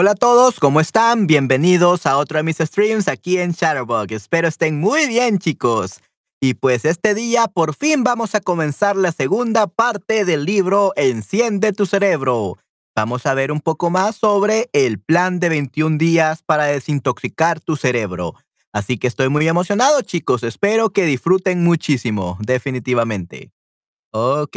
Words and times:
Hola 0.00 0.12
a 0.12 0.14
todos, 0.14 0.58
¿cómo 0.58 0.80
están? 0.80 1.26
Bienvenidos 1.26 2.06
a 2.06 2.16
otro 2.16 2.38
de 2.38 2.42
mis 2.42 2.56
streams 2.56 3.06
aquí 3.06 3.36
en 3.36 3.52
Shadowbug. 3.52 4.10
Espero 4.12 4.48
estén 4.48 4.80
muy 4.80 5.06
bien, 5.06 5.38
chicos. 5.38 6.00
Y 6.40 6.54
pues 6.54 6.86
este 6.86 7.14
día 7.14 7.48
por 7.48 7.74
fin 7.74 8.02
vamos 8.02 8.34
a 8.34 8.40
comenzar 8.40 8.96
la 8.96 9.12
segunda 9.12 9.66
parte 9.66 10.24
del 10.24 10.46
libro 10.46 10.94
Enciende 10.96 11.74
tu 11.74 11.84
cerebro. 11.84 12.56
Vamos 12.96 13.26
a 13.26 13.34
ver 13.34 13.52
un 13.52 13.60
poco 13.60 13.90
más 13.90 14.16
sobre 14.16 14.70
el 14.72 14.98
plan 14.98 15.38
de 15.38 15.50
21 15.50 15.98
días 15.98 16.42
para 16.42 16.64
desintoxicar 16.64 17.60
tu 17.60 17.76
cerebro. 17.76 18.36
Así 18.72 18.96
que 18.96 19.06
estoy 19.06 19.28
muy 19.28 19.46
emocionado, 19.48 20.00
chicos. 20.00 20.44
Espero 20.44 20.94
que 20.94 21.04
disfruten 21.04 21.62
muchísimo, 21.62 22.38
definitivamente. 22.40 23.52
Ok. 24.12 24.56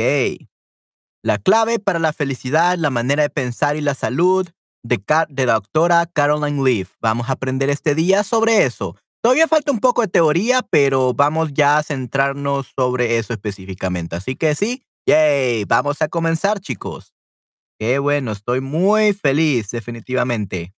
La 1.21 1.37
clave 1.37 1.79
para 1.79 1.99
la 1.99 2.13
felicidad, 2.13 2.77
la 2.77 2.89
manera 2.89 3.23
de 3.23 3.29
pensar 3.29 3.75
y 3.75 3.81
la 3.81 3.93
salud 3.93 4.47
de, 4.83 5.01
de 5.29 5.45
la 5.45 5.53
doctora 5.53 6.05
Caroline 6.05 6.63
Leaf. 6.63 6.93
Vamos 7.01 7.29
a 7.29 7.33
aprender 7.33 7.69
este 7.69 7.95
día 7.95 8.23
sobre 8.23 8.65
eso. 8.65 8.95
Todavía 9.21 9.47
falta 9.47 9.71
un 9.71 9.79
poco 9.79 10.01
de 10.01 10.09
teoría, 10.09 10.61
pero 10.69 11.13
vamos 11.13 11.53
ya 11.53 11.77
a 11.77 11.83
centrarnos 11.83 12.73
sobre 12.75 13.17
eso 13.17 13.33
específicamente. 13.33 14.17
Así 14.17 14.35
que 14.35 14.53
sí, 14.53 14.83
yay, 15.07 15.63
vamos 15.63 16.01
a 16.01 16.09
comenzar, 16.09 16.59
chicos. 16.59 17.13
Qué 17.79 17.99
bueno, 17.99 18.33
estoy 18.33 18.59
muy 18.61 19.13
feliz, 19.13 19.71
definitivamente. 19.71 20.73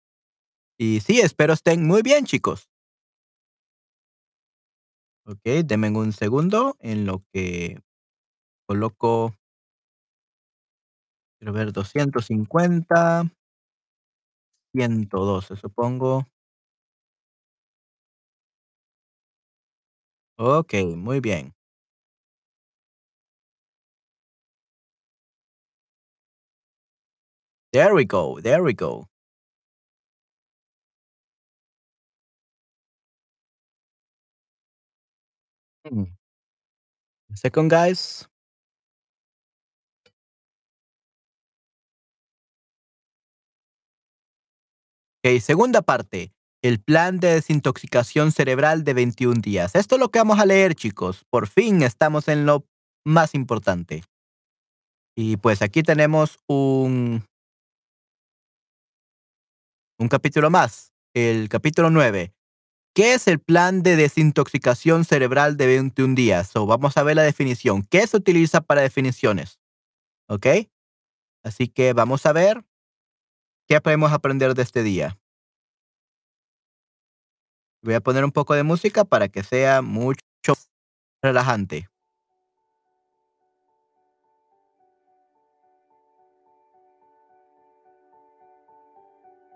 Y 0.78 1.00
sí, 1.00 1.20
espero 1.20 1.54
estén 1.54 1.86
muy 1.86 2.02
bien, 2.02 2.26
chicos. 2.26 2.68
Ok, 5.26 5.40
denme 5.64 5.88
un 5.90 6.12
segundo 6.12 6.76
en 6.80 7.06
lo 7.06 7.24
que 7.32 7.80
coloco. 8.66 9.34
Quiero 11.38 11.54
ver 11.54 11.72
250. 11.72 13.30
112, 14.74 15.56
supongo. 15.56 16.26
Ok, 20.38 20.74
muy 20.96 21.20
bien. 21.20 21.54
There 27.72 27.94
we 27.94 28.04
go, 28.06 28.38
there 28.40 28.62
we 28.62 28.72
go. 28.72 29.08
Mm. 35.90 36.14
Second, 37.34 37.70
guys. 37.70 38.26
Segunda 45.40 45.80
parte. 45.80 46.34
El 46.62 46.80
plan 46.82 47.18
de 47.18 47.28
desintoxicación 47.28 48.30
cerebral 48.30 48.84
de 48.84 48.92
21 48.92 49.40
días. 49.40 49.74
Esto 49.74 49.94
es 49.94 50.00
lo 50.00 50.10
que 50.10 50.18
vamos 50.18 50.38
a 50.38 50.44
leer, 50.44 50.74
chicos. 50.74 51.24
Por 51.30 51.46
fin 51.46 51.82
estamos 51.82 52.28
en 52.28 52.44
lo 52.44 52.66
más 53.06 53.34
importante. 53.34 54.04
Y 55.16 55.38
pues 55.38 55.62
aquí 55.62 55.82
tenemos 55.82 56.38
un, 56.46 57.24
un 59.98 60.08
capítulo 60.08 60.50
más, 60.50 60.92
el 61.14 61.48
capítulo 61.48 61.88
9. 61.88 62.34
¿Qué 62.94 63.14
es 63.14 63.26
el 63.26 63.40
plan 63.40 63.82
de 63.82 63.96
desintoxicación 63.96 65.06
cerebral 65.06 65.56
de 65.56 65.66
21 65.66 66.14
días? 66.14 66.54
O 66.54 66.66
vamos 66.66 66.98
a 66.98 67.02
ver 67.02 67.16
la 67.16 67.22
definición. 67.22 67.82
¿Qué 67.82 68.06
se 68.06 68.18
utiliza 68.18 68.60
para 68.60 68.82
definiciones? 68.82 69.58
¿Ok? 70.28 70.46
Así 71.42 71.68
que 71.68 71.94
vamos 71.94 72.26
a 72.26 72.32
ver 72.32 72.64
qué 73.66 73.80
podemos 73.80 74.12
aprender 74.12 74.54
de 74.54 74.62
este 74.62 74.82
día. 74.82 75.18
Voy 77.82 77.94
a 77.94 78.00
poner 78.00 78.24
un 78.24 78.32
poco 78.32 78.54
de 78.54 78.62
música 78.62 79.04
para 79.04 79.28
que 79.28 79.42
sea 79.42 79.82
mucho 79.82 80.20
relajante. 81.22 81.88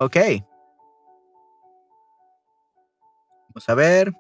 Ok. 0.00 0.16
Vamos 3.49 3.69
a 3.69 3.75
ver. 3.75 4.12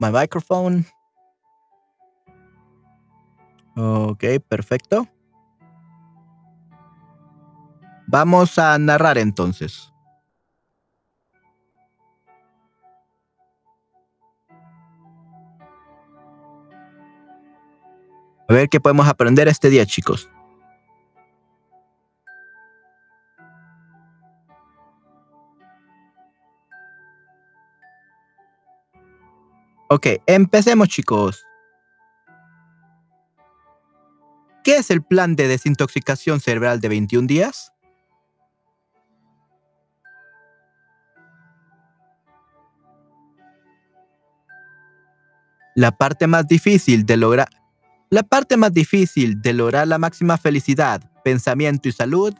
My 0.00 0.10
microphone. 0.10 0.84
Ok, 3.76 4.24
perfecto. 4.48 5.06
Vamos 8.12 8.58
a 8.58 8.76
narrar 8.76 9.18
entonces. 9.18 9.92
A 18.48 18.52
ver 18.52 18.68
qué 18.68 18.80
podemos 18.80 19.06
aprender 19.06 19.46
este 19.46 19.70
día, 19.70 19.86
chicos. 19.86 20.28
Ok, 29.88 30.06
empecemos, 30.26 30.88
chicos. 30.88 31.46
¿Qué 34.64 34.78
es 34.78 34.90
el 34.90 35.04
plan 35.04 35.36
de 35.36 35.46
desintoxicación 35.46 36.40
cerebral 36.40 36.80
de 36.80 36.88
21 36.88 37.28
días? 37.28 37.72
La 45.80 45.92
parte 45.92 46.26
más 46.26 46.46
difícil 46.46 47.06
de 47.06 47.16
lograr 47.16 47.48
la 48.10 48.22
parte 48.22 48.58
más 48.58 48.70
difícil 48.70 49.40
de 49.40 49.54
lograr 49.54 49.88
la 49.88 49.96
máxima 49.96 50.36
felicidad, 50.36 51.10
pensamiento 51.24 51.88
y 51.88 51.92
salud 51.92 52.34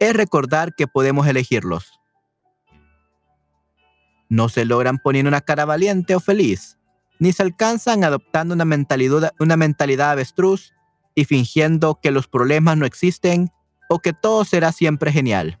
es 0.00 0.12
recordar 0.12 0.74
que 0.74 0.88
podemos 0.88 1.28
elegirlos. 1.28 2.00
No 4.28 4.48
se 4.48 4.64
logran 4.64 4.98
poniendo 4.98 5.28
una 5.28 5.40
cara 5.40 5.66
valiente 5.66 6.16
o 6.16 6.20
feliz, 6.20 6.78
ni 7.20 7.32
se 7.32 7.44
alcanzan 7.44 8.02
adoptando 8.02 8.54
una 8.56 8.64
mentalidad, 8.64 9.34
una 9.38 9.56
mentalidad 9.56 10.10
avestruz 10.10 10.72
y 11.14 11.26
fingiendo 11.26 12.00
que 12.02 12.10
los 12.10 12.26
problemas 12.26 12.76
no 12.76 12.86
existen 12.86 13.52
o 13.88 14.00
que 14.00 14.12
todo 14.12 14.44
será 14.44 14.72
siempre 14.72 15.12
genial. 15.12 15.60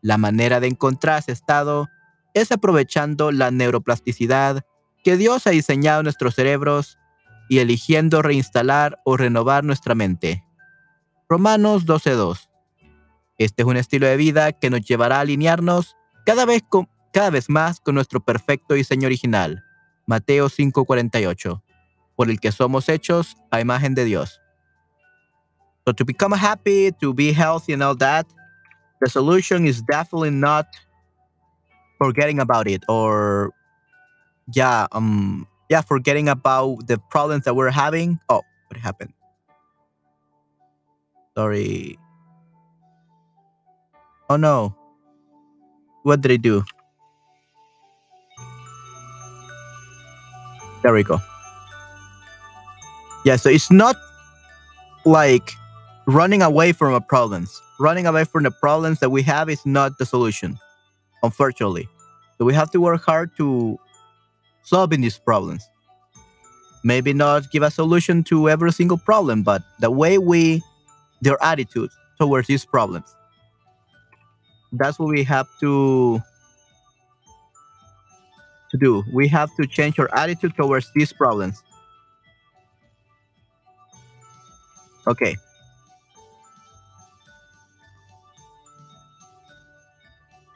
La 0.00 0.18
manera 0.18 0.58
de 0.58 0.66
encontrar 0.66 1.20
ese 1.20 1.30
estado 1.30 1.88
es 2.34 2.50
aprovechando 2.50 3.30
la 3.30 3.52
neuroplasticidad 3.52 4.64
que 5.04 5.16
Dios 5.18 5.46
ha 5.46 5.50
diseñado 5.50 6.02
nuestros 6.02 6.34
cerebros 6.34 6.98
y 7.48 7.58
eligiendo 7.58 8.22
reinstalar 8.22 8.98
o 9.04 9.16
renovar 9.16 9.62
nuestra 9.62 9.94
mente. 9.94 10.42
Romanos 11.28 11.86
12.2. 11.86 12.48
Este 13.36 13.62
es 13.62 13.68
un 13.68 13.76
estilo 13.76 14.06
de 14.06 14.16
vida 14.16 14.52
que 14.52 14.70
nos 14.70 14.80
llevará 14.80 15.18
a 15.18 15.20
alinearnos 15.20 15.94
cada 16.24 16.46
vez, 16.46 16.62
con, 16.66 16.88
cada 17.12 17.30
vez 17.30 17.50
más 17.50 17.80
con 17.80 17.94
nuestro 17.94 18.20
perfecto 18.20 18.74
diseño 18.74 19.06
original. 19.06 19.62
Mateo 20.06 20.48
5:48, 20.48 21.62
por 22.16 22.30
el 22.30 22.40
que 22.40 22.52
somos 22.52 22.88
hechos 22.88 23.36
a 23.50 23.60
imagen 23.60 23.94
de 23.94 24.04
Dios. 24.04 24.40
So 25.84 25.92
to 25.92 26.04
become 26.04 26.34
happy, 26.34 26.92
to 27.00 27.12
be 27.12 27.34
healthy 27.34 27.74
and 27.74 27.82
all 27.82 27.96
that, 27.98 28.26
the 29.00 29.10
solution 29.10 29.66
is 29.66 29.82
definitely 29.84 30.30
not 30.30 30.66
forgetting 31.98 32.40
about 32.40 32.66
it 32.66 32.82
or 32.88 33.52
yeah, 34.52 34.86
um 34.92 35.46
yeah, 35.70 35.80
forgetting 35.80 36.28
about 36.28 36.86
the 36.86 36.98
problems 37.10 37.44
that 37.44 37.56
we're 37.56 37.70
having. 37.70 38.20
Oh, 38.28 38.42
what 38.68 38.78
happened? 38.78 39.12
Sorry. 41.36 41.98
Oh 44.28 44.36
no. 44.36 44.74
What 46.02 46.20
did 46.20 46.32
I 46.32 46.36
do? 46.36 46.64
There 50.82 50.92
we 50.92 51.02
go. 51.02 51.18
Yeah, 53.24 53.36
so 53.36 53.48
it's 53.48 53.70
not 53.70 53.96
like 55.06 55.52
running 56.06 56.42
away 56.42 56.72
from 56.72 56.92
our 56.92 57.00
problems. 57.00 57.60
Running 57.80 58.06
away 58.06 58.24
from 58.24 58.42
the 58.42 58.50
problems 58.50 59.00
that 59.00 59.10
we 59.10 59.22
have 59.22 59.48
is 59.48 59.64
not 59.64 59.98
the 59.98 60.06
solution, 60.06 60.58
unfortunately. 61.22 61.88
So 62.38 62.44
we 62.44 62.54
have 62.54 62.70
to 62.72 62.80
work 62.80 63.02
hard 63.02 63.34
to 63.38 63.78
solving 64.64 65.00
these 65.00 65.18
problems. 65.18 65.68
Maybe 66.82 67.12
not 67.12 67.50
give 67.50 67.62
a 67.62 67.70
solution 67.70 68.24
to 68.24 68.48
every 68.50 68.72
single 68.72 68.98
problem, 68.98 69.42
but 69.42 69.62
the 69.80 69.90
way 69.90 70.18
we, 70.18 70.62
their 71.22 71.42
attitude 71.42 71.90
towards 72.18 72.48
these 72.48 72.64
problems. 72.64 73.14
That's 74.72 74.98
what 74.98 75.08
we 75.08 75.22
have 75.24 75.46
to 75.60 76.20
to 78.70 78.76
do. 78.76 79.04
We 79.12 79.28
have 79.28 79.54
to 79.56 79.66
change 79.66 79.98
our 79.98 80.12
attitude 80.12 80.56
towards 80.56 80.90
these 80.94 81.12
problems. 81.12 81.62
Okay. 85.06 85.36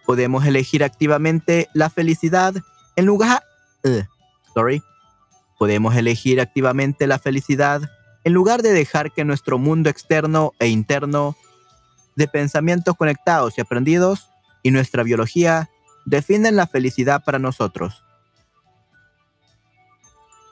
Podemos 0.05 0.45
elegir 0.47 0.83
activamente 0.83 1.69
la 1.75 1.91
felicidad 1.91 2.55
en 2.97 3.05
lugar... 3.05 3.48
Uh, 3.85 4.03
sorry. 4.55 4.83
Podemos 5.59 5.97
elegir 5.97 6.41
activamente 6.41 7.07
la 7.07 7.19
felicidad 7.19 7.83
en 8.25 8.33
lugar 8.33 8.63
de 8.63 8.73
dejar 8.73 9.13
que 9.13 9.25
nuestro 9.25 9.59
mundo 9.59 9.91
externo 9.91 10.53
e 10.59 10.69
interno 10.69 11.37
de 12.17 12.29
pensamientos 12.29 12.97
conectados 12.97 13.57
y 13.57 13.61
aprendidos 13.61 14.29
y 14.63 14.71
nuestra 14.71 15.03
biología 15.03 15.71
defienden 16.05 16.57
la 16.57 16.67
felicidad 16.67 17.23
para 17.25 17.39
nosotros. 17.39 18.05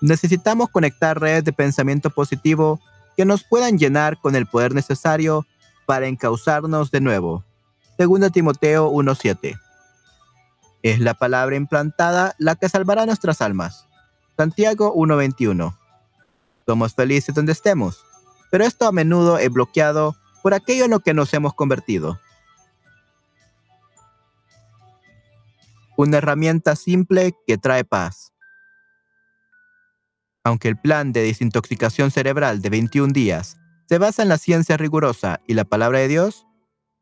Necesitamos 0.01 0.69
conectar 0.71 1.21
redes 1.21 1.45
de 1.45 1.53
pensamiento 1.53 2.11
positivo 2.11 2.81
que 3.17 3.25
nos 3.25 3.45
puedan 3.45 3.79
llenar 3.79 4.19
con 4.21 4.37
el 4.37 4.47
poder 4.47 4.75
necesario 4.75 5.47
para 5.87 6.07
encauzarnos 6.07 6.91
de 6.91 7.01
nuevo. 7.01 7.45
2 7.99 8.31
Timoteo 8.31 8.91
1.7. 8.91 9.59
Es 10.87 11.01
la 11.01 11.15
palabra 11.15 11.57
implantada 11.57 12.37
la 12.39 12.55
que 12.55 12.69
salvará 12.69 13.07
nuestras 13.07 13.41
almas. 13.41 13.89
Santiago 14.37 14.95
1.21. 14.95 15.77
Somos 16.65 16.95
felices 16.95 17.35
donde 17.35 17.51
estemos, 17.51 18.05
pero 18.53 18.65
esto 18.65 18.87
a 18.87 18.93
menudo 18.93 19.37
es 19.39 19.51
bloqueado 19.51 20.15
por 20.45 20.55
aquello 20.55 20.85
en 20.85 20.93
lo 20.93 21.01
que 21.01 21.13
nos 21.13 21.35
hemos 21.35 21.55
convertido. 21.55 22.21
Una 25.97 26.19
herramienta 26.19 26.77
simple 26.77 27.35
que 27.49 27.59
trae 27.59 27.83
paz. 27.83 28.33
Aunque 30.45 30.69
el 30.69 30.77
plan 30.77 31.13
de 31.13 31.25
desintoxicación 31.25 32.13
cerebral 32.13 32.63
de 32.63 32.71
21 32.71 33.13
días 33.13 33.57
se 33.89 33.99
basa 33.99 34.23
en 34.23 34.29
la 34.29 34.39
ciencia 34.39 34.77
rigurosa 34.77 35.41
y 35.49 35.55
la 35.55 35.65
palabra 35.65 35.99
de 35.99 36.07
Dios, 36.07 36.47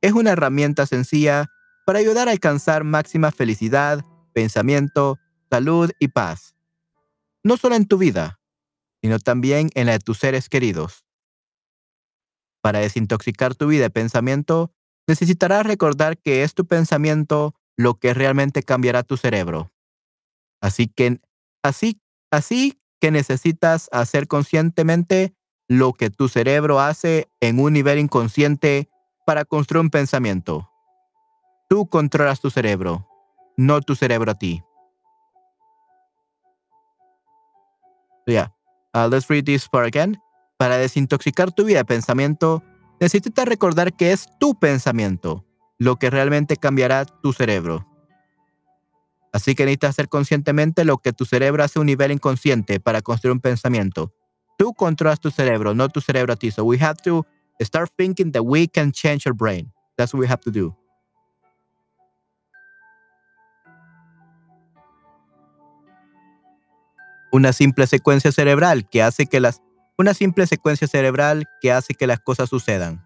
es 0.01 0.13
una 0.13 0.31
herramienta 0.31 0.87
sencilla 0.87 1.51
para 1.85 1.99
ayudar 1.99 2.29
a 2.29 2.33
alcanzar 2.33 2.85
máxima 2.85 3.31
felicidad, 3.31 4.05
pensamiento, 4.33 5.19
salud 5.51 5.91
y 5.99 6.09
paz. 6.09 6.55
No 7.43 7.57
solo 7.57 7.77
en 7.77 7.87
tu 7.87 7.99
vida, 7.99 8.41
sino 9.03 9.19
también 9.19 9.71
en 9.75 9.87
la 9.87 9.93
de 9.93 9.99
tus 9.99 10.19
seres 10.19 10.49
queridos. 10.49 11.05
Para 12.63 12.79
desintoxicar 12.79 13.55
tu 13.55 13.67
vida 13.67 13.83
de 13.83 13.91
pensamiento, 13.91 14.73
necesitarás 15.07 15.67
recordar 15.67 16.17
que 16.17 16.43
es 16.43 16.55
tu 16.55 16.67
pensamiento 16.67 17.55
lo 17.77 17.95
que 17.95 18.15
realmente 18.15 18.63
cambiará 18.63 19.03
tu 19.03 19.17
cerebro. 19.17 19.73
Así 20.63 20.89
que, 20.89 21.21
así, 21.63 22.01
así 22.31 22.81
que 23.01 23.11
necesitas 23.11 23.91
hacer 23.93 24.27
conscientemente 24.27 25.35
lo 25.69 25.93
que 25.93 26.09
tu 26.09 26.29
cerebro 26.29 26.81
hace 26.81 27.29
en 27.41 27.59
un 27.59 27.75
nivel 27.75 27.99
inconsciente 27.99 28.89
para 29.27 29.45
construir 29.45 29.83
un 29.83 29.91
pensamiento. 29.91 30.71
Tú 31.69 31.87
controlas 31.87 32.41
tu 32.41 32.51
cerebro, 32.51 33.07
no 33.57 33.81
tu 33.81 33.95
cerebro 33.95 34.31
a 34.31 34.35
ti. 34.35 34.63
Yeah. 38.27 38.53
Uh, 38.95 39.09
let's 39.11 39.29
read 39.29 39.45
this 39.45 39.69
part 39.69 39.87
again. 39.87 40.19
Para 40.57 40.77
desintoxicar 40.79 41.53
tu 41.53 41.65
vida 41.65 41.79
de 41.79 41.85
pensamiento, 41.85 42.63
necesitas 43.01 43.47
recordar 43.47 43.95
que 43.95 44.13
es 44.13 44.29
tu 44.39 44.55
pensamiento 44.55 45.45
lo 45.79 45.97
que 45.97 46.11
realmente 46.11 46.57
cambiará 46.57 47.05
tu 47.05 47.33
cerebro. 47.33 47.87
Así 49.33 49.57
que 49.57 49.65
necesitas 49.65 49.91
hacer 49.91 50.09
conscientemente 50.09 50.85
lo 50.85 50.99
que 50.99 51.13
tu 51.13 51.25
cerebro 51.25 51.65
hace 51.65 51.79
a 51.79 51.81
un 51.81 51.87
nivel 51.87 52.13
inconsciente 52.13 52.79
para 52.79 53.03
construir 53.03 53.33
un 53.33 53.41
pensamiento. 53.41 54.13
Tú 54.57 54.73
controlas 54.75 55.19
tu 55.19 55.31
cerebro, 55.31 55.75
no 55.75 55.89
tu 55.89 56.01
cerebro 56.01 56.33
a 56.33 56.37
ti. 56.37 56.53
So 56.53 56.63
we 56.65 56.79
have 56.79 57.03
to 57.03 57.27
start 57.61 57.91
thinking 57.97 58.31
that 58.33 58.43
we 58.45 58.69
can 58.69 58.93
change 58.93 59.27
our 59.27 59.35
brain. 59.35 59.73
That's 59.97 60.15
what 60.15 60.21
we 60.21 60.29
have 60.29 60.41
to 60.43 60.53
do. 60.53 60.77
Una 67.35 67.53
simple 67.53 67.89
secuencia 67.89 68.31
cerebral 68.31 68.89
que 68.89 69.03
hace 69.03 69.27
que 69.27 69.41
las 69.41 69.61
una 69.99 70.15
simple 70.15 70.47
secuencia 70.47 70.87
cerebral 70.87 71.49
que 71.61 71.73
hace 71.73 71.95
que 71.95 72.07
las 72.07 72.21
cosas 72.21 72.49
sucedan. 72.49 73.05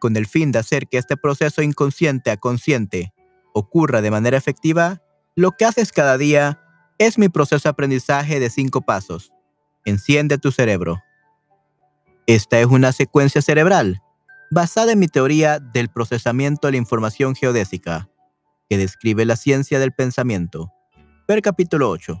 Con 0.00 0.16
el 0.16 0.26
fin 0.26 0.50
de 0.50 0.58
hacer 0.58 0.88
que 0.88 0.98
este 0.98 1.16
proceso 1.16 1.62
inconsciente 1.62 2.32
a 2.32 2.36
consciente 2.36 3.14
ocurra 3.54 4.02
de 4.02 4.10
manera 4.10 4.36
efectiva, 4.36 5.02
lo 5.36 5.52
que 5.52 5.66
haces 5.66 5.92
cada 5.92 6.18
día 6.18 6.60
es 6.98 7.16
mi 7.16 7.28
proceso 7.28 7.68
de 7.68 7.70
aprendizaje 7.70 8.40
de 8.40 8.50
cinco 8.50 8.80
pasos. 8.80 9.32
Enciende 9.84 10.36
tu 10.36 10.50
cerebro. 10.50 11.00
Esta 12.26 12.58
es 12.58 12.66
una 12.66 12.90
secuencia 12.90 13.40
cerebral 13.40 14.02
basada 14.50 14.90
en 14.90 14.98
mi 14.98 15.06
teoría 15.06 15.60
del 15.60 15.90
procesamiento 15.90 16.66
de 16.66 16.72
la 16.72 16.78
información 16.78 17.36
geodésica, 17.36 18.10
que 18.68 18.78
describe 18.78 19.26
la 19.26 19.36
ciencia 19.36 19.78
del 19.78 19.92
pensamiento. 19.92 20.72
Ver 21.28 21.40
capítulo 21.40 21.88
8. 21.88 22.20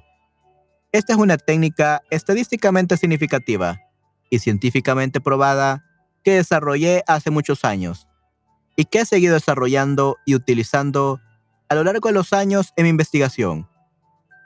Esta 0.92 1.14
es 1.14 1.18
una 1.18 1.38
técnica 1.38 2.02
estadísticamente 2.10 2.98
significativa 2.98 3.80
y 4.28 4.40
científicamente 4.40 5.22
probada 5.22 5.86
que 6.22 6.34
desarrollé 6.34 7.02
hace 7.06 7.30
muchos 7.30 7.64
años 7.64 8.08
y 8.76 8.84
que 8.84 9.00
he 9.00 9.06
seguido 9.06 9.32
desarrollando 9.32 10.18
y 10.26 10.34
utilizando 10.34 11.18
a 11.70 11.74
lo 11.76 11.84
largo 11.84 12.10
de 12.10 12.14
los 12.14 12.34
años 12.34 12.74
en 12.76 12.84
mi 12.84 12.90
investigación 12.90 13.70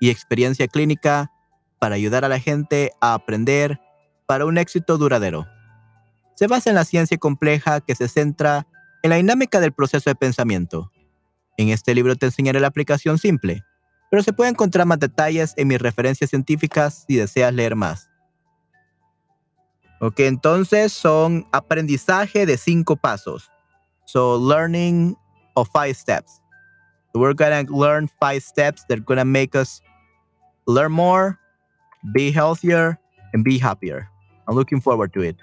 y 0.00 0.10
experiencia 0.10 0.68
clínica 0.68 1.32
para 1.80 1.96
ayudar 1.96 2.24
a 2.24 2.28
la 2.28 2.38
gente 2.38 2.92
a 3.00 3.14
aprender 3.14 3.80
para 4.26 4.46
un 4.46 4.56
éxito 4.56 4.98
duradero. 4.98 5.48
Se 6.36 6.46
basa 6.46 6.70
en 6.70 6.76
la 6.76 6.84
ciencia 6.84 7.18
compleja 7.18 7.80
que 7.80 7.96
se 7.96 8.06
centra 8.06 8.68
en 9.02 9.10
la 9.10 9.16
dinámica 9.16 9.58
del 9.58 9.72
proceso 9.72 10.10
de 10.10 10.14
pensamiento. 10.14 10.92
En 11.56 11.70
este 11.70 11.92
libro 11.92 12.14
te 12.14 12.26
enseñaré 12.26 12.60
la 12.60 12.68
aplicación 12.68 13.18
simple 13.18 13.64
pero 14.10 14.22
se 14.22 14.32
puede 14.32 14.50
encontrar 14.50 14.86
más 14.86 14.98
detalles 14.98 15.54
en 15.56 15.68
mis 15.68 15.80
referencias 15.80 16.30
científicas 16.30 17.04
si 17.06 17.16
deseas 17.16 17.52
leer 17.52 17.74
más. 17.74 18.08
Ok, 20.00 20.20
entonces 20.20 20.92
son 20.92 21.46
aprendizaje 21.52 22.44
de 22.44 22.56
cinco 22.58 22.96
pasos. 22.96 23.50
So, 24.04 24.38
learning 24.38 25.16
of 25.54 25.68
five 25.72 25.94
steps. 25.94 26.40
So 27.12 27.20
we're 27.20 27.34
gonna 27.34 27.64
learn 27.70 28.08
five 28.20 28.42
steps 28.42 28.84
that 28.88 28.98
are 28.98 29.04
gonna 29.04 29.24
make 29.24 29.56
us 29.56 29.82
learn 30.66 30.92
more, 30.92 31.38
be 32.12 32.30
healthier, 32.30 32.98
and 33.32 33.42
be 33.42 33.58
happier. 33.58 34.08
I'm 34.46 34.54
looking 34.54 34.80
forward 34.80 35.12
to 35.14 35.22
it. 35.22 35.36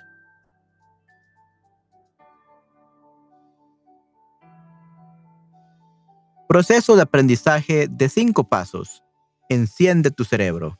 Proceso 6.47 6.95
de 6.95 7.01
aprendizaje 7.01 7.87
de 7.89 8.09
cinco 8.09 8.43
pasos. 8.43 9.03
Enciende 9.49 10.11
tu 10.11 10.23
cerebro. 10.23 10.77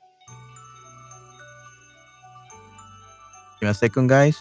Give 3.60 3.72
me 3.72 4.04
a 4.04 4.08
guys. 4.08 4.38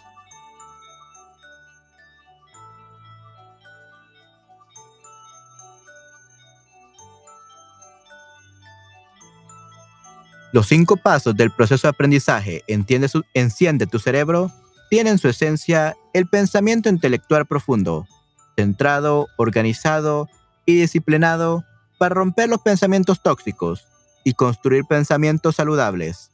Los 10.52 10.66
cinco 10.66 10.98
pasos 10.98 11.34
del 11.34 11.50
proceso 11.50 11.86
de 11.86 11.90
aprendizaje 11.90 12.62
enciende 12.66 13.86
tu 13.86 13.98
cerebro 13.98 14.52
tienen 14.90 15.16
su 15.16 15.28
esencia 15.28 15.96
el 16.12 16.28
pensamiento 16.28 16.90
intelectual 16.90 17.46
profundo, 17.46 18.06
centrado, 18.54 19.28
organizado 19.38 20.28
y 20.66 20.76
disciplinado 20.76 21.64
para 21.98 22.14
romper 22.14 22.48
los 22.48 22.60
pensamientos 22.60 23.22
tóxicos 23.22 23.86
y 24.24 24.34
construir 24.34 24.84
pensamientos 24.84 25.56
saludables. 25.56 26.30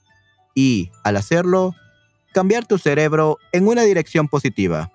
Y, 0.55 0.91
al 1.05 1.17
hacerlo, 1.17 1.75
cambiar 2.33 2.67
tu 2.67 2.79
cerebro 2.79 3.39
en 3.53 3.69
una 3.69 3.83
dirección 3.83 4.29
positiva. 4.29 4.91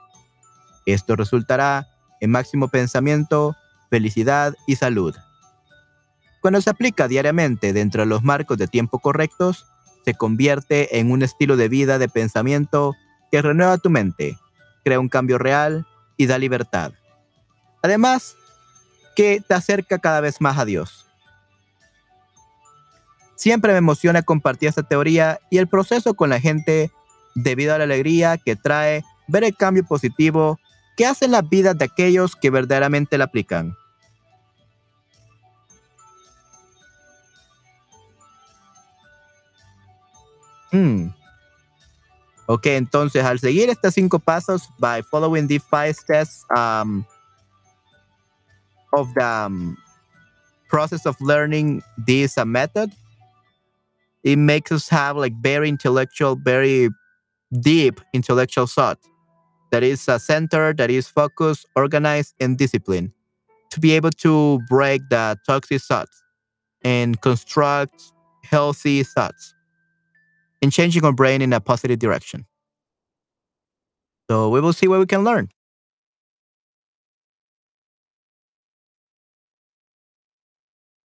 Esto 0.86 1.16
resultará 1.16 1.88
en 2.22 2.32
máximo 2.32 2.68
pensamiento, 2.68 3.56
felicidad 3.90 4.56
y 4.68 4.76
salud. 4.76 5.16
Cuando 6.42 6.62
se 6.62 6.70
aplica 6.70 7.08
diariamente 7.08 7.72
dentro 7.74 8.02
de 8.02 8.08
los 8.08 8.24
marcos 8.24 8.58
de 8.58 8.68
tiempo 8.68 9.00
correctos, 9.00 9.66
se 10.04 10.14
convierte 10.14 11.00
en 11.00 11.12
un 11.12 11.24
estilo 11.24 11.56
de 11.56 11.70
vida 11.70 11.98
de 11.98 12.10
pensamiento 12.10 12.96
que 13.32 13.42
renueva 13.42 13.78
tu 13.78 13.90
mente, 13.90 14.38
crea 14.84 15.00
un 15.00 15.08
cambio 15.08 15.38
real 15.38 15.88
y 16.18 16.26
da 16.26 16.38
libertad. 16.38 16.92
Además, 17.82 18.36
que 19.16 19.42
te 19.48 19.54
acerca 19.54 20.00
cada 20.00 20.22
vez 20.22 20.42
más 20.42 20.58
a 20.58 20.66
Dios. 20.66 21.06
Siempre 23.36 23.74
me 23.74 23.80
emociona 23.80 24.22
compartir 24.22 24.70
esta 24.70 24.84
teoría 24.84 25.40
y 25.50 25.58
el 25.58 25.68
proceso 25.68 26.14
con 26.14 26.30
la 26.30 26.40
gente 26.40 26.92
debido 27.36 27.74
a 27.74 27.78
la 27.78 27.84
alegría 27.84 28.38
que 28.38 28.56
trae 28.56 29.04
ver 29.28 29.44
el 29.44 29.56
cambio 29.56 29.86
positivo 29.86 30.60
que 30.96 31.06
hace 31.06 31.26
en 31.26 31.32
las 31.32 31.48
vidas 31.50 31.78
de 31.78 31.86
aquellos 31.86 32.36
que 32.36 32.50
verdaderamente 32.50 33.18
la 33.18 33.26
aplican. 33.26 33.76
Hmm. 40.72 41.10
Ok, 42.46 42.66
entonces 42.66 43.24
al 43.24 43.40
seguir 43.40 43.70
estos 43.70 43.94
cinco 43.94 44.20
pasos, 44.20 44.68
by 44.80 45.02
following 45.04 45.48
these 45.48 45.64
five 45.70 45.94
steps, 45.94 46.46
um, 46.56 47.04
of 48.94 49.14
the 49.14 49.26
um, 49.26 49.78
process 50.70 51.06
of 51.06 51.20
learning 51.22 51.84
this 51.98 52.38
uh, 52.38 52.46
method, 52.46 52.92
it 54.24 54.38
makes 54.38 54.72
us 54.72 54.90
have 54.90 55.18
like 55.18 55.34
very 55.42 55.70
intellectual, 55.70 56.36
very 56.36 56.90
deep 57.62 58.00
intellectual 58.14 58.68
thought 58.68 59.00
that 59.72 59.84
is 59.84 60.08
uh, 60.08 60.18
centered, 60.18 60.78
that 60.78 60.92
is 60.92 61.08
focused, 61.08 61.66
organized, 61.76 62.34
and 62.40 62.58
disciplined 62.58 63.12
to 63.72 63.80
be 63.80 63.92
able 63.94 64.12
to 64.12 64.60
break 64.70 65.02
the 65.10 65.38
toxic 65.48 65.82
thoughts 65.82 66.22
and 66.84 67.22
construct 67.22 68.04
healthy 68.44 69.04
thoughts 69.04 69.54
and 70.62 70.72
changing 70.72 71.04
our 71.04 71.12
brain 71.12 71.42
in 71.42 71.54
a 71.54 71.60
positive 71.60 72.00
direction. 72.00 72.46
So 74.30 74.50
we 74.50 74.62
will 74.62 74.74
see 74.74 74.88
what 74.88 75.00
we 75.00 75.06
can 75.06 75.24
learn. 75.24 75.50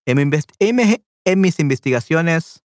En, 0.08 1.42
mis 1.42 1.60
investigaciones, 1.60 2.64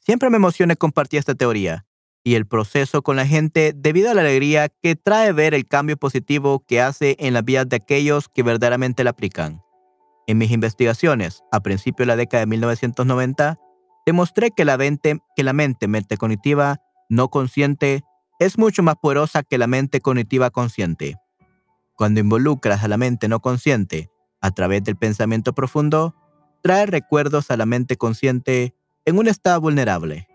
siempre 0.00 0.30
me 0.30 0.38
emociona 0.38 0.76
compartir 0.76 1.18
esta 1.18 1.34
teoría 1.34 1.86
y 2.24 2.36
el 2.36 2.46
proceso 2.46 3.02
con 3.02 3.16
la 3.16 3.26
gente 3.26 3.74
debido 3.76 4.10
a 4.10 4.14
la 4.14 4.22
alegría 4.22 4.70
que 4.70 4.96
trae 4.96 5.32
ver 5.32 5.52
el 5.52 5.68
cambio 5.68 5.98
positivo 5.98 6.64
que 6.66 6.80
hace 6.80 7.16
en 7.18 7.34
la 7.34 7.42
vida 7.42 7.66
de 7.66 7.76
aquellos 7.76 8.30
que 8.30 8.42
verdaderamente 8.42 9.04
la 9.04 9.10
aplican. 9.10 9.60
En 10.26 10.38
mis 10.38 10.52
investigaciones, 10.52 11.42
a 11.52 11.60
principios 11.60 12.06
de 12.06 12.12
la 12.12 12.16
década 12.16 12.40
de 12.40 12.46
1990, 12.46 13.58
demostré 14.06 14.50
que 14.50 14.64
la, 14.64 14.78
mente, 14.78 15.18
que 15.36 15.42
la 15.42 15.52
mente 15.52 15.86
metacognitiva 15.86 16.80
no 17.10 17.28
consciente 17.28 18.04
es 18.38 18.56
mucho 18.56 18.82
más 18.82 18.96
poderosa 18.96 19.42
que 19.42 19.58
la 19.58 19.66
mente 19.66 20.00
cognitiva 20.00 20.48
consciente. 20.48 21.16
Cuando 21.94 22.20
involucras 22.20 22.82
a 22.84 22.88
la 22.88 22.96
mente 22.96 23.28
no 23.28 23.40
consciente 23.40 24.08
a 24.40 24.50
través 24.50 24.84
del 24.84 24.96
pensamiento 24.96 25.52
profundo, 25.52 26.14
trae 26.62 26.86
recuerdos 26.86 27.50
a 27.50 27.56
la 27.56 27.66
mente 27.66 27.96
consciente 27.96 28.74
en 29.04 29.18
un 29.18 29.28
estado 29.28 29.60
vulnerable, 29.60 30.28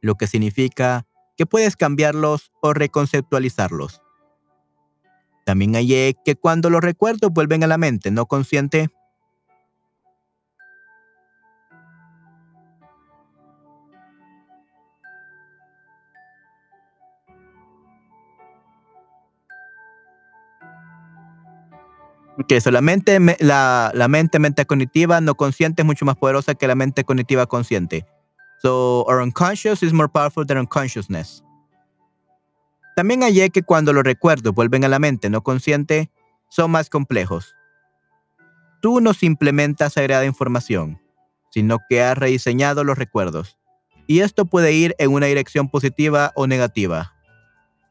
lo 0.00 0.14
que 0.14 0.26
significa 0.26 1.06
que 1.36 1.46
puedes 1.46 1.76
cambiarlos 1.76 2.52
o 2.60 2.74
reconceptualizarlos. 2.74 4.02
También 5.46 5.74
hallé 5.74 6.14
que 6.24 6.36
cuando 6.36 6.68
los 6.68 6.82
recuerdos 6.82 7.32
vuelven 7.32 7.64
a 7.64 7.68
la 7.68 7.78
mente 7.78 8.10
no 8.10 8.26
consciente, 8.26 8.90
que 22.46 22.60
solamente 22.60 23.18
la, 23.40 23.90
la 23.94 24.08
mente 24.08 24.38
mente 24.38 24.64
cognitiva 24.66 25.20
no 25.20 25.34
consciente 25.34 25.82
es 25.82 25.86
mucho 25.86 26.04
más 26.04 26.16
poderosa 26.16 26.54
que 26.54 26.68
la 26.68 26.74
mente 26.74 27.04
cognitiva 27.04 27.46
consciente. 27.46 28.06
So, 28.62 29.04
our 29.08 29.20
unconscious 29.20 29.82
is 29.82 29.92
more 29.92 30.08
powerful 30.08 30.46
than 30.46 30.58
unconsciousness. 30.58 31.44
También 32.96 33.22
hallé 33.22 33.50
que 33.50 33.62
cuando 33.62 33.92
los 33.92 34.02
recuerdos 34.02 34.52
vuelven 34.54 34.84
a 34.84 34.88
la 34.88 34.98
mente 34.98 35.30
no 35.30 35.42
consciente, 35.42 36.10
son 36.48 36.72
más 36.72 36.90
complejos. 36.90 37.54
Tú 38.82 39.00
no 39.00 39.14
simplemente 39.14 39.84
has 39.84 39.96
agregado 39.96 40.24
información, 40.24 41.00
sino 41.50 41.78
que 41.88 42.02
has 42.02 42.18
rediseñado 42.18 42.82
los 42.84 42.98
recuerdos. 42.98 43.56
Y 44.06 44.20
esto 44.20 44.46
puede 44.46 44.72
ir 44.72 44.96
en 44.98 45.12
una 45.12 45.26
dirección 45.26 45.68
positiva 45.68 46.32
o 46.34 46.46
negativa. 46.46 47.14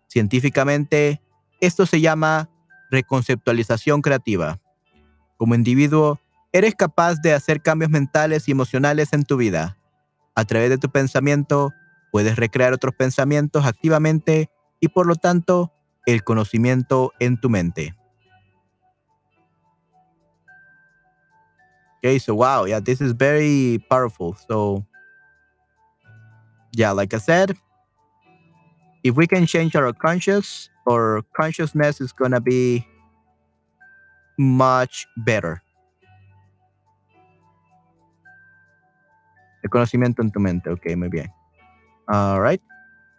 Científicamente, 0.08 1.22
esto 1.62 1.86
se 1.86 2.02
llama 2.02 2.50
reconceptualización 2.90 4.02
creativa. 4.02 4.60
Como 5.38 5.56
individuo, 5.56 6.20
eres 6.52 6.76
capaz 6.76 7.16
de 7.22 7.34
hacer 7.34 7.62
cambios 7.62 7.92
mentales 7.92 8.48
y 8.48 8.52
emocionales 8.52 9.14
en 9.14 9.24
tu 9.24 9.38
vida. 9.38 9.78
A 10.36 10.46
través 10.46 10.70
de 10.70 10.78
tu 10.78 10.90
pensamiento, 10.90 11.74
puedes 12.12 12.36
recrear 12.36 12.74
otros 12.74 12.94
pensamientos 12.96 13.66
activamente 13.66 14.50
y 14.80 14.90
por 14.90 15.08
lo 15.08 15.16
tanto, 15.16 15.74
el 16.06 16.24
conocimiento 16.24 17.12
en 17.20 17.40
tu 17.40 17.50
mente. 17.50 17.96
Okay, 22.00 22.20
so 22.20 22.36
wow, 22.36 22.66
yeah, 22.66 22.80
this 22.80 23.02
is 23.02 23.12
very 23.14 23.84
powerful. 23.90 24.36
So, 24.48 24.86
yeah, 26.72 26.92
like 26.92 27.14
I 27.14 27.20
said, 27.20 27.58
if 29.04 29.16
we 29.16 29.28
can 29.28 29.46
change 29.48 29.76
our 29.76 29.92
conscious, 29.94 30.70
or 30.88 31.22
consciousness 31.36 32.00
is 32.00 32.14
gonna 32.14 32.40
be 32.40 32.88
much 34.38 35.06
better. 35.18 35.62
El 39.64 39.70
conocimiento 39.70 40.22
en 40.22 40.32
tu 40.32 40.40
mente, 40.40 40.70
ok, 40.70 40.96
muy 40.96 41.10
bien. 41.10 41.30
All 42.08 42.42
right. 42.42 42.62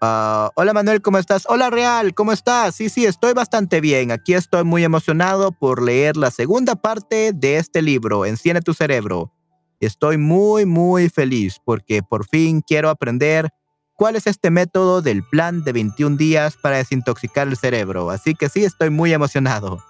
Uh, 0.00 0.48
hola 0.54 0.72
Manuel, 0.72 1.02
¿cómo 1.02 1.18
estás? 1.18 1.44
Hola 1.48 1.70
Real, 1.70 2.14
¿cómo 2.14 2.32
estás? 2.32 2.76
Sí, 2.76 2.88
sí, 2.88 3.04
estoy 3.04 3.34
bastante 3.34 3.80
bien. 3.80 4.12
Aquí 4.12 4.32
estoy 4.32 4.64
muy 4.64 4.84
emocionado 4.84 5.52
por 5.52 5.82
leer 5.82 6.16
la 6.16 6.30
segunda 6.30 6.76
parte 6.76 7.32
de 7.34 7.56
este 7.56 7.82
libro, 7.82 8.24
Enciende 8.24 8.62
tu 8.62 8.72
cerebro. 8.72 9.32
Estoy 9.80 10.16
muy, 10.16 10.64
muy 10.64 11.08
feliz 11.08 11.60
porque 11.64 12.02
por 12.02 12.26
fin 12.26 12.62
quiero 12.62 12.88
aprender 12.88 13.50
cuál 13.98 14.14
es 14.14 14.28
este 14.28 14.50
método 14.52 15.02
del 15.02 15.24
plan 15.24 15.64
de 15.64 15.72
21 15.72 16.16
días 16.16 16.56
para 16.56 16.76
desintoxicar 16.76 17.48
el 17.48 17.56
cerebro. 17.56 18.10
Así 18.10 18.36
que 18.36 18.48
sí, 18.48 18.64
estoy 18.64 18.90
muy 18.90 19.12
emocionado. 19.12 19.82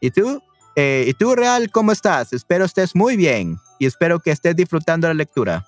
¿Y 0.00 0.12
tú? 0.12 0.40
Eh, 0.76 1.04
¿Y 1.08 1.14
tú, 1.14 1.34
Real, 1.34 1.68
cómo 1.72 1.90
estás? 1.90 2.32
Espero 2.32 2.64
estés 2.64 2.94
muy 2.94 3.16
bien 3.16 3.58
y 3.80 3.86
espero 3.86 4.20
que 4.20 4.30
estés 4.30 4.54
disfrutando 4.54 5.08
la 5.08 5.14
lectura. 5.14 5.66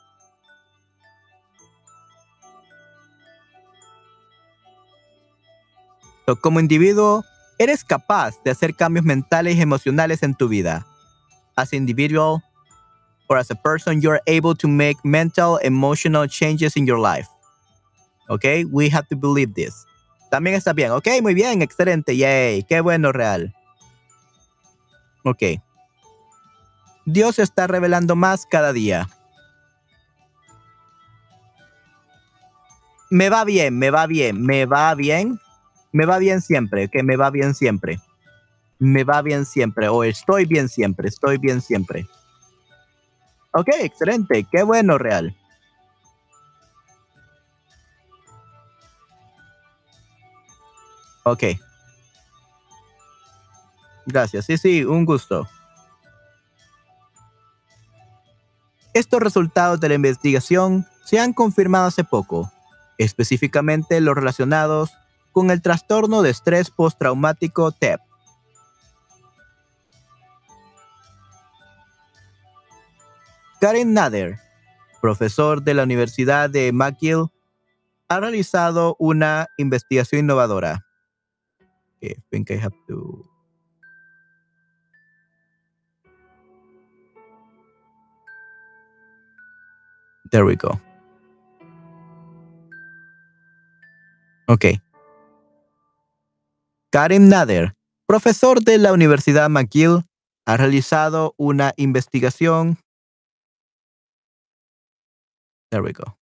Como 6.40 6.60
individuo, 6.60 7.24
eres 7.58 7.82
capaz 7.82 8.40
de 8.44 8.52
hacer 8.52 8.76
cambios 8.76 9.04
mentales 9.04 9.56
y 9.56 9.60
emocionales 9.60 10.22
en 10.22 10.36
tu 10.36 10.46
vida. 10.46 10.86
As 11.56 11.72
individual, 11.72 12.44
or 13.28 13.36
as 13.36 13.50
a 13.50 13.54
person, 13.54 14.00
you're 14.00 14.20
able 14.26 14.54
to 14.54 14.68
make 14.68 14.96
mental, 15.04 15.56
emotional 15.58 16.26
changes 16.26 16.76
in 16.76 16.86
your 16.86 16.98
life. 16.98 17.28
Okay, 18.30 18.64
we 18.64 18.88
have 18.88 19.08
to 19.08 19.16
believe 19.16 19.54
this. 19.54 19.86
También 20.30 20.54
está 20.54 20.74
bien. 20.74 20.90
Ok, 20.92 21.08
muy 21.22 21.34
bien, 21.34 21.62
excelente. 21.62 22.16
Yay, 22.16 22.62
qué 22.64 22.80
bueno, 22.80 23.12
real. 23.12 23.54
Ok. 25.24 25.60
Dios 27.06 27.38
está 27.38 27.66
revelando 27.66 28.14
más 28.16 28.44
cada 28.44 28.72
día. 28.72 29.08
Me 33.10 33.30
va 33.30 33.44
bien, 33.44 33.78
me 33.78 33.90
va 33.90 34.06
bien, 34.06 34.44
me 34.44 34.66
va 34.66 34.94
bien. 34.94 35.40
Me 35.92 36.04
va 36.04 36.18
bien 36.18 36.42
siempre, 36.42 36.88
que 36.88 37.02
me 37.02 37.16
va 37.16 37.30
bien 37.30 37.54
siempre. 37.54 37.98
Me 38.78 39.04
va 39.04 39.22
bien 39.22 39.46
siempre, 39.46 39.88
o 39.88 40.04
estoy 40.04 40.44
bien 40.44 40.68
siempre, 40.68 41.08
estoy 41.08 41.38
bien 41.38 41.62
siempre. 41.62 42.06
Ok, 43.52 43.68
excelente. 43.80 44.46
Qué 44.50 44.62
bueno, 44.62 44.98
Real. 44.98 45.34
Ok. 51.24 51.44
Gracias. 54.06 54.46
Sí, 54.46 54.56
sí, 54.56 54.84
un 54.84 55.04
gusto. 55.04 55.46
Estos 58.94 59.20
resultados 59.20 59.78
de 59.80 59.88
la 59.88 59.94
investigación 59.94 60.86
se 61.04 61.20
han 61.20 61.32
confirmado 61.32 61.86
hace 61.86 62.04
poco, 62.04 62.50
específicamente 62.96 64.00
los 64.00 64.14
relacionados 64.14 64.90
con 65.32 65.50
el 65.50 65.62
trastorno 65.62 66.22
de 66.22 66.30
estrés 66.30 66.70
postraumático 66.70 67.70
TEP. 67.70 68.00
Karen 73.60 73.92
Nader, 73.92 74.38
profesor 75.02 75.62
de 75.62 75.74
la 75.74 75.82
Universidad 75.82 76.48
de 76.48 76.72
McGill, 76.72 77.26
ha 78.08 78.20
realizado 78.20 78.94
una 79.00 79.48
investigación 79.56 80.20
innovadora. 80.20 80.86
Okay, 81.96 82.12
I 82.12 82.22
think 82.30 82.50
I 82.50 82.58
have 82.58 82.74
to. 82.86 83.28
There 90.30 90.44
we 90.44 90.54
go. 90.54 90.80
Ok. 94.46 94.66
Karen 96.90 97.28
Nader, 97.28 97.74
profesor 98.06 98.60
de 98.62 98.78
la 98.78 98.92
Universidad 98.92 99.48
McGill, 99.50 100.04
ha 100.46 100.56
realizado 100.56 101.34
una 101.36 101.74
investigación 101.76 102.78
There 105.70 105.82
we 105.82 105.92
go. 105.92 106.16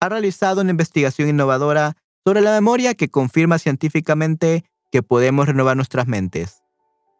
Ha 0.00 0.08
realizado 0.08 0.60
una 0.60 0.70
investigación 0.70 1.28
innovadora 1.28 1.96
sobre 2.24 2.40
la 2.40 2.52
memoria 2.52 2.94
que 2.94 3.08
confirma 3.08 3.58
científicamente 3.58 4.64
que 4.90 5.02
podemos 5.02 5.46
renovar 5.46 5.76
nuestras 5.76 6.06
mentes. 6.06 6.62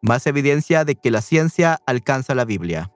Más 0.03 0.27
evidencia 0.27 0.85
de 0.85 0.97
que 0.97 1.11
la 1.11 1.23
ciencia 1.23 1.79
alcanza 1.87 2.35
la 2.35 2.45
Biblia. 2.45 2.91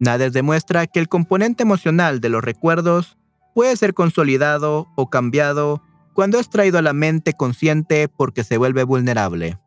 Nada 0.00 0.28
demuestra 0.28 0.86
que 0.86 0.98
el 0.98 1.08
componente 1.08 1.62
emocional 1.62 2.20
de 2.20 2.28
los 2.28 2.42
recuerdos 2.42 3.16
puede 3.54 3.76
ser 3.76 3.94
consolidado 3.94 4.88
o 4.96 5.08
cambiado 5.08 5.82
cuando 6.14 6.38
es 6.38 6.48
traído 6.48 6.78
a 6.78 6.82
la 6.82 6.92
mente 6.92 7.34
consciente 7.34 8.08
porque 8.08 8.44
se 8.44 8.56
vuelve 8.56 8.84
vulnerable. 8.84 9.58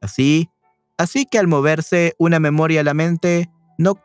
Así, 0.00 0.48
así 0.96 1.26
que 1.26 1.38
al 1.38 1.48
moverse 1.48 2.14
una 2.18 2.40
memoria 2.40 2.80
a 2.80 2.84
la 2.84 2.94
mente 2.94 3.50
no 3.76 4.00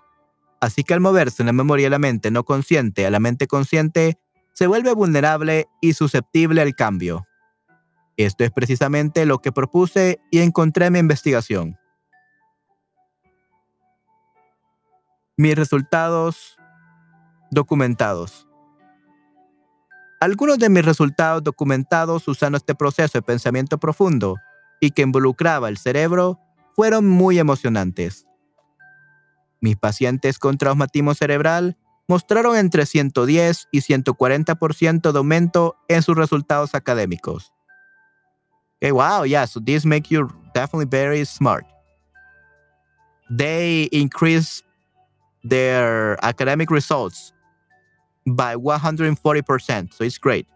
así 0.59 0.83
que 0.83 0.93
al 0.93 1.01
moverse 1.01 1.43
una 1.43 1.53
memoria 1.53 1.87
a 1.87 1.89
la 1.91 1.99
mente 1.99 2.31
no 2.31 2.43
consciente 2.43 3.05
a 3.05 3.11
la 3.11 3.19
mente 3.19 3.47
consciente 3.47 4.17
se 4.53 4.67
vuelve 4.67 4.93
vulnerable 4.93 5.67
y 5.81 5.93
susceptible 5.93 6.61
al 6.61 6.75
cambio. 6.75 7.25
Esto 8.17 8.43
es 8.43 8.51
precisamente 8.51 9.25
lo 9.25 9.39
que 9.39 9.51
propuse 9.51 10.19
y 10.29 10.39
encontré 10.39 10.85
en 10.85 10.93
mi 10.93 10.99
investigación. 10.99 11.77
Mis 15.35 15.55
resultados 15.55 16.55
documentados. 17.49 18.47
Algunos 20.23 20.57
de 20.57 20.69
mis 20.69 20.85
resultados 20.85 21.43
documentados 21.43 22.25
usando 22.29 22.57
este 22.57 22.75
proceso 22.75 23.17
de 23.17 23.21
pensamiento 23.21 23.77
profundo 23.77 24.37
y 24.79 24.91
que 24.91 25.01
involucraba 25.01 25.67
el 25.67 25.77
cerebro 25.77 26.39
fueron 26.77 27.09
muy 27.09 27.39
emocionantes. 27.39 28.25
Mis 29.59 29.75
pacientes 29.75 30.39
con 30.39 30.57
traumatismo 30.57 31.13
cerebral 31.13 31.75
mostraron 32.07 32.55
entre 32.55 32.85
110 32.85 33.67
y 33.69 33.81
140% 33.81 35.11
de 35.11 35.17
aumento 35.17 35.75
en 35.89 36.01
sus 36.01 36.15
resultados 36.15 36.73
académicos. 36.73 37.51
Wow, 38.81 39.25
yeah, 39.25 39.45
so 39.45 39.59
this 39.59 39.85
makes 39.85 40.07
you 40.07 40.29
definitely 40.53 40.87
very 40.89 41.25
smart. 41.25 41.65
They 43.29 43.89
increase 43.91 44.63
their 45.43 46.17
academic 46.21 46.71
results 46.71 47.32
by 48.25 48.55
140%, 48.55 49.93
so 49.93 50.03
it's 50.03 50.19
great. 50.19 50.47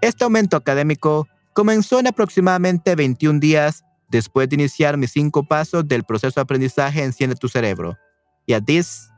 Este 0.00 0.24
aumento 0.24 0.56
académico 0.56 1.28
comenzó 1.52 1.98
en 1.98 2.06
aproximadamente 2.06 2.94
21 2.94 3.38
días 3.38 3.84
después 4.08 4.48
de 4.48 4.56
iniciar 4.56 4.96
mis 4.96 5.12
cinco 5.12 5.42
pasos 5.42 5.86
del 5.86 6.04
proceso 6.04 6.40
de 6.40 6.42
aprendizaje 6.42 7.04
Enciende 7.04 7.36
tu 7.36 7.48
cerebro. 7.48 7.98
Yeah, 8.46 8.60
this, 8.60 9.10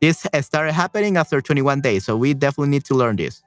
this 0.00 0.28
started 0.40 0.74
happening 0.74 1.16
after 1.16 1.40
21 1.40 1.80
days, 1.80 2.04
so 2.04 2.16
we 2.16 2.34
definitely 2.34 2.70
need 2.70 2.84
to 2.84 2.96
learn 2.96 3.16
this. 3.16 3.44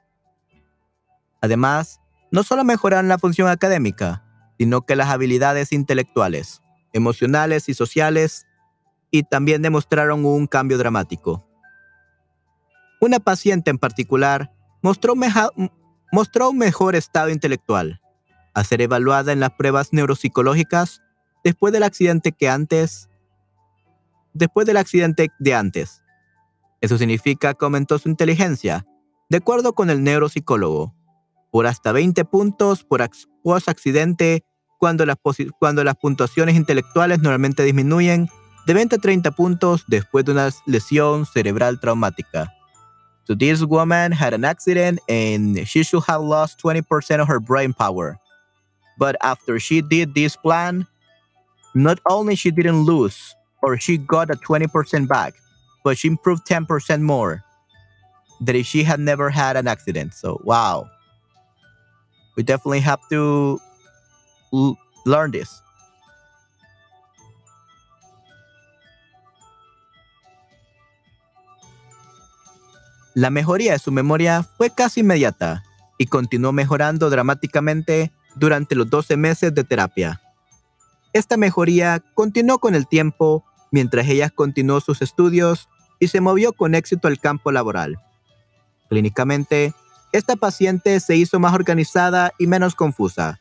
Además, 1.42 2.00
no 2.32 2.42
solo 2.42 2.64
mejoraron 2.64 3.08
la 3.08 3.18
función 3.18 3.48
académica, 3.48 4.24
sino 4.58 4.82
que 4.82 4.96
las 4.96 5.10
habilidades 5.10 5.72
intelectuales, 5.72 6.62
emocionales 6.92 7.68
y 7.68 7.74
sociales 7.74 8.46
y 9.10 9.22
también 9.22 9.62
demostraron 9.62 10.24
un 10.24 10.46
cambio 10.46 10.78
dramático. 10.78 11.45
Una 13.00 13.20
paciente 13.20 13.70
en 13.70 13.78
particular 13.78 14.52
mostró, 14.82 15.14
un 16.50 16.58
mejor 16.58 16.96
estado 16.96 17.30
intelectual, 17.30 18.00
a 18.54 18.64
ser 18.64 18.80
evaluada 18.80 19.32
en 19.32 19.40
las 19.40 19.50
pruebas 19.52 19.92
neuropsicológicas 19.92 21.02
después 21.44 21.72
del 21.72 21.82
accidente 21.82 22.32
que 22.32 22.48
antes 22.48 23.08
después 24.32 24.66
del 24.66 24.76
accidente 24.76 25.30
de 25.38 25.54
antes. 25.54 26.02
Eso 26.80 26.98
significa 26.98 27.54
que 27.54 27.64
aumentó 27.64 27.98
su 27.98 28.08
inteligencia, 28.08 28.86
de 29.30 29.38
acuerdo 29.38 29.74
con 29.74 29.90
el 29.90 30.02
neuropsicólogo, 30.04 30.94
por 31.50 31.66
hasta 31.66 31.92
20 31.92 32.24
puntos 32.26 32.84
por 32.84 33.02
accidente 33.02 34.44
cuando 34.78 35.06
las, 35.06 35.16
cuando 35.58 35.84
las 35.84 35.96
puntuaciones 35.96 36.54
intelectuales 36.54 37.20
normalmente 37.20 37.62
disminuyen 37.62 38.28
de 38.66 38.74
20 38.74 38.96
a 38.96 38.98
30 38.98 39.30
puntos 39.30 39.84
después 39.88 40.24
de 40.24 40.32
una 40.32 40.50
lesión 40.66 41.24
cerebral 41.24 41.80
traumática. 41.80 42.52
So 43.26 43.34
this 43.34 43.64
woman 43.64 44.12
had 44.12 44.34
an 44.34 44.44
accident 44.44 45.00
and 45.08 45.66
she 45.66 45.82
should 45.82 46.04
have 46.04 46.22
lost 46.22 46.60
20% 46.60 47.20
of 47.20 47.26
her 47.26 47.40
brain 47.40 47.72
power. 47.72 48.18
But 48.98 49.16
after 49.20 49.58
she 49.58 49.80
did 49.82 50.14
this 50.14 50.36
plan, 50.36 50.86
not 51.74 51.98
only 52.08 52.36
she 52.36 52.50
didn't 52.50 52.84
lose 52.84 53.34
or 53.62 53.78
she 53.78 53.98
got 53.98 54.30
a 54.30 54.34
20% 54.34 55.08
back, 55.08 55.34
but 55.82 55.98
she 55.98 56.08
improved 56.08 56.46
10% 56.46 57.02
more 57.02 57.42
than 58.40 58.56
if 58.56 58.66
she 58.66 58.84
had 58.84 59.00
never 59.00 59.28
had 59.28 59.56
an 59.56 59.66
accident. 59.66 60.14
So 60.14 60.40
wow. 60.44 60.88
We 62.36 62.42
definitely 62.42 62.80
have 62.80 63.00
to 63.10 63.58
learn 65.04 65.30
this. 65.32 65.62
La 73.16 73.30
mejoría 73.30 73.72
de 73.72 73.78
su 73.78 73.92
memoria 73.92 74.42
fue 74.42 74.68
casi 74.68 75.00
inmediata 75.00 75.64
y 75.96 76.04
continuó 76.04 76.52
mejorando 76.52 77.08
dramáticamente 77.08 78.12
durante 78.34 78.74
los 78.74 78.90
12 78.90 79.16
meses 79.16 79.54
de 79.54 79.64
terapia. 79.64 80.20
Esta 81.14 81.38
mejoría 81.38 82.04
continuó 82.12 82.58
con 82.58 82.74
el 82.74 82.86
tiempo 82.86 83.42
mientras 83.72 84.06
ella 84.06 84.28
continuó 84.28 84.82
sus 84.82 85.00
estudios 85.00 85.66
y 85.98 86.08
se 86.08 86.20
movió 86.20 86.52
con 86.52 86.74
éxito 86.74 87.08
al 87.08 87.18
campo 87.18 87.50
laboral. 87.52 87.98
Clínicamente, 88.90 89.72
esta 90.12 90.36
paciente 90.36 91.00
se 91.00 91.16
hizo 91.16 91.40
más 91.40 91.54
organizada 91.54 92.34
y 92.38 92.46
menos 92.46 92.74
confusa, 92.74 93.40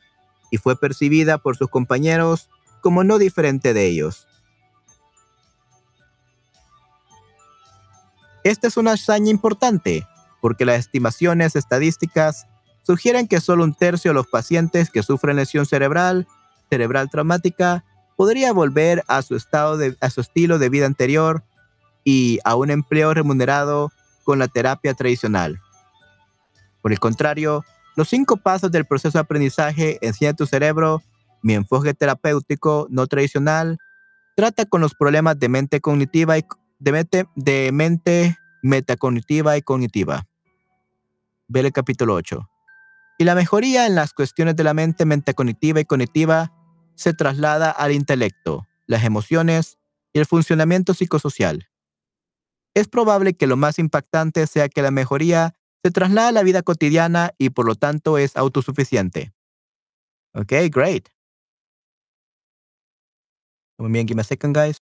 y 0.51 0.57
fue 0.57 0.79
percibida 0.79 1.37
por 1.37 1.57
sus 1.57 1.67
compañeros 1.67 2.49
como 2.79 3.03
no 3.03 3.17
diferente 3.17 3.73
de 3.73 3.87
ellos. 3.87 4.25
Esta 8.45 8.67
es 8.67 8.77
una 8.77 8.91
hazaña 8.91 9.31
importante, 9.31 10.07
porque 10.39 10.65
las 10.65 10.77
estimaciones 10.77 11.55
estadísticas 11.55 12.45
sugieren 12.83 13.27
que 13.27 13.41
solo 13.41 13.63
un 13.63 13.73
tercio 13.73 14.11
de 14.11 14.15
los 14.15 14.27
pacientes 14.27 14.91
que 14.91 15.01
sufren 15.01 15.37
lesión 15.37 15.65
cerebral, 15.65 16.27
cerebral 16.69 17.09
traumática, 17.09 17.83
podría 18.15 18.53
volver 18.53 19.03
a 19.07 19.23
su, 19.23 19.35
estado 19.35 19.77
de, 19.77 19.97
a 19.99 20.11
su 20.11 20.21
estilo 20.21 20.59
de 20.59 20.69
vida 20.69 20.85
anterior 20.85 21.43
y 22.03 22.37
a 22.43 22.55
un 22.55 22.69
empleo 22.69 23.15
remunerado 23.15 23.91
con 24.23 24.37
la 24.37 24.47
terapia 24.47 24.93
tradicional. 24.93 25.59
Por 26.83 26.91
el 26.91 26.99
contrario, 26.99 27.65
los 27.95 28.09
cinco 28.09 28.37
pasos 28.37 28.71
del 28.71 28.85
proceso 28.85 29.17
de 29.17 29.23
aprendizaje 29.23 29.97
Enseña 30.05 30.35
tu 30.35 30.45
cerebro, 30.45 31.01
mi 31.41 31.55
enfoque 31.55 31.95
terapéutico 31.95 32.85
no 32.91 33.07
tradicional, 33.07 33.79
trata 34.35 34.67
con 34.67 34.81
los 34.81 34.93
problemas 34.93 35.39
de 35.39 35.49
mente 35.49 35.81
cognitiva 35.81 36.37
y 36.37 36.43
de 36.79 36.91
mente, 36.91 37.25
de 37.35 37.71
mente 37.71 38.37
metacognitiva 38.61 39.57
y 39.57 39.61
cognitiva. 39.61 40.25
Ve 41.47 41.61
el 41.61 41.71
capítulo 41.71 42.15
8. 42.15 42.49
Y 43.17 43.23
la 43.23 43.35
mejoría 43.35 43.85
en 43.85 43.95
las 43.95 44.13
cuestiones 44.13 44.55
de 44.55 44.63
la 44.63 44.73
mente 44.73 45.05
metacognitiva 45.05 45.79
y 45.79 45.85
cognitiva 45.85 46.51
se 46.95 47.13
traslada 47.13 47.71
al 47.71 47.91
intelecto, 47.91 48.67
las 48.87 49.03
emociones 49.03 49.77
y 50.13 50.19
el 50.19 50.25
funcionamiento 50.25 50.93
psicosocial. 50.93 51.69
Es 52.73 52.87
probable 52.87 53.35
que 53.35 53.47
lo 53.47 53.55
más 53.55 53.79
impactante 53.79 54.47
sea 54.47 54.67
que 54.67 54.81
la 54.81 54.91
mejoría 54.91 55.53
se 55.83 55.91
traslada 55.91 56.29
a 56.29 56.31
la 56.33 56.43
vida 56.43 56.61
cotidiana 56.61 57.31
y 57.37 57.51
por 57.51 57.65
lo 57.65 57.75
tanto 57.75 58.17
es 58.17 58.35
autosuficiente. 58.35 59.33
Ok, 60.33 60.51
great. 60.71 61.07
Muy 63.77 63.91
bien, 63.91 64.07
give 64.07 64.15
me 64.15 64.21
a 64.21 64.23
second, 64.23 64.55
guys. 64.55 64.81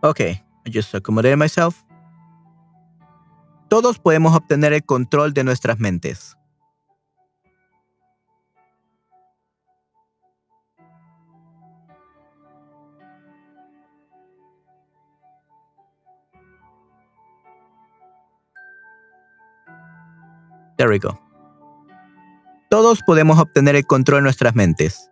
Ok, 0.00 0.20
I 0.20 0.42
just 0.72 0.94
accommodated 0.94 1.38
myself. 1.38 1.84
Todos 3.68 3.98
podemos 3.98 4.34
obtener 4.34 4.72
el 4.72 4.84
control 4.84 5.34
de 5.34 5.44
nuestras 5.44 5.78
mentes. 5.78 6.36
There 20.76 20.88
we 20.88 21.00
go. 21.00 21.18
todos 22.68 23.02
podemos 23.02 23.38
obtener 23.38 23.76
el 23.76 23.86
control 23.86 24.18
de 24.18 24.22
nuestras 24.22 24.54
mentes. 24.54 25.10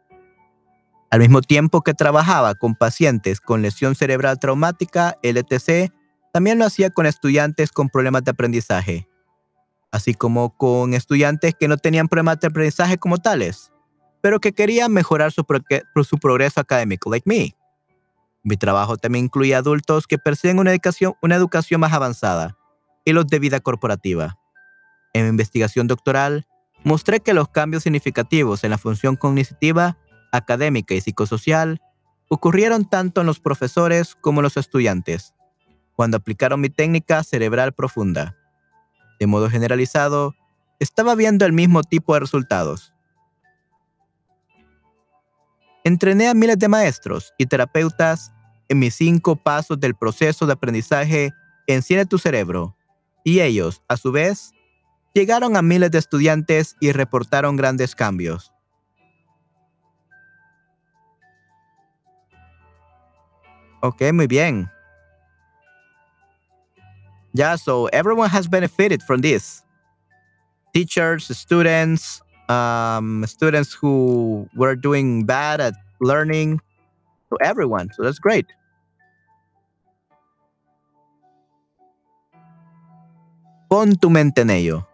Al 1.10 1.20
mismo 1.20 1.40
tiempo 1.40 1.82
que 1.82 1.94
trabajaba 1.94 2.54
con 2.54 2.74
pacientes 2.74 3.40
con 3.40 3.62
lesión 3.62 3.94
cerebral 3.94 4.38
traumática, 4.38 5.16
LTC, 5.22 5.92
también 6.32 6.58
lo 6.58 6.66
hacía 6.66 6.90
con 6.90 7.06
estudiantes 7.06 7.70
con 7.70 7.88
problemas 7.88 8.24
de 8.24 8.32
aprendizaje, 8.32 9.08
así 9.92 10.14
como 10.14 10.56
con 10.56 10.94
estudiantes 10.94 11.54
que 11.58 11.68
no 11.68 11.76
tenían 11.76 12.08
problemas 12.08 12.40
de 12.40 12.48
aprendizaje 12.48 12.98
como 12.98 13.18
tales, 13.18 13.72
pero 14.20 14.40
que 14.40 14.52
querían 14.52 14.92
mejorar 14.92 15.32
su, 15.32 15.44
progreso 15.44 16.60
académico, 16.60 17.10
like 17.10 17.28
me. 17.28 17.56
Mi 18.42 18.56
trabajo 18.56 18.96
también 18.96 19.26
incluía 19.26 19.58
adultos 19.58 20.06
que 20.06 20.18
persiguen 20.18 20.58
una 20.58 20.72
educación, 20.72 21.14
una 21.22 21.36
educación 21.36 21.80
más 21.80 21.92
avanzada 21.92 22.56
y 23.04 23.12
los 23.12 23.26
de 23.28 23.38
vida 23.38 23.60
corporativa. 23.60 24.36
En 25.14 25.22
mi 25.22 25.28
investigación 25.30 25.86
doctoral, 25.86 26.46
mostré 26.84 27.20
que 27.20 27.34
los 27.34 27.48
cambios 27.48 27.84
significativos 27.84 28.62
en 28.64 28.70
la 28.70 28.78
función 28.78 29.16
cognitiva, 29.16 29.96
académica 30.36 30.94
y 30.94 31.00
psicosocial 31.00 31.80
ocurrieron 32.28 32.88
tanto 32.88 33.20
en 33.20 33.26
los 33.26 33.40
profesores 33.40 34.14
como 34.20 34.40
en 34.40 34.44
los 34.44 34.56
estudiantes, 34.56 35.34
cuando 35.94 36.16
aplicaron 36.16 36.60
mi 36.60 36.70
técnica 36.70 37.22
cerebral 37.22 37.72
profunda. 37.72 38.36
De 39.18 39.26
modo 39.26 39.48
generalizado, 39.48 40.34
estaba 40.80 41.14
viendo 41.14 41.46
el 41.46 41.52
mismo 41.52 41.82
tipo 41.82 42.14
de 42.14 42.20
resultados. 42.20 42.92
Entrené 45.84 46.28
a 46.28 46.34
miles 46.34 46.58
de 46.58 46.68
maestros 46.68 47.32
y 47.38 47.46
terapeutas 47.46 48.32
en 48.68 48.80
mis 48.80 48.94
cinco 48.94 49.36
pasos 49.36 49.78
del 49.78 49.94
proceso 49.94 50.46
de 50.46 50.52
aprendizaje 50.52 51.32
Enciende 51.68 52.06
tu 52.06 52.18
cerebro, 52.18 52.76
y 53.24 53.40
ellos, 53.40 53.82
a 53.88 53.96
su 53.96 54.12
vez, 54.12 54.52
llegaron 55.14 55.56
a 55.56 55.62
miles 55.62 55.90
de 55.90 55.98
estudiantes 55.98 56.76
y 56.80 56.92
reportaron 56.92 57.56
grandes 57.56 57.96
cambios. 57.96 58.52
Ok, 63.82 64.12
muy 64.12 64.26
bien. 64.26 64.70
Yeah, 67.34 67.56
so 67.56 67.86
everyone 67.92 68.30
has 68.30 68.48
benefited 68.48 69.02
from 69.02 69.20
this. 69.20 69.62
Teachers, 70.72 71.26
students, 71.36 72.22
um, 72.48 73.24
students 73.26 73.74
who 73.74 74.48
were 74.56 74.74
doing 74.74 75.26
bad 75.26 75.60
at 75.60 75.74
learning, 76.00 76.60
to 77.30 77.36
everyone. 77.40 77.90
So 77.92 78.02
that's 78.02 78.18
great. 78.18 78.46
Pon 83.68 83.96
tu 83.96 84.10
mente 84.10 84.42
en 84.42 84.50
ello. 84.50 84.86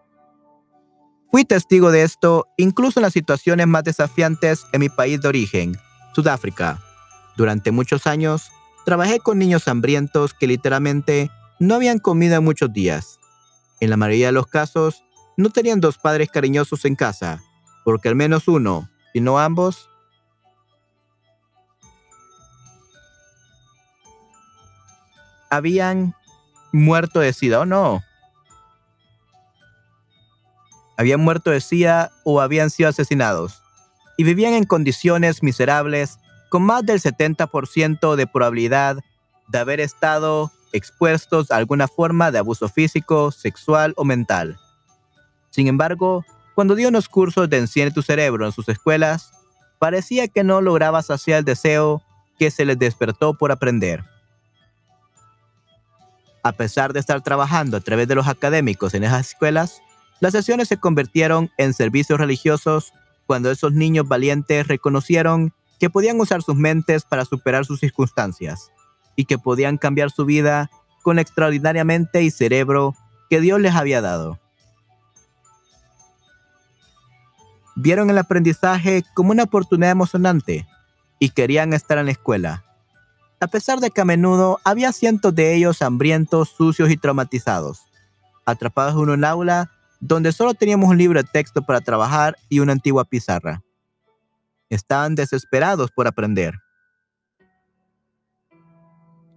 Fui 1.30 1.44
testigo 1.44 1.90
de 1.90 2.02
esto 2.02 2.46
incluso 2.58 3.00
en 3.00 3.02
las 3.02 3.12
situaciones 3.12 3.66
más 3.66 3.84
desafiantes 3.84 4.66
en 4.72 4.80
mi 4.80 4.88
país 4.88 5.20
de 5.20 5.28
origen, 5.28 5.76
Sudáfrica. 6.14 6.78
Durante 7.36 7.70
muchos 7.70 8.06
años, 8.06 8.50
trabajé 8.84 9.20
con 9.20 9.38
niños 9.38 9.68
hambrientos 9.68 10.34
que 10.34 10.46
literalmente 10.46 11.30
no 11.58 11.74
habían 11.74 11.98
comido 11.98 12.36
en 12.36 12.44
muchos 12.44 12.72
días. 12.72 13.18
En 13.80 13.90
la 13.90 13.96
mayoría 13.96 14.26
de 14.26 14.32
los 14.32 14.46
casos, 14.46 15.04
no 15.36 15.50
tenían 15.50 15.80
dos 15.80 15.98
padres 15.98 16.30
cariñosos 16.30 16.84
en 16.84 16.94
casa, 16.94 17.42
porque 17.84 18.08
al 18.08 18.14
menos 18.14 18.48
uno, 18.48 18.88
si 19.12 19.20
no 19.20 19.38
ambos, 19.38 19.88
habían 25.50 26.14
muerto 26.72 27.20
de 27.20 27.32
SIDA 27.32 27.60
o 27.60 27.66
no. 27.66 28.02
Habían 30.96 31.20
muerto 31.20 31.50
de 31.50 31.60
SIDA 31.60 32.10
o 32.24 32.40
habían 32.40 32.70
sido 32.70 32.88
asesinados 32.88 33.62
y 34.16 34.24
vivían 34.24 34.54
en 34.54 34.64
condiciones 34.64 35.42
miserables 35.42 36.18
con 36.52 36.64
más 36.64 36.84
del 36.84 37.00
70% 37.00 38.14
de 38.14 38.26
probabilidad 38.26 38.98
de 39.48 39.58
haber 39.58 39.80
estado 39.80 40.52
expuestos 40.74 41.50
a 41.50 41.56
alguna 41.56 41.88
forma 41.88 42.30
de 42.30 42.40
abuso 42.40 42.68
físico, 42.68 43.32
sexual 43.32 43.94
o 43.96 44.04
mental. 44.04 44.58
Sin 45.48 45.66
embargo, 45.66 46.26
cuando 46.54 46.74
dio 46.74 46.90
unos 46.90 47.08
cursos 47.08 47.48
de 47.48 47.56
Enciende 47.56 47.94
tu 47.94 48.02
cerebro 48.02 48.44
en 48.44 48.52
sus 48.52 48.68
escuelas, 48.68 49.32
parecía 49.78 50.28
que 50.28 50.44
no 50.44 50.60
lograba 50.60 51.00
saciar 51.00 51.38
el 51.38 51.46
deseo 51.46 52.02
que 52.38 52.50
se 52.50 52.66
les 52.66 52.78
despertó 52.78 53.32
por 53.32 53.50
aprender. 53.50 54.04
A 56.42 56.52
pesar 56.52 56.92
de 56.92 57.00
estar 57.00 57.22
trabajando 57.22 57.78
a 57.78 57.80
través 57.80 58.08
de 58.08 58.14
los 58.14 58.28
académicos 58.28 58.92
en 58.92 59.04
esas 59.04 59.30
escuelas, 59.30 59.80
las 60.20 60.32
sesiones 60.32 60.68
se 60.68 60.76
convirtieron 60.76 61.50
en 61.56 61.72
servicios 61.72 62.20
religiosos 62.20 62.92
cuando 63.26 63.50
esos 63.50 63.72
niños 63.72 64.06
valientes 64.06 64.68
reconocieron 64.68 65.54
que 65.82 65.90
podían 65.90 66.20
usar 66.20 66.42
sus 66.42 66.54
mentes 66.54 67.02
para 67.02 67.24
superar 67.24 67.64
sus 67.64 67.80
circunstancias 67.80 68.70
y 69.16 69.24
que 69.24 69.36
podían 69.36 69.78
cambiar 69.78 70.12
su 70.12 70.24
vida 70.24 70.70
con 71.02 71.18
extraordinariamente 71.18 72.22
y 72.22 72.30
cerebro 72.30 72.94
que 73.28 73.40
Dios 73.40 73.60
les 73.60 73.74
había 73.74 74.00
dado. 74.00 74.38
Vieron 77.74 78.10
el 78.10 78.18
aprendizaje 78.18 79.02
como 79.12 79.32
una 79.32 79.42
oportunidad 79.42 79.90
emocionante 79.90 80.68
y 81.18 81.30
querían 81.30 81.72
estar 81.72 81.98
en 81.98 82.04
la 82.04 82.12
escuela, 82.12 82.64
a 83.40 83.48
pesar 83.48 83.80
de 83.80 83.90
que 83.90 84.02
a 84.02 84.04
menudo 84.04 84.60
había 84.62 84.92
cientos 84.92 85.34
de 85.34 85.52
ellos 85.52 85.82
hambrientos, 85.82 86.50
sucios 86.50 86.92
y 86.92 86.96
traumatizados, 86.96 87.80
atrapados 88.46 89.02
en 89.02 89.10
un 89.10 89.24
aula 89.24 89.72
donde 89.98 90.30
solo 90.30 90.54
teníamos 90.54 90.90
un 90.90 90.98
libro 90.98 91.20
de 91.20 91.28
texto 91.28 91.60
para 91.60 91.80
trabajar 91.80 92.36
y 92.48 92.60
una 92.60 92.70
antigua 92.70 93.04
pizarra. 93.04 93.64
Estaban 94.72 95.14
desesperados 95.14 95.90
por 95.90 96.06
aprender. 96.06 96.54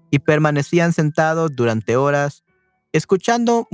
Y 0.09 0.19
permanecían 0.19 0.93
sentados 0.93 1.53
durante 1.53 1.97
horas, 1.97 2.45
escuchando 2.93 3.67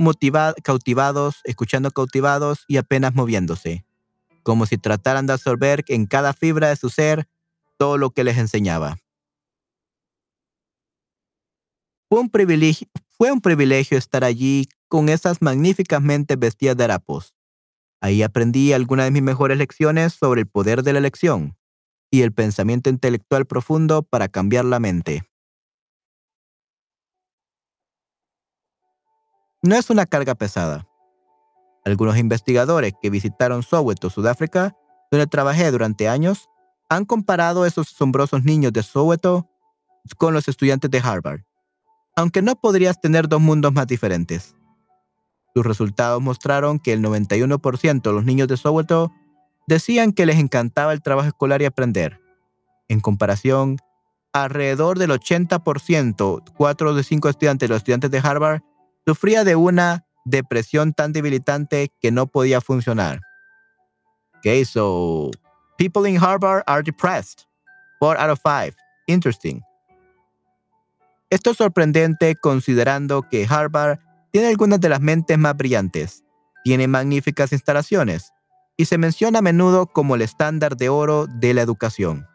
cautivados, 0.64 1.40
escuchando 1.44 1.92
cautivados 1.92 2.64
y 2.66 2.78
apenas 2.78 3.14
moviéndose, 3.14 3.84
como 4.42 4.66
si 4.66 4.76
trataran 4.76 5.28
de 5.28 5.34
absorber 5.34 5.84
en 5.86 6.06
cada 6.06 6.32
fibra 6.32 6.68
de 6.68 6.74
su 6.74 6.90
ser 6.90 7.28
todo 7.78 7.96
lo 7.96 8.10
que 8.10 8.24
les 8.24 8.38
enseñaba. 8.38 8.98
Fue 12.08 12.18
un 12.18 12.28
privilegio, 13.40 13.98
estar 13.98 14.24
allí 14.24 14.68
con 14.88 15.08
esas 15.08 15.40
magníficas 15.40 16.02
mentes 16.02 16.36
vestidas 16.36 16.76
de 16.76 16.82
harapos. 16.82 17.36
Ahí 18.02 18.22
aprendí 18.22 18.74
algunas 18.74 19.06
de 19.06 19.10
mis 19.10 19.22
mejores 19.22 19.56
lecciones 19.56 20.12
sobre 20.12 20.42
el 20.42 20.46
poder 20.46 20.82
de 20.82 20.92
la 20.92 20.98
elección 20.98 21.56
y 22.10 22.20
el 22.20 22.32
pensamiento 22.32 22.90
intelectual 22.90 23.46
profundo 23.46 24.02
para 24.02 24.28
cambiar 24.28 24.66
la 24.66 24.78
mente. 24.78 25.22
No 29.62 29.74
es 29.74 29.88
una 29.88 30.04
carga 30.04 30.34
pesada. 30.34 30.86
Algunos 31.86 32.18
investigadores 32.18 32.92
que 33.00 33.08
visitaron 33.08 33.62
Soweto, 33.62 34.10
Sudáfrica, 34.10 34.76
donde 35.10 35.26
trabajé 35.26 35.70
durante 35.70 36.10
años, 36.10 36.50
han 36.90 37.06
comparado 37.06 37.64
esos 37.64 37.90
asombrosos 37.90 38.44
niños 38.44 38.74
de 38.74 38.82
Soweto 38.82 39.48
con 40.18 40.34
los 40.34 40.46
estudiantes 40.46 40.90
de 40.90 40.98
Harvard 40.98 41.40
aunque 42.16 42.42
no 42.42 42.56
podrías 42.56 43.00
tener 43.00 43.28
dos 43.28 43.40
mundos 43.40 43.72
más 43.72 43.86
diferentes. 43.86 44.54
Sus 45.54 45.66
resultados 45.66 46.22
mostraron 46.22 46.78
que 46.78 46.92
el 46.92 47.02
91% 47.02 48.02
de 48.02 48.12
los 48.12 48.24
niños 48.24 48.48
de 48.48 48.56
Soweto 48.56 49.12
decían 49.66 50.12
que 50.12 50.26
les 50.26 50.38
encantaba 50.38 50.92
el 50.92 51.02
trabajo 51.02 51.28
escolar 51.28 51.62
y 51.62 51.66
aprender. 51.66 52.20
En 52.88 53.00
comparación, 53.00 53.78
alrededor 54.32 54.98
del 54.98 55.10
80%, 55.10 56.42
4 56.56 56.94
de 56.94 57.02
5 57.02 57.28
estudiantes 57.28 57.68
de 57.68 57.72
los 57.72 57.78
estudiantes 57.78 58.10
de 58.10 58.18
Harvard, 58.18 58.62
sufría 59.06 59.44
de 59.44 59.56
una 59.56 60.06
depresión 60.24 60.92
tan 60.92 61.12
debilitante 61.12 61.92
que 62.00 62.10
no 62.10 62.26
podía 62.26 62.60
funcionar. 62.60 63.20
Okay, 64.38 64.64
so 64.64 65.30
people 65.78 66.08
in 66.08 66.16
Harvard 66.16 66.64
are 66.66 66.82
depressed. 66.82 67.46
4 68.00 68.18
out 68.18 68.30
of 68.30 68.40
5. 68.42 68.76
Interesting. 69.06 69.62
Esto 71.30 71.50
es 71.52 71.56
sorprendente 71.56 72.34
considerando 72.36 73.22
que 73.22 73.46
Harvard 73.48 74.00
tiene 74.32 74.48
algunas 74.48 74.80
de 74.80 74.88
las 74.88 75.00
mentes 75.00 75.38
más 75.38 75.56
brillantes, 75.56 76.24
tiene 76.64 76.88
magníficas 76.88 77.52
instalaciones 77.52 78.32
y 78.76 78.86
se 78.86 78.98
menciona 78.98 79.40
a 79.40 79.42
menudo 79.42 79.86
como 79.86 80.14
el 80.14 80.22
estándar 80.22 80.76
de 80.76 80.88
oro 80.88 81.26
de 81.26 81.54
la 81.54 81.62
educación. 81.62 82.26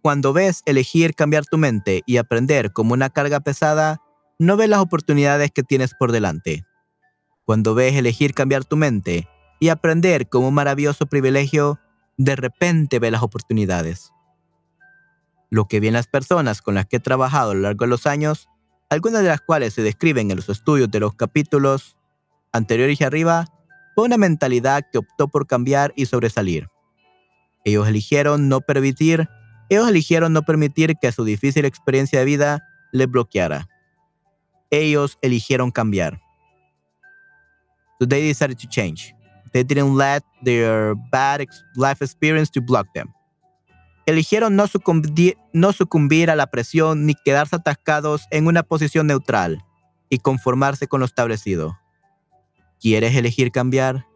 Cuando 0.00 0.32
ves 0.32 0.62
elegir 0.64 1.14
cambiar 1.16 1.44
tu 1.44 1.58
mente 1.58 2.02
y 2.06 2.18
aprender 2.18 2.72
como 2.72 2.94
una 2.94 3.10
carga 3.10 3.40
pesada, 3.40 4.00
no 4.38 4.56
ves 4.56 4.68
las 4.68 4.78
oportunidades 4.78 5.50
que 5.50 5.64
tienes 5.64 5.92
por 5.94 6.12
delante. 6.12 6.64
Cuando 7.44 7.74
ves 7.74 7.96
elegir 7.96 8.32
cambiar 8.32 8.64
tu 8.64 8.76
mente 8.76 9.28
y 9.58 9.70
aprender 9.70 10.28
como 10.28 10.48
un 10.48 10.54
maravilloso 10.54 11.06
privilegio, 11.06 11.80
de 12.16 12.36
repente 12.36 13.00
ve 13.00 13.10
las 13.10 13.24
oportunidades. 13.24 14.12
Lo 15.50 15.66
que 15.66 15.80
ven 15.80 15.94
las 15.94 16.06
personas 16.06 16.62
con 16.62 16.74
las 16.74 16.86
que 16.86 16.96
he 16.96 17.00
trabajado 17.00 17.50
a 17.50 17.54
lo 17.54 17.60
largo 17.60 17.84
de 17.84 17.90
los 17.90 18.06
años 18.06 18.48
algunas 18.90 19.22
de 19.22 19.28
las 19.28 19.40
cuales 19.40 19.72
se 19.72 19.82
describen 19.82 20.30
en 20.30 20.36
los 20.36 20.48
estudios 20.48 20.90
de 20.90 20.98
los 20.98 21.14
capítulos 21.14 21.96
anteriores 22.52 23.00
y 23.00 23.04
arriba, 23.04 23.46
fue 23.94 24.04
una 24.04 24.18
mentalidad 24.18 24.84
que 24.90 24.98
optó 24.98 25.28
por 25.28 25.46
cambiar 25.46 25.92
y 25.94 26.06
sobresalir. 26.06 26.68
Ellos 27.64 27.86
eligieron 27.86 28.48
no 28.48 28.60
permitir, 28.60 29.28
ellos 29.68 29.88
eligieron 29.88 30.32
no 30.32 30.42
permitir 30.42 30.96
que 31.00 31.12
su 31.12 31.24
difícil 31.24 31.64
experiencia 31.64 32.18
de 32.18 32.24
vida 32.24 32.68
les 32.90 33.08
bloqueara. 33.08 33.68
Ellos 34.70 35.18
eligieron 35.22 35.70
cambiar. 35.70 36.20
So 38.00 38.08
they 38.08 38.26
decided 38.26 38.58
to 38.58 38.68
change. 38.68 39.14
They 39.52 39.62
didn't 39.62 39.96
let 39.96 40.24
their 40.42 40.94
bad 41.12 41.46
life 41.76 42.02
experience 42.02 42.50
to 42.52 42.60
block 42.60 42.92
them. 42.92 43.12
Eligieron 44.10 44.56
no 44.56 44.66
sucumbir, 44.66 46.30
a 46.30 46.34
la 46.34 46.48
presión 46.48 47.06
ni 47.06 47.14
quedarse 47.14 47.54
atascados 47.54 48.26
en 48.32 48.48
una 48.48 48.64
posición 48.64 49.06
neutral 49.06 49.64
y 50.08 50.18
conformarse 50.18 50.88
con 50.88 50.98
lo 50.98 51.06
establecido. 51.06 51.78
¿Quieres 52.80 53.14
elegir 53.14 53.52
cambiar? 53.52 54.08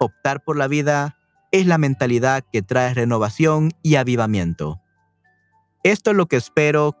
Optar 0.00 0.42
por 0.42 0.56
la 0.56 0.66
vida 0.66 1.16
es 1.52 1.64
la 1.66 1.78
mentalidad 1.78 2.42
que 2.52 2.60
trae 2.60 2.92
renovación 2.92 3.70
y 3.84 3.94
avivamiento. 3.94 4.80
Esto 5.84 6.10
es 6.10 6.16
lo 6.16 6.26
que 6.26 6.34
espero 6.34 6.96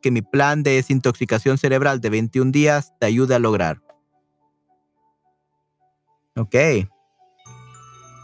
que 0.00 0.10
mi 0.10 0.22
plan 0.22 0.62
de 0.62 0.76
desintoxicación 0.76 1.58
cerebral 1.58 2.00
de 2.00 2.08
21 2.08 2.50
días 2.50 2.94
te 2.98 3.04
ayude 3.04 3.34
a 3.34 3.38
lograr. 3.38 3.82
Ok. 6.34 6.56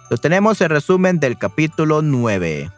Lo 0.08 0.16
tenemos 0.16 0.62
el 0.62 0.70
resumen 0.70 1.20
del 1.20 1.36
capítulo 1.36 2.00
9. 2.00 2.70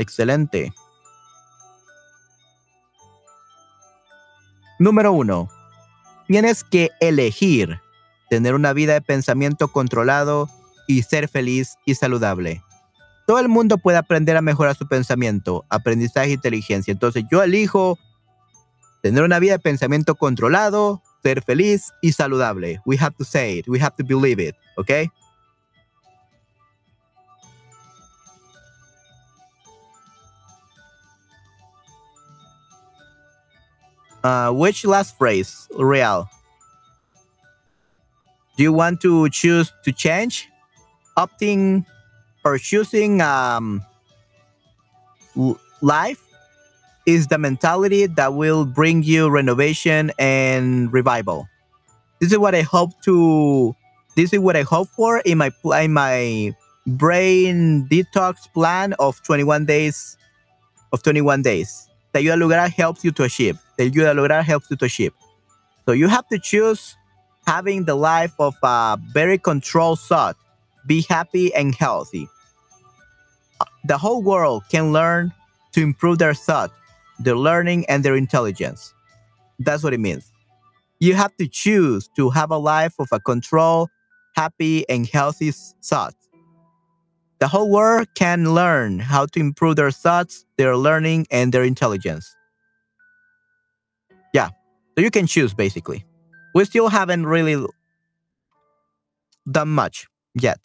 Excelente. 0.00 0.72
Número 4.78 5.12
1. 5.12 5.48
Tienes 6.26 6.64
que 6.64 6.90
elegir 7.00 7.80
tener 8.30 8.54
una 8.54 8.72
vida 8.72 8.94
de 8.94 9.02
pensamiento 9.02 9.68
controlado 9.68 10.48
y 10.86 11.02
ser 11.02 11.28
feliz 11.28 11.76
y 11.84 11.96
saludable. 11.96 12.62
Todo 13.26 13.40
el 13.40 13.48
mundo 13.48 13.76
puede 13.76 13.98
aprender 13.98 14.38
a 14.38 14.42
mejorar 14.42 14.74
su 14.74 14.88
pensamiento, 14.88 15.66
aprendizaje 15.68 16.30
e 16.30 16.34
inteligencia. 16.34 16.92
Entonces 16.92 17.24
yo 17.30 17.42
elijo 17.42 17.98
tener 19.02 19.22
una 19.22 19.38
vida 19.38 19.52
de 19.52 19.58
pensamiento 19.58 20.14
controlado, 20.14 21.02
ser 21.22 21.42
feliz 21.42 21.92
y 22.00 22.12
saludable. 22.12 22.80
We 22.86 22.96
have 22.98 23.14
to 23.18 23.24
say 23.24 23.58
it. 23.58 23.68
We 23.68 23.80
have 23.80 23.96
to 23.98 24.04
believe 24.04 24.42
it. 24.42 24.56
Okay? 24.78 25.10
Uh, 34.22 34.52
which 34.52 34.84
last 34.84 35.16
phrase, 35.16 35.68
Real? 35.76 36.28
Do 38.56 38.62
you 38.62 38.72
want 38.72 39.00
to 39.00 39.28
choose 39.30 39.72
to 39.84 39.92
change, 39.92 40.48
opting, 41.16 41.86
or 42.44 42.58
choosing 42.58 43.22
um, 43.22 43.82
life 45.80 46.22
is 47.06 47.28
the 47.28 47.38
mentality 47.38 48.06
that 48.06 48.34
will 48.34 48.64
bring 48.64 49.02
you 49.02 49.28
renovation 49.28 50.12
and 50.18 50.92
revival. 50.92 51.48
This 52.20 52.32
is 52.32 52.38
what 52.38 52.54
I 52.54 52.62
hope 52.62 52.90
to. 53.04 53.74
This 54.16 54.32
is 54.32 54.40
what 54.40 54.56
I 54.56 54.62
hope 54.62 54.88
for 54.88 55.18
in 55.20 55.38
my 55.38 55.50
in 55.80 55.92
my 55.92 56.54
brain 56.86 57.88
detox 57.90 58.52
plan 58.52 58.94
of 58.98 59.22
21 59.22 59.64
days. 59.66 60.16
Of 60.92 61.04
21 61.04 61.42
days, 61.42 61.88
That 62.12 62.24
a 62.24 62.34
lograr 62.34 62.68
helps 62.68 63.04
you 63.04 63.12
to 63.12 63.22
achieve. 63.22 63.56
Ayuda 63.82 64.12
a 64.12 64.14
lograr 64.14 64.42
helps 64.42 64.70
you 64.70 64.76
to 64.76 64.84
achieve. 64.84 65.12
So 65.86 65.92
you 65.92 66.08
have 66.08 66.26
to 66.28 66.38
choose 66.38 66.96
having 67.46 67.84
the 67.84 67.94
life 67.94 68.34
of 68.38 68.54
a 68.62 68.98
very 69.12 69.38
controlled 69.38 70.00
thought. 70.00 70.36
Be 70.86 71.02
happy 71.08 71.54
and 71.54 71.74
healthy. 71.74 72.28
The 73.84 73.98
whole 73.98 74.22
world 74.22 74.64
can 74.70 74.92
learn 74.92 75.32
to 75.72 75.82
improve 75.82 76.18
their 76.18 76.34
thought 76.34 76.72
their 77.20 77.36
learning, 77.36 77.84
and 77.88 78.02
their 78.02 78.16
intelligence. 78.16 78.94
That's 79.58 79.82
what 79.82 79.92
it 79.92 80.00
means. 80.00 80.32
You 80.98 81.14
have 81.14 81.36
to 81.36 81.46
choose 81.46 82.08
to 82.16 82.30
have 82.30 82.50
a 82.50 82.56
life 82.56 82.94
of 82.98 83.08
a 83.12 83.20
controlled, 83.20 83.90
happy, 84.34 84.88
and 84.88 85.06
healthy 85.06 85.52
thought. 85.82 86.14
The 87.38 87.48
whole 87.48 87.70
world 87.70 88.08
can 88.14 88.54
learn 88.54 88.98
how 88.98 89.26
to 89.26 89.40
improve 89.40 89.76
their 89.76 89.90
thoughts, 89.90 90.44
their 90.58 90.76
learning, 90.76 91.26
and 91.30 91.52
their 91.52 91.64
intelligence. 91.64 92.36
Yeah, 94.32 94.50
so 94.96 95.02
you 95.02 95.10
can 95.10 95.26
choose 95.26 95.54
basically. 95.54 96.04
We 96.54 96.64
still 96.64 96.88
haven't 96.88 97.26
really 97.26 97.64
done 99.50 99.68
much 99.68 100.08
yet. 100.34 100.58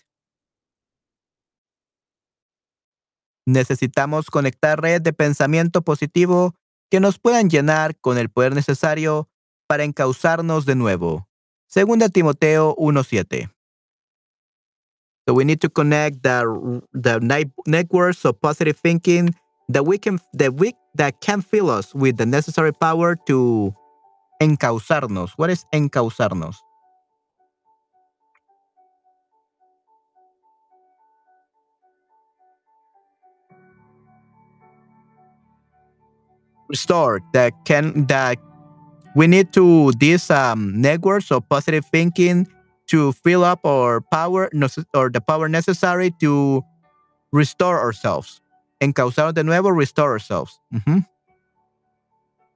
Necesitamos 3.47 4.31
conectar 4.31 4.81
redes 4.81 5.03
de 5.03 5.13
pensamiento 5.13 5.83
positivo 5.83 6.55
que 6.89 6.99
nos 6.99 7.19
puedan 7.19 7.49
llenar 7.49 7.95
con 8.01 8.17
el 8.17 8.29
poder 8.29 8.55
necesario 8.55 9.29
para 9.67 9.83
encauzarnos 9.83 10.65
de 10.65 10.75
nuevo. 10.75 11.27
Segunda 11.67 12.09
Timoteo 12.09 12.75
1:7. 12.77 13.51
So 15.27 15.33
we 15.33 15.43
need 15.43 15.59
to 15.61 15.69
connect 15.69 16.21
the, 16.21 16.81
the 16.93 17.19
networks 17.65 18.25
of 18.25 18.39
positive 18.39 18.77
thinking 18.77 19.35
that 19.69 19.85
we 19.85 19.97
can 19.97 20.19
that 20.33 20.55
we 20.55 20.73
that 20.95 21.21
can 21.21 21.41
fill 21.41 21.69
us 21.69 21.93
with 21.93 22.17
the 22.17 22.25
necessary 22.25 22.73
power 22.73 23.15
to 23.27 23.73
encauzarnos. 24.41 25.31
What 25.37 25.49
is 25.49 25.65
encauzarnos? 25.73 26.55
restore 36.67 37.21
that 37.33 37.53
can 37.65 38.05
that 38.07 38.37
we 39.15 39.27
need 39.27 39.53
to 39.53 39.91
these 39.93 40.29
um, 40.29 40.81
networks 40.81 41.31
of 41.31 41.47
positive 41.47 41.85
thinking 41.85 42.47
to 42.87 43.13
fill 43.13 43.43
up 43.43 43.65
our 43.65 44.01
power 44.01 44.49
or 44.93 45.09
the 45.09 45.21
power 45.21 45.47
necessary 45.47 46.11
to 46.19 46.61
restore 47.31 47.79
ourselves. 47.79 48.41
Encauzarnos 48.79 49.33
de 49.33 49.43
nuevo, 49.43 49.71
restore 49.71 50.11
ourselves. 50.11 50.59
Uh 50.71 50.77
-huh. 50.77 51.09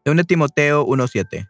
1 0.05 0.23
Timoteo 0.23 0.85
1.7. 0.85 1.47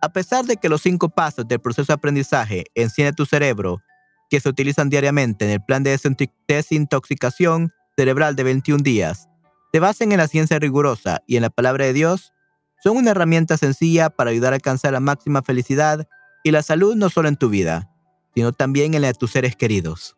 A 0.00 0.08
pesar 0.12 0.44
de 0.44 0.56
que 0.56 0.68
los 0.68 0.82
cinco 0.82 1.08
pasos 1.08 1.46
del 1.48 1.60
proceso 1.60 1.86
de 1.86 1.94
aprendizaje 1.94 2.64
enciende 2.74 3.12
tu 3.12 3.26
cerebro, 3.26 3.82
que 4.30 4.40
se 4.40 4.48
utilizan 4.48 4.90
diariamente 4.90 5.44
en 5.44 5.52
el 5.52 5.64
plan 5.64 5.82
de 5.82 5.98
desintoxicación 6.46 7.72
cerebral 7.96 8.36
de 8.36 8.44
21 8.44 8.82
días, 8.82 9.28
se 9.72 9.80
basen 9.80 10.12
en 10.12 10.18
la 10.18 10.28
ciencia 10.28 10.58
rigurosa 10.58 11.22
y 11.26 11.36
en 11.36 11.42
la 11.42 11.50
palabra 11.50 11.84
de 11.84 11.92
Dios, 11.92 12.32
son 12.82 12.96
una 12.96 13.10
herramienta 13.10 13.56
sencilla 13.56 14.10
para 14.10 14.30
ayudar 14.30 14.52
a 14.52 14.56
alcanzar 14.56 14.92
la 14.92 15.00
máxima 15.00 15.42
felicidad 15.42 16.08
y 16.44 16.52
la 16.52 16.62
salud 16.62 16.94
no 16.94 17.08
solo 17.08 17.28
en 17.28 17.36
tu 17.36 17.48
vida, 17.48 17.90
sino 18.34 18.52
también 18.52 18.94
en 18.94 19.02
la 19.02 19.08
de 19.08 19.14
tus 19.14 19.32
seres 19.32 19.56
queridos. 19.56 20.17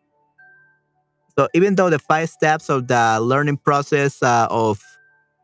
So 1.37 1.47
even 1.53 1.75
though 1.75 1.89
the 1.89 1.99
five 1.99 2.29
steps 2.29 2.69
of 2.69 2.87
the 2.87 3.19
learning 3.21 3.57
process 3.57 4.21
uh, 4.21 4.47
of 4.49 4.81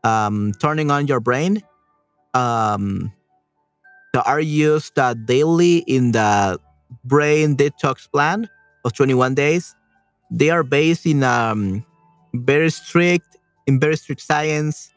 um, 0.04 0.52
turning 0.60 0.90
on 0.90 1.06
your 1.06 1.20
brain 1.20 1.62
um, 2.34 3.12
are 4.26 4.40
used 4.40 4.98
uh, 4.98 5.14
daily 5.14 5.78
in 5.86 6.12
the 6.12 6.58
brain 7.04 7.56
detox 7.56 8.10
plan 8.10 8.48
of 8.84 8.92
21 8.92 9.34
days, 9.34 9.74
they 10.30 10.50
are 10.50 10.62
based 10.62 11.06
in 11.06 11.22
um, 11.22 11.84
very 12.34 12.70
strict 12.70 13.38
in 13.68 13.78
very 13.78 13.96
strict 13.96 14.22
science 14.22 14.90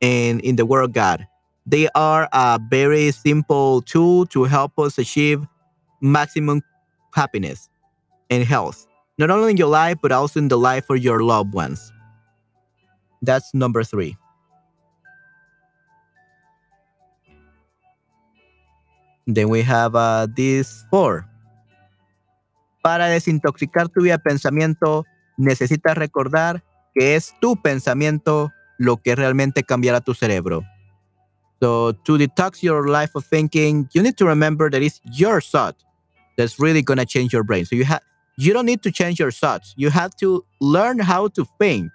and 0.00 0.40
in 0.42 0.56
the 0.56 0.64
Word 0.64 0.82
of 0.82 0.92
God. 0.92 1.26
They 1.66 1.88
are 1.94 2.28
a 2.32 2.60
very 2.70 3.10
simple 3.10 3.82
tool 3.82 4.26
to 4.26 4.44
help 4.44 4.78
us 4.78 4.96
achieve 4.96 5.46
maximum 6.00 6.62
happiness 7.14 7.68
and 8.30 8.44
health, 8.44 8.86
not 9.18 9.30
only 9.30 9.52
in 9.52 9.56
your 9.56 9.68
life, 9.68 9.98
but 10.00 10.12
also 10.12 10.40
in 10.40 10.48
the 10.48 10.58
life 10.58 10.88
of 10.90 10.98
your 10.98 11.22
loved 11.22 11.54
ones. 11.54 11.92
That's 13.22 13.54
number 13.54 13.84
three. 13.84 14.16
Then 19.26 19.48
we 19.48 19.62
have 19.62 19.94
uh, 19.94 20.26
this 20.34 20.84
four. 20.90 21.28
Para 22.82 23.06
desintoxicar 23.06 23.88
tu 23.88 24.02
vida 24.02 24.18
pensamiento, 24.18 25.04
necesitas 25.38 25.96
recordar 25.96 26.64
que 26.94 27.14
es 27.14 27.32
tu 27.40 27.54
pensamiento 27.56 28.50
lo 28.78 28.96
que 28.96 29.14
realmente 29.14 29.62
cambiará 29.62 30.00
tu 30.00 30.14
cerebro. 30.14 30.64
So 31.62 31.92
to 31.92 32.18
detox 32.18 32.60
your 32.62 32.88
life 32.88 33.14
of 33.14 33.24
thinking, 33.24 33.88
you 33.92 34.02
need 34.02 34.16
to 34.16 34.26
remember 34.26 34.68
that 34.68 34.82
it's 34.82 35.00
your 35.04 35.40
thought 35.40 35.76
that's 36.36 36.58
really 36.58 36.82
going 36.82 36.98
to 36.98 37.06
change 37.06 37.32
your 37.32 37.44
brain. 37.44 37.64
So 37.64 37.76
you 37.76 37.84
have 37.84 38.02
you 38.38 38.52
don't 38.52 38.66
need 38.66 38.82
to 38.82 38.90
change 38.90 39.18
your 39.18 39.30
thoughts. 39.30 39.74
You 39.76 39.90
have 39.90 40.16
to 40.16 40.44
learn 40.60 40.98
how 40.98 41.28
to 41.28 41.44
think. 41.58 41.90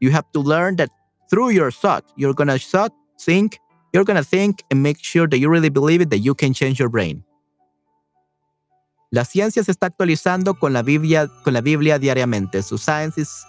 You 0.00 0.10
have 0.10 0.30
to 0.32 0.40
learn 0.40 0.76
that 0.76 0.90
through 1.30 1.50
your 1.50 1.70
thought. 1.70 2.04
You're 2.16 2.34
gonna 2.34 2.58
thought, 2.58 2.92
think, 3.20 3.58
you're 3.92 4.04
gonna 4.04 4.24
think 4.24 4.62
and 4.70 4.82
make 4.82 5.02
sure 5.02 5.26
that 5.26 5.38
you 5.38 5.48
really 5.48 5.70
believe 5.70 6.00
it 6.00 6.10
that 6.10 6.18
you 6.18 6.34
can 6.34 6.52
change 6.52 6.78
your 6.78 6.88
brain. 6.88 7.24
La 9.12 9.24
ciencia 9.24 9.62
se 9.62 9.72
está 9.72 9.86
actualizando 9.86 10.58
con 10.58 10.72
la 10.72 10.82
Biblia, 10.82 11.28
con 11.44 11.54
la 11.54 11.60
Biblia 11.60 11.98
diariamente. 11.98 12.62
So 12.62 12.76
science 12.76 13.16
is 13.16 13.46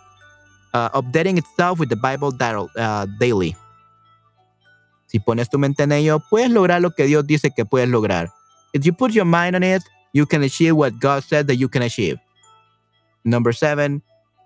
uh, 0.73 0.89
updating 0.89 1.37
itself 1.37 1.79
with 1.79 1.89
the 1.89 1.95
Bible 1.95 2.31
uh, 2.77 3.07
daily. 3.19 3.55
Si 5.07 5.19
pones 5.19 5.49
tu 5.49 5.57
mente 5.57 5.83
en 5.83 5.91
ello, 5.91 6.19
puedes 6.29 6.51
lograr 6.51 6.81
lo 6.81 6.91
que 6.91 7.05
Dios 7.05 7.25
dice 7.25 7.49
que 7.55 7.65
puedes 7.65 7.89
lograr. 7.89 8.29
If 8.73 8.85
you 8.85 8.93
put 8.93 9.11
your 9.11 9.25
mind 9.25 9.55
on 9.55 9.63
it, 9.63 9.81
you 10.13 10.25
can 10.25 10.43
achieve 10.43 10.75
what 10.75 10.99
God 10.99 11.23
said 11.23 11.47
that 11.47 11.55
you 11.55 11.69
can 11.69 11.81
achieve. 11.81 12.17
Number 13.23 13.53
seven, 13.53 14.01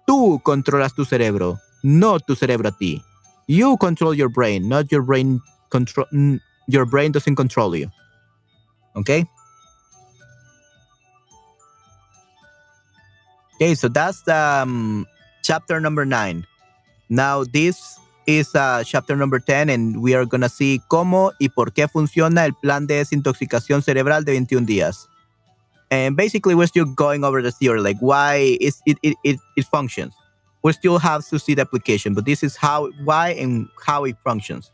tú 0.07 0.41
controlas 0.43 0.95
tu 0.95 1.05
cerebro, 1.05 1.59
no 1.83 2.19
tu 2.19 2.35
cerebro 2.35 2.69
a 2.69 2.71
ti. 2.71 3.01
You 3.47 3.77
control 3.77 4.13
your 4.13 4.29
brain, 4.29 4.69
not 4.69 4.91
your 4.91 5.01
brain 5.01 5.41
control. 5.69 6.05
Your 6.67 6.85
brain 6.85 7.11
doesn't 7.11 7.35
control 7.35 7.75
you. 7.75 7.91
Okay. 8.95 9.25
Okay, 13.55 13.75
so 13.75 13.87
that's 13.87 14.27
um, 14.27 15.05
chapter 15.43 15.79
number 15.79 16.05
nine. 16.05 16.47
Now 17.09 17.43
this 17.43 17.99
is 18.25 18.55
uh, 18.55 18.83
chapter 18.85 19.15
number 19.15 19.39
10 19.39 19.69
and 19.69 20.01
we 20.01 20.15
are 20.15 20.25
to 20.25 20.49
see 20.49 20.81
cómo 20.87 21.31
y 21.39 21.49
por 21.49 21.71
qué 21.71 21.87
funciona 21.87 22.45
el 22.45 22.53
plan 22.53 22.87
de 22.87 22.95
desintoxicación 22.95 23.83
cerebral 23.83 24.23
de 24.23 24.33
21 24.33 24.65
días. 24.65 25.07
And 25.91 26.15
basically 26.15 26.55
we're 26.55 26.67
still 26.67 26.85
going 26.85 27.25
over 27.25 27.41
the 27.41 27.51
theory, 27.51 27.81
like 27.81 27.97
why 27.99 28.57
it, 28.61 28.75
it, 28.85 28.97
it, 29.03 29.39
it 29.57 29.65
functions. 29.65 30.13
We 30.63 30.71
still 30.71 30.97
have 30.99 31.27
to 31.27 31.37
see 31.37 31.53
the 31.53 31.61
application, 31.61 32.13
but 32.13 32.25
this 32.25 32.43
is 32.43 32.55
how, 32.55 32.91
why 33.03 33.31
and 33.31 33.67
how 33.85 34.05
it 34.05 34.15
functions. 34.23 34.71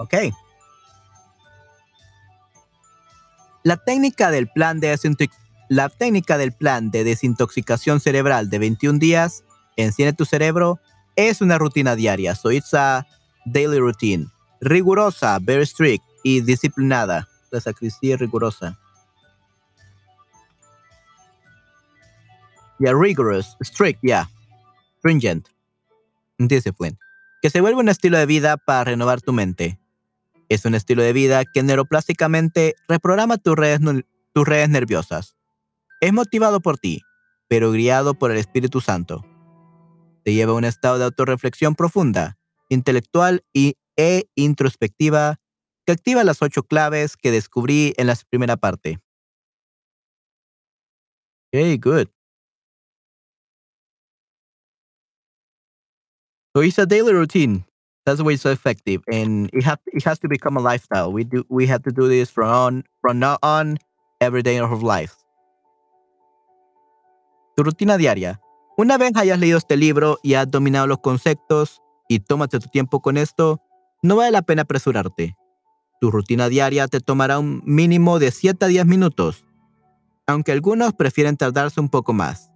Okay. 0.00 0.32
La 3.64 3.76
técnica 3.76 4.30
del 4.30 4.48
plan 4.48 4.80
de, 4.80 4.96
la 5.68 5.88
técnica 5.88 6.38
del 6.38 6.52
plan 6.52 6.90
de 6.90 7.04
desintoxicación 7.04 8.00
cerebral 8.00 8.50
de 8.50 8.58
21 8.58 8.98
días, 8.98 9.44
Enciende 9.78 10.12
tu 10.12 10.24
cerebro, 10.24 10.80
es 11.14 11.40
una 11.40 11.56
rutina 11.56 11.94
diaria. 11.94 12.34
So 12.34 12.50
it's 12.50 12.74
a 12.74 13.06
daily 13.44 13.78
routine. 13.78 14.26
Rigurosa, 14.60 15.38
very 15.40 15.64
strict 15.64 16.04
y 16.24 16.40
disciplinada. 16.40 17.28
La 17.52 17.60
sacristía 17.60 18.16
rigurosa. 18.16 18.76
Yeah, 22.80 22.92
rigorous, 22.92 23.56
strict, 23.60 24.00
yeah. 24.02 24.28
Stringent. 24.98 25.46
Discipline. 26.38 26.98
Que 27.40 27.50
se 27.50 27.60
vuelve 27.60 27.78
un 27.78 27.88
estilo 27.88 28.18
de 28.18 28.26
vida 28.26 28.56
para 28.56 28.82
renovar 28.82 29.20
tu 29.20 29.32
mente. 29.32 29.78
Es 30.48 30.64
un 30.64 30.74
estilo 30.74 31.04
de 31.04 31.12
vida 31.12 31.44
que 31.44 31.62
neuroplásticamente 31.62 32.74
reprograma 32.88 33.38
tus 33.38 33.54
redes, 33.54 33.78
tus 34.32 34.48
redes 34.48 34.68
nerviosas. 34.70 35.37
Es 36.00 36.12
motivado 36.12 36.60
por 36.60 36.78
ti, 36.78 37.02
pero 37.48 37.72
guiado 37.72 38.14
por 38.14 38.30
el 38.30 38.38
Espíritu 38.38 38.80
Santo. 38.80 39.24
Te 40.24 40.32
lleva 40.32 40.52
a 40.52 40.56
un 40.56 40.64
estado 40.64 40.98
de 40.98 41.04
autorreflexión 41.04 41.74
profunda, 41.74 42.38
intelectual 42.68 43.44
y, 43.52 43.74
e 43.96 44.28
introspectiva 44.36 45.40
que 45.84 45.92
activa 45.92 46.22
las 46.22 46.40
ocho 46.40 46.62
claves 46.62 47.16
que 47.16 47.32
descubrí 47.32 47.94
en 47.96 48.06
la 48.06 48.16
primera 48.30 48.56
parte. 48.56 49.00
Okay, 51.52 51.76
good. 51.78 52.08
So 56.54 56.62
it's 56.62 56.78
a 56.78 56.86
daily 56.86 57.12
routine. 57.12 57.64
That's 58.04 58.22
why 58.22 58.32
it's 58.32 58.42
so 58.42 58.50
effective, 58.50 59.02
and 59.10 59.50
it 59.52 59.64
has 59.64 59.78
it 59.86 60.04
has 60.04 60.18
to 60.20 60.28
become 60.28 60.56
a 60.56 60.60
lifestyle. 60.60 61.12
We 61.12 61.24
do 61.24 61.44
we 61.48 61.66
have 61.66 61.82
to 61.82 61.90
do 61.90 62.08
this 62.08 62.30
from 62.30 62.48
on 62.48 62.84
from 63.00 63.18
now 63.18 63.38
on 63.42 63.78
every 64.20 64.42
day 64.42 64.58
of 64.58 64.70
our 64.70 64.78
life. 64.78 65.16
Tu 67.58 67.64
rutina 67.64 67.96
diaria. 67.96 68.40
Una 68.76 68.98
vez 68.98 69.10
hayas 69.16 69.40
leído 69.40 69.58
este 69.58 69.76
libro 69.76 70.20
y 70.22 70.34
has 70.34 70.48
dominado 70.48 70.86
los 70.86 71.00
conceptos 71.00 71.82
y 72.08 72.20
tómate 72.20 72.60
tu 72.60 72.68
tiempo 72.68 73.00
con 73.00 73.16
esto, 73.16 73.60
no 74.00 74.14
vale 74.14 74.30
la 74.30 74.42
pena 74.42 74.62
apresurarte. 74.62 75.34
Tu 76.00 76.08
rutina 76.08 76.48
diaria 76.48 76.86
te 76.86 77.00
tomará 77.00 77.40
un 77.40 77.60
mínimo 77.64 78.20
de 78.20 78.30
7 78.30 78.64
a 78.64 78.68
10 78.68 78.86
minutos, 78.86 79.44
aunque 80.28 80.52
algunos 80.52 80.94
prefieren 80.94 81.36
tardarse 81.36 81.80
un 81.80 81.88
poco 81.88 82.12
más. 82.12 82.48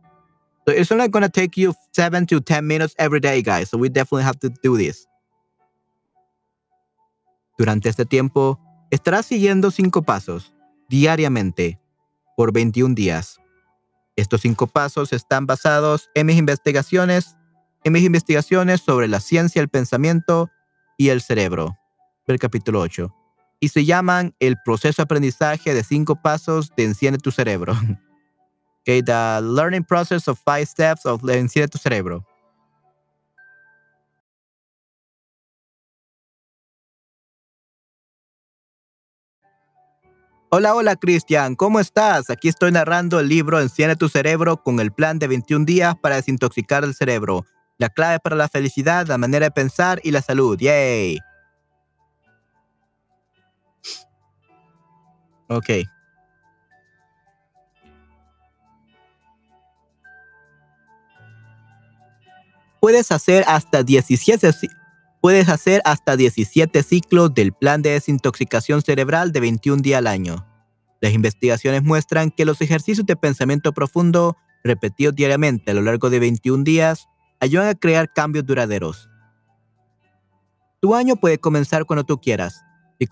So 0.69 0.73
it's 0.73 0.93
only 0.93 1.09
going 1.09 1.29
take 1.31 1.61
you 1.61 1.75
7 1.91 2.25
to 2.27 2.41
10 2.41 2.65
minutes 2.65 2.95
every 2.97 3.19
day, 3.19 3.43
guys. 3.43 3.71
So 3.71 3.79
we 3.79 3.89
definitely 3.89 4.23
have 4.23 4.39
to 4.39 4.51
do 4.63 4.77
this. 4.77 5.09
Durante 7.59 7.89
este 7.89 8.05
tiempo, 8.07 8.61
estarás 8.93 9.27
siguiendo 9.27 9.73
cinco 9.73 10.03
pasos 10.03 10.55
diariamente 10.89 11.81
por 12.37 12.53
21 12.53 12.95
días. 12.95 13.42
Estos 14.17 14.43
cinco 14.43 14.67
pasos 14.67 15.13
están 15.13 15.47
basados 15.47 16.11
en 16.15 16.27
mis 16.27 16.37
investigaciones, 16.37 17.37
en 17.85 17.93
mis 17.93 18.05
investigaciones 18.05 18.81
sobre 18.81 19.09
la 19.09 19.21
ciencia, 19.21 19.63
el 19.63 19.69
pensamiento 19.69 20.51
y 20.99 21.09
el 21.09 21.23
cerebro, 21.23 21.79
del 22.27 22.39
capítulo 22.39 22.81
8, 22.81 23.15
y 23.61 23.69
se 23.69 23.85
llaman 23.85 24.35
el 24.39 24.57
proceso 24.65 25.03
de 25.03 25.05
aprendizaje 25.05 25.73
de 25.73 25.83
cinco 25.83 26.17
pasos 26.17 26.73
de 26.77 26.85
Enciende 26.85 27.19
tu 27.19 27.31
cerebro. 27.31 27.73
okay, 28.83 29.03
the 29.03 29.41
learning 29.43 29.85
process 29.85 30.29
of 30.29 30.39
five 30.45 30.67
steps 30.67 31.07
of 31.07 31.23
Enciende 31.23 31.69
tu 31.69 31.79
cerebro. 31.79 32.27
Hola, 40.55 40.75
hola 40.75 40.97
Cristian, 40.97 41.55
¿cómo 41.55 41.81
estás? 41.81 42.29
Aquí 42.29 42.49
estoy 42.49 42.73
narrando 42.73 43.19
el 43.19 43.27
libro 43.27 43.59
Enciende 43.59 43.97
tu 43.97 44.11
cerebro 44.11 44.63
con 44.63 44.81
el 44.81 44.93
plan 44.93 45.19
de 45.19 45.27
21 45.27 45.65
días 45.65 45.95
para 45.97 46.17
desintoxicar 46.17 46.85
el 46.85 46.95
cerebro. 46.95 47.47
La 47.79 47.89
clave 47.89 48.19
para 48.21 48.37
la 48.37 48.51
felicidad, 48.51 49.07
la 49.07 49.17
manera 49.17 49.47
de 49.47 49.51
pensar 49.51 49.99
y 50.05 50.11
la 50.11 50.21
salud. 50.21 50.59
¡Yay! 50.59 51.19
Ok. 55.49 55.71
Puedes 62.79 63.11
hacer 63.11 63.43
hasta 63.47 63.83
17 63.83 64.49
puedes 65.23 65.49
hacer 65.49 65.81
hasta 65.85 66.17
17 66.17 66.83
ciclos 66.83 67.33
del 67.33 67.53
plan 67.53 67.81
de 67.81 67.91
desintoxicación 67.91 68.83
cerebral 68.83 69.31
de 69.31 69.39
21 69.39 69.81
días 69.81 69.99
al 69.99 70.09
año. 70.09 70.45
Las 71.01 71.13
investigaciones 71.13 71.85
muestran 71.85 72.33
que 72.33 72.45
los 72.45 72.61
ejercicios 72.61 73.07
de 73.07 73.15
pensamiento 73.15 73.73
profundo 73.73 74.37
repetidos 74.65 75.15
diariamente 75.15 75.71
a 75.71 75.75
lo 75.75 75.83
largo 75.83 76.11
de 76.11 76.19
21 76.19 76.65
días 76.65 77.09
ayudan 77.41 77.69
a 77.69 77.75
crear 77.77 78.13
cambios 78.13 78.45
duraderos. 78.45 79.09
Tu 80.81 80.93
año 80.93 81.15
puede 81.15 81.39
comenzar 81.39 81.87
cuando 81.87 82.05
tú 82.05 82.21
quieras. 82.21 82.65
Si, 82.99 83.07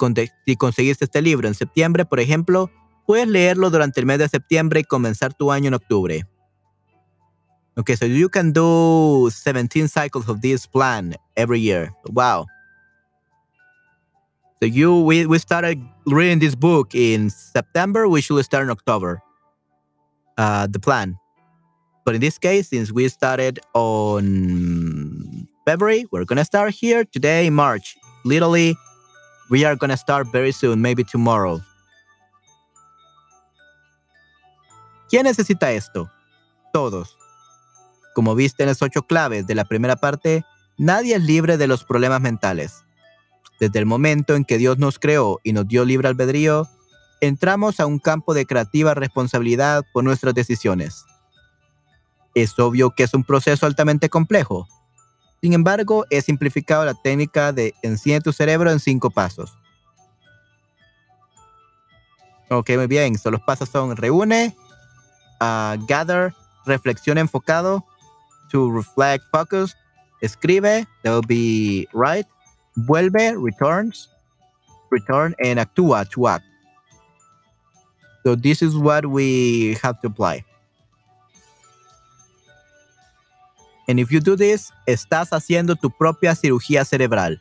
si 0.46 0.56
conseguiste 0.56 1.04
este 1.04 1.22
libro 1.22 1.46
en 1.46 1.54
septiembre, 1.54 2.04
por 2.04 2.18
ejemplo, 2.18 2.70
puedes 3.06 3.28
leerlo 3.28 3.70
durante 3.70 4.00
el 4.00 4.06
mes 4.06 4.18
de 4.18 4.28
septiembre 4.28 4.80
y 4.80 4.84
comenzar 4.84 5.32
tu 5.32 5.52
año 5.52 5.68
en 5.68 5.74
octubre. 5.74 6.26
Okay, 7.80 7.96
so 7.96 8.04
you 8.04 8.28
can 8.28 8.52
do 8.52 9.30
17 9.32 9.88
cycles 9.88 10.28
of 10.28 10.42
this 10.42 10.66
plan 10.66 11.14
every 11.34 11.60
year. 11.60 11.90
Wow. 12.08 12.44
So 14.60 14.68
you 14.68 15.00
we, 15.00 15.24
we 15.24 15.38
started 15.38 15.80
reading 16.04 16.40
this 16.40 16.54
book 16.54 16.94
in 16.94 17.30
September, 17.30 18.06
we 18.06 18.20
should 18.20 18.44
start 18.44 18.64
in 18.64 18.70
October. 18.70 19.22
Uh 20.36 20.66
the 20.66 20.78
plan. 20.78 21.16
But 22.04 22.16
in 22.16 22.20
this 22.20 22.36
case, 22.36 22.68
since 22.68 22.92
we 22.92 23.08
started 23.08 23.60
on 23.72 25.48
February, 25.64 26.04
we're 26.12 26.26
gonna 26.26 26.44
start 26.44 26.74
here 26.74 27.06
today, 27.06 27.48
March. 27.48 27.96
Literally, 28.26 28.76
we 29.48 29.64
are 29.64 29.74
gonna 29.74 29.96
start 29.96 30.26
very 30.30 30.52
soon, 30.52 30.82
maybe 30.82 31.02
tomorrow. 31.02 31.62
¿Quién 35.08 35.24
necesita 35.24 35.72
esto? 35.72 36.10
Todos. 36.74 37.19
Como 38.14 38.34
viste 38.34 38.62
en 38.62 38.68
las 38.68 38.82
ocho 38.82 39.02
claves 39.02 39.46
de 39.46 39.54
la 39.54 39.64
primera 39.64 39.96
parte, 39.96 40.44
nadie 40.76 41.16
es 41.16 41.22
libre 41.22 41.56
de 41.56 41.66
los 41.66 41.84
problemas 41.84 42.20
mentales. 42.20 42.84
Desde 43.60 43.78
el 43.78 43.86
momento 43.86 44.34
en 44.34 44.44
que 44.44 44.58
Dios 44.58 44.78
nos 44.78 44.98
creó 44.98 45.38
y 45.44 45.52
nos 45.52 45.68
dio 45.68 45.84
libre 45.84 46.08
albedrío, 46.08 46.68
entramos 47.20 47.78
a 47.80 47.86
un 47.86 47.98
campo 47.98 48.34
de 48.34 48.46
creativa 48.46 48.94
responsabilidad 48.94 49.84
por 49.92 50.04
nuestras 50.04 50.34
decisiones. 50.34 51.04
Es 52.34 52.58
obvio 52.58 52.90
que 52.90 53.02
es 53.02 53.14
un 53.14 53.24
proceso 53.24 53.66
altamente 53.66 54.08
complejo. 54.08 54.66
Sin 55.42 55.52
embargo, 55.52 56.04
he 56.10 56.20
simplificado 56.22 56.84
la 56.84 56.94
técnica 56.94 57.52
de 57.52 57.74
enciende 57.82 58.22
tu 58.22 58.32
cerebro 58.32 58.70
en 58.70 58.80
cinco 58.80 59.10
pasos. 59.10 59.56
Ok, 62.50 62.70
muy 62.76 62.86
bien. 62.86 63.16
So, 63.16 63.30
los 63.30 63.40
pasos 63.42 63.68
son 63.68 63.96
reúne, 63.96 64.56
uh, 65.40 65.76
gather, 65.86 66.34
reflexión 66.66 67.16
enfocado, 67.16 67.84
to 68.50 68.70
reflect, 68.70 69.24
focus, 69.32 69.74
escribe, 70.22 70.86
that 71.02 71.10
will 71.10 71.22
be 71.22 71.88
right, 71.92 72.26
vuelve, 72.76 73.36
returns, 73.42 74.08
return, 74.90 75.34
and 75.42 75.58
actúa, 75.58 76.08
to 76.10 76.26
act. 76.28 76.44
So 78.24 78.34
this 78.34 78.60
is 78.62 78.76
what 78.76 79.06
we 79.06 79.78
have 79.82 80.00
to 80.02 80.08
apply. 80.08 80.44
And 83.88 83.98
if 83.98 84.12
you 84.12 84.20
do 84.20 84.36
this, 84.36 84.72
estás 84.86 85.32
haciendo 85.32 85.74
tu 85.74 85.90
propia 85.90 86.34
cirugía 86.34 86.84
cerebral. 86.84 87.40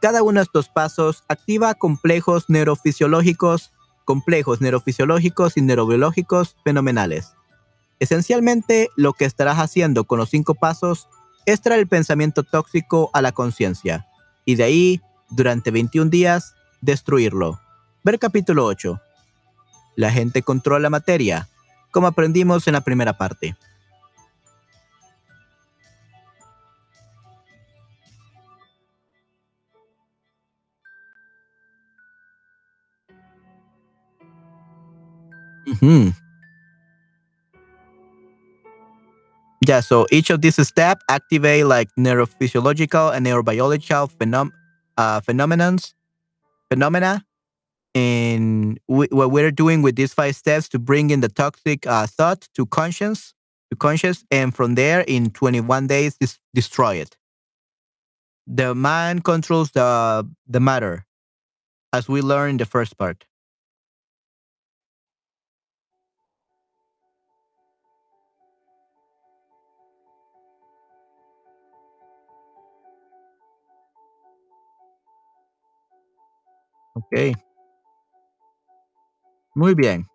Cada 0.00 0.22
uno 0.22 0.40
de 0.40 0.44
estos 0.44 0.68
pasos 0.68 1.22
activa 1.28 1.74
complejos 1.74 2.48
neurofisiológicos, 2.48 3.70
complejos 4.06 4.62
neurofisiológicos 4.62 5.58
y 5.58 5.62
neurobiológicos 5.62 6.56
fenomenales. 6.64 7.34
Esencialmente, 8.00 8.88
lo 8.96 9.12
que 9.12 9.26
estarás 9.26 9.58
haciendo 9.58 10.04
con 10.04 10.18
los 10.18 10.30
cinco 10.30 10.54
pasos 10.54 11.06
es 11.44 11.60
traer 11.60 11.80
el 11.80 11.86
pensamiento 11.86 12.42
tóxico 12.42 13.10
a 13.12 13.20
la 13.20 13.32
conciencia 13.32 14.06
y 14.46 14.54
de 14.54 14.64
ahí, 14.64 15.00
durante 15.28 15.70
21 15.70 16.10
días, 16.10 16.54
destruirlo. 16.80 17.60
Ver 18.02 18.18
capítulo 18.18 18.64
8. 18.64 18.98
La 19.96 20.10
gente 20.10 20.42
controla 20.42 20.84
la 20.84 20.90
materia, 20.90 21.48
como 21.90 22.06
aprendimos 22.06 22.66
en 22.66 22.72
la 22.72 22.80
primera 22.80 23.18
parte. 23.18 23.54
Mm-hmm. 35.66 36.29
Yeah, 39.70 39.78
so 39.78 40.04
each 40.10 40.30
of 40.30 40.40
these 40.40 40.56
steps 40.66 41.04
activate 41.08 41.64
like 41.64 41.88
neurophysiological 41.96 43.14
and 43.14 43.24
neurobiological 43.24 44.10
phenom- 44.18 44.50
uh, 44.96 45.20
phenomenons, 45.20 45.94
phenomena. 46.68 47.24
And 47.94 48.80
what 48.86 49.30
we're 49.30 49.52
doing 49.52 49.82
with 49.82 49.94
these 49.94 50.12
five 50.12 50.34
steps 50.34 50.68
to 50.70 50.80
bring 50.80 51.10
in 51.10 51.20
the 51.20 51.28
toxic 51.28 51.86
uh, 51.86 52.08
thought 52.08 52.48
to 52.56 52.66
conscience, 52.66 53.32
to 53.70 53.76
conscious, 53.76 54.24
and 54.32 54.52
from 54.52 54.74
there 54.74 55.02
in 55.06 55.30
21 55.30 55.86
days 55.86 56.16
dis- 56.16 56.40
destroy 56.52 56.96
it. 56.96 57.16
The 58.48 58.74
mind 58.74 59.22
controls 59.22 59.70
the 59.70 60.28
the 60.48 60.58
matter, 60.58 61.06
as 61.92 62.08
we 62.08 62.22
learned 62.22 62.54
in 62.54 62.56
the 62.56 62.66
first 62.66 62.98
part. 62.98 63.24
Ok. 77.12 77.36
Muy 79.54 79.74
bien. 79.74 80.06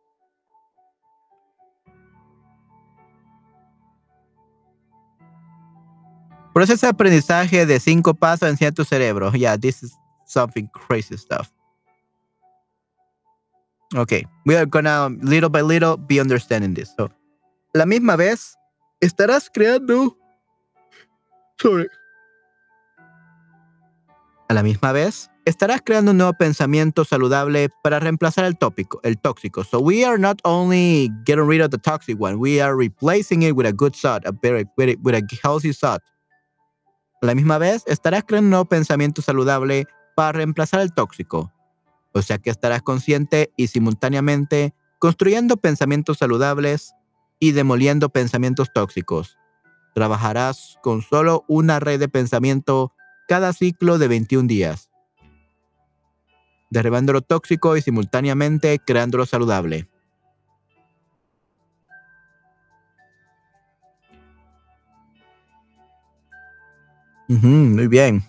Proceso 6.54 6.86
de 6.86 6.92
aprendizaje 6.92 7.66
de 7.66 7.80
cinco 7.82 8.14
pasos 8.14 8.62
en 8.62 8.74
tu 8.74 8.86
cerebro. 8.86 9.30
Yeah, 9.34 9.58
this 9.58 9.84
is 9.84 9.98
something 10.26 10.68
crazy 10.68 11.18
stuff. 11.18 11.52
Okay, 13.94 14.26
we 14.46 14.56
are 14.56 14.66
gonna 14.66 15.10
little 15.22 15.50
by 15.50 15.62
little 15.62 15.98
be 15.98 16.20
understanding 16.20 16.74
this. 16.74 16.94
So, 16.98 17.10
la 17.74 17.86
misma 17.86 18.16
vez 18.16 18.58
estarás 19.02 19.50
creando. 19.50 20.18
Sorry. 21.60 21.88
A 24.48 24.54
la 24.54 24.64
misma 24.64 24.94
vez 24.94 25.30
estarás 25.46 25.82
creando 25.86 26.12
un 26.12 26.18
nuevo 26.18 26.34
pensamiento 26.34 27.06
saludable 27.06 27.70
para 27.84 28.00
reemplazar 28.00 28.46
el 28.46 28.58
tópico, 28.58 29.00
el 29.04 29.20
tóxico. 29.20 29.64
So 29.64 29.80
we 29.80 30.04
are 30.04 30.18
not 30.18 30.40
only 30.44 31.12
getting 31.26 31.48
rid 31.48 31.62
of 31.62 31.70
the 31.70 31.78
toxic 31.78 32.20
one, 32.20 32.36
we 32.36 32.60
are 32.60 32.76
replacing 32.76 33.44
it 33.44 33.56
with 33.56 33.68
a 33.68 33.72
good 33.72 33.94
thought, 33.94 34.26
a 34.26 34.32
very, 34.32 34.66
with 34.76 35.16
a 35.16 35.22
healthy 35.44 35.72
thought. 35.72 36.02
A 37.22 37.28
la 37.28 37.36
misma 37.36 37.60
vez, 37.60 37.84
estarás 37.86 38.24
creando 38.26 38.48
un 38.48 38.50
nuevo 38.52 38.66
pensamiento 38.66 39.22
saludable 39.22 39.86
para 40.16 40.32
reemplazar 40.32 40.82
el 40.82 40.94
tóxico. 40.94 41.52
O 42.14 42.22
sea 42.22 42.40
que 42.40 42.50
estarás 42.50 42.82
consciente 42.82 43.52
y 43.56 43.68
simultáneamente 43.68 44.74
construyendo 45.00 45.58
pensamientos 45.58 46.18
saludables 46.18 46.94
y 47.40 47.52
demoliendo 47.52 48.10
pensamientos 48.10 48.74
tóxicos. 48.74 49.38
Trabajarás 49.94 50.78
con 50.82 51.02
solo 51.02 51.46
una 51.48 51.80
red 51.80 52.00
de 52.00 52.10
pensamiento 52.10 52.94
cada 53.28 53.54
ciclo 53.54 53.98
de 53.98 54.08
21 54.08 54.48
días 54.48 54.90
derribando 56.70 57.14
lo 57.14 57.22
tóxico 57.22 57.78
y 57.78 57.82
simultáneamente 57.82 58.80
creando 58.80 59.18
lo 59.18 59.26
saludable. 59.26 59.88
muy 67.28 67.88
bien. 67.88 68.24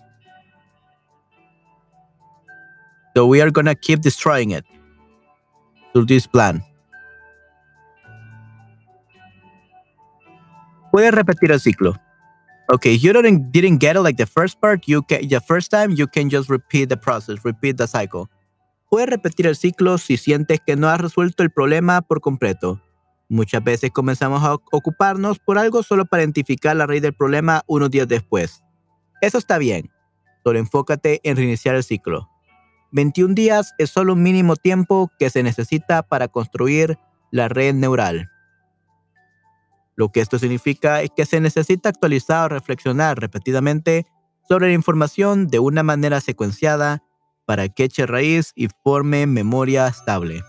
So 3.15 3.25
we 3.25 3.41
are 3.41 3.51
gonna 3.51 3.75
keep 3.75 4.01
destroying 4.01 4.51
it 4.51 4.65
through 5.93 6.05
this 6.05 6.27
plan. 6.27 6.63
Puedes 10.91 11.13
repetir 11.13 11.51
el 11.51 11.59
ciclo. 11.59 11.95
Okay, 12.69 12.97
you 12.97 13.13
didn't 13.13 13.51
didn't 13.53 13.79
get 13.79 13.95
it 13.95 14.01
like 14.01 14.17
the 14.17 14.25
first 14.25 14.59
part. 14.59 14.83
You 14.87 15.01
can 15.01 15.27
the 15.29 15.39
first 15.39 15.71
time 15.71 15.95
you 15.95 16.05
can 16.05 16.29
just 16.29 16.49
repeat 16.49 16.89
the 16.89 16.97
process, 16.97 17.37
repeat 17.45 17.77
the 17.77 17.87
cycle. 17.87 18.29
Puedes 18.89 19.09
repetir 19.09 19.47
el 19.47 19.55
ciclo 19.55 19.97
si 19.97 20.17
sientes 20.17 20.59
que 20.65 20.75
no 20.75 20.89
has 20.89 20.99
resuelto 20.99 21.43
el 21.43 21.49
problema 21.49 22.01
por 22.01 22.19
completo. 22.19 22.81
Muchas 23.29 23.63
veces 23.63 23.91
comenzamos 23.91 24.43
a 24.43 24.55
ocuparnos 24.71 25.39
por 25.39 25.57
algo 25.57 25.81
solo 25.81 26.05
para 26.05 26.23
identificar 26.23 26.75
la 26.75 26.85
raíz 26.85 27.01
del 27.01 27.13
problema 27.13 27.63
unos 27.67 27.89
días 27.89 28.07
después. 28.07 28.63
Eso 29.21 29.37
está 29.37 29.57
bien. 29.57 29.89
Solo 30.43 30.59
enfócate 30.59 31.21
en 31.23 31.37
reiniciar 31.37 31.75
el 31.75 31.83
ciclo. 31.83 32.29
21 32.91 33.33
días 33.33 33.73
es 33.77 33.89
solo 33.89 34.13
un 34.13 34.23
mínimo 34.23 34.55
tiempo 34.55 35.11
que 35.19 35.29
se 35.29 35.43
necesita 35.43 36.03
para 36.03 36.27
construir 36.27 36.97
la 37.31 37.49
red 37.49 37.73
neural. 37.73 38.29
Lo 39.97 40.09
que 40.09 40.21
esto 40.21 40.37
significa 40.37 41.01
es 41.01 41.09
que 41.09 41.25
se 41.25 41.41
necesita 41.41 41.89
actualizar 41.89 42.45
o 42.45 42.55
reflexionar 42.55 43.19
repetidamente 43.19 44.05
sobre 44.47 44.67
la 44.67 44.73
información 44.73 45.47
de 45.47 45.57
una 45.57 45.81
manera 45.81 46.21
secuenciada 46.21 47.03
para 47.45 47.67
que 47.67 47.85
eche 47.85 48.05
raíz 48.05 48.53
y 48.55 48.67
forme 48.83 49.25
memoria 49.25 49.87
estable. 49.87 50.43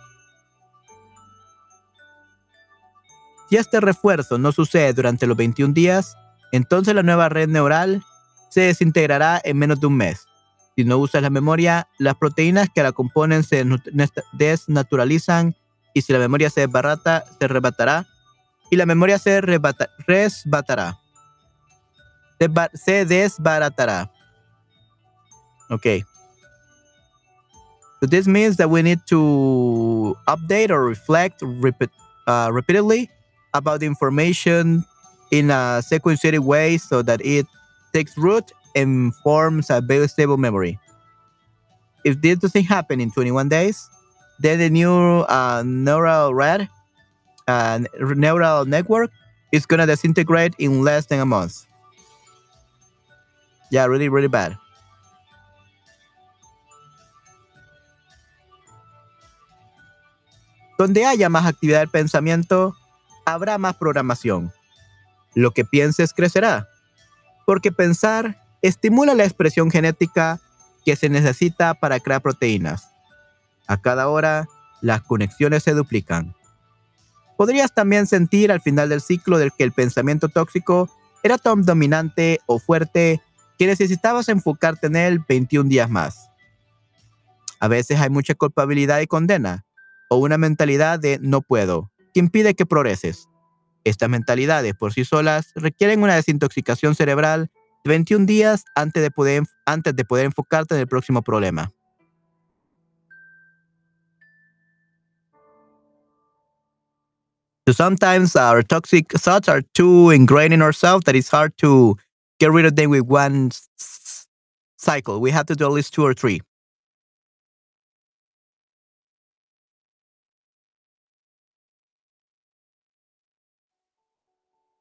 Si 3.49 3.57
este 3.57 3.81
refuerzo 3.81 4.37
no 4.37 4.53
sucede 4.53 4.93
durante 4.93 5.27
los 5.27 5.37
21 5.37 5.73
días, 5.73 6.15
entonces 6.53 6.95
la 6.95 7.03
nueva 7.03 7.31
red 7.31 7.49
neural 7.49 8.03
se 8.51 8.61
desintegrará 8.61 9.41
en 9.43 9.57
menos 9.57 9.81
de 9.81 9.87
un 9.87 9.97
mes. 9.97 10.27
Si 10.77 10.85
no 10.85 10.99
usas 10.99 11.23
la 11.23 11.31
memoria, 11.31 11.89
las 11.99 12.17
proteínas 12.17 12.69
que 12.69 12.83
la 12.83 12.93
componen 12.93 13.43
se 13.45 13.65
desnaturalizan 14.35 15.57
y 15.95 16.03
si 16.03 16.13
la 16.13 16.19
memoria 16.19 16.51
se 16.51 16.61
desbarata, 16.61 17.25
se 17.39 17.49
rebatará 17.49 18.07
y 18.71 18.77
la 18.77 18.87
memoria 18.87 19.19
se 19.19 19.41
resbatará. 19.41 20.99
Se 22.75 23.05
desbaratará. 23.05 24.11
Ok. 25.71 26.05
So 28.01 28.07
this 28.07 28.29
means 28.29 28.57
that 28.59 28.71
we 28.71 28.83
need 28.83 29.01
to 29.09 30.17
update 30.29 30.71
or 30.71 30.85
reflect 30.85 31.43
repeat, 31.43 31.91
uh, 32.27 32.51
repeatedly 32.53 33.11
about 33.55 33.81
the 33.81 33.87
information 33.87 34.85
in 35.31 35.51
a 35.51 35.83
sequential 35.83 36.41
way 36.41 36.79
so 36.79 37.03
that 37.03 37.21
it 37.25 37.47
takes 37.93 38.17
root 38.17 38.53
and 38.77 39.15
forms 39.17 39.69
a 39.71 39.81
very 39.81 40.07
stable 40.07 40.37
memory. 40.37 40.79
If 42.05 42.23
this 42.23 42.39
doesn't 42.39 42.65
happen 42.65 43.01
in 43.01 43.11
21 43.11 43.49
days, 43.49 43.91
then 44.39 44.61
the 44.61 44.71
new 44.71 45.27
uh, 45.27 45.65
neural 45.67 46.35
red 46.35 46.69
uh, 47.49 47.81
neural 48.15 48.67
network 48.67 49.11
is 49.51 49.67
gonna 49.67 49.87
disintegrate 49.87 50.55
in 50.59 50.85
less 50.85 51.07
than 51.07 51.21
a 51.21 51.25
month. 51.25 51.65
Yeah, 53.71 53.87
really, 53.87 54.09
really 54.09 54.29
bad. 54.29 54.57
Donde 60.79 61.05
haya 61.05 61.29
más 61.29 61.45
actividad 61.45 61.81
del 61.81 61.89
pensamiento, 61.89 62.77
habrá 63.25 63.59
más 63.59 63.75
programación. 63.77 64.53
Lo 65.35 65.51
que 65.51 65.65
pienses 65.65 66.13
crecerá, 66.13 66.69
porque 67.47 67.73
pensar 67.73 68.41
estimula 68.63 69.15
la 69.15 69.25
expresión 69.25 69.71
genética 69.71 70.41
que 70.85 70.95
se 70.95 71.09
necesita 71.09 71.75
para 71.75 71.99
crear 72.01 72.23
proteínas. 72.23 72.89
A 73.67 73.77
cada 73.77 74.09
hora, 74.09 74.49
las 74.81 75.03
conexiones 75.03 75.65
se 75.65 75.75
duplican. 75.75 76.38
Podrías 77.39 77.73
también 77.73 78.09
sentir 78.09 78.51
al 78.51 78.61
final 78.61 78.89
del 78.89 79.01
ciclo 79.01 79.39
del 79.39 79.53
que 79.57 79.63
el 79.63 79.71
pensamiento 79.71 80.29
tóxico 80.29 80.91
era 81.23 81.39
tan 81.39 81.63
dominante 81.63 82.41
o 82.47 82.59
fuerte 82.59 83.23
que 83.57 83.69
necesitabas 83.69 84.29
enfocarte 84.29 84.89
en 84.89 84.97
él 84.97 85.25
21 85.29 85.69
días 85.69 85.89
más. 85.89 86.31
A 87.61 87.69
veces 87.69 88.01
hay 88.01 88.11
mucha 88.11 88.35
culpabilidad 88.35 88.99
y 88.99 89.07
condena, 89.07 89.65
o 90.11 90.17
una 90.17 90.37
mentalidad 90.37 90.99
de 90.99 91.21
no 91.23 91.41
puedo, 91.41 91.93
que 92.13 92.19
impide 92.19 92.55
que 92.55 92.67
progreses. 92.67 93.29
Estas 93.85 94.09
mentalidades 94.09 94.75
por 94.75 94.93
sí 94.93 95.05
solas 95.05 95.53
requieren 95.55 96.03
una 96.03 96.17
desintoxicación 96.17 96.97
cerebral 96.97 97.53
de 97.85 97.91
21 97.91 98.27
días 98.27 98.65
antes 98.75 99.01
de 99.01 99.13
poder, 99.13 99.45
antes 99.65 99.95
de 99.95 100.05
poder 100.05 100.27
enfocarte 100.27 100.75
en 100.75 100.81
el 100.81 100.89
próximo 100.89 101.23
problema. 101.23 101.71
So 107.69 107.73
sometimes 107.73 108.35
our 108.35 108.63
toxic 108.63 109.13
thoughts 109.13 109.47
are 109.47 109.61
too 109.75 110.09
ingrained 110.09 110.55
in 110.55 110.63
ourselves 110.63 111.05
that 111.05 111.15
it's 111.15 111.29
hard 111.29 111.55
to 111.59 111.99
get 112.41 112.51
rid 112.51 112.65
of 112.65 112.77
them 112.77 112.89
with 112.89 113.03
one 113.03 113.51
cycle. 114.79 115.21
We 115.21 115.31
have 115.33 115.45
to 115.49 115.55
do 115.55 115.67
at 115.67 115.73
least 115.73 115.93
two 115.93 116.03
or 116.03 116.15
three. 116.15 116.41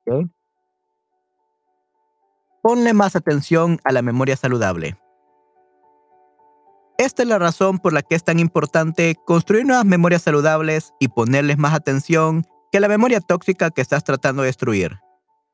Okay. 0.08 0.30
Ponle 2.64 2.94
más 2.94 3.18
atención 3.18 3.82
a 3.84 3.92
la 3.92 4.02
memoria 4.02 4.38
saludable. 4.38 4.96
Esta 6.98 7.24
es 7.24 7.28
la 7.28 7.38
razón 7.38 7.80
por 7.80 7.92
la 7.92 8.02
que 8.02 8.16
es 8.16 8.24
tan 8.24 8.40
importante 8.40 9.18
construir 9.26 9.66
nuevas 9.66 9.86
memorias 9.86 10.22
saludables 10.22 10.94
y 11.02 11.10
ponerles 11.10 11.58
más 11.58 11.74
atención 11.74 12.46
que 12.78 12.82
la 12.82 12.88
memoria 12.88 13.22
tóxica 13.22 13.72
que 13.72 13.82
estás 13.82 14.04
tratando 14.04 14.44
de 14.44 14.50
destruir. 14.50 15.00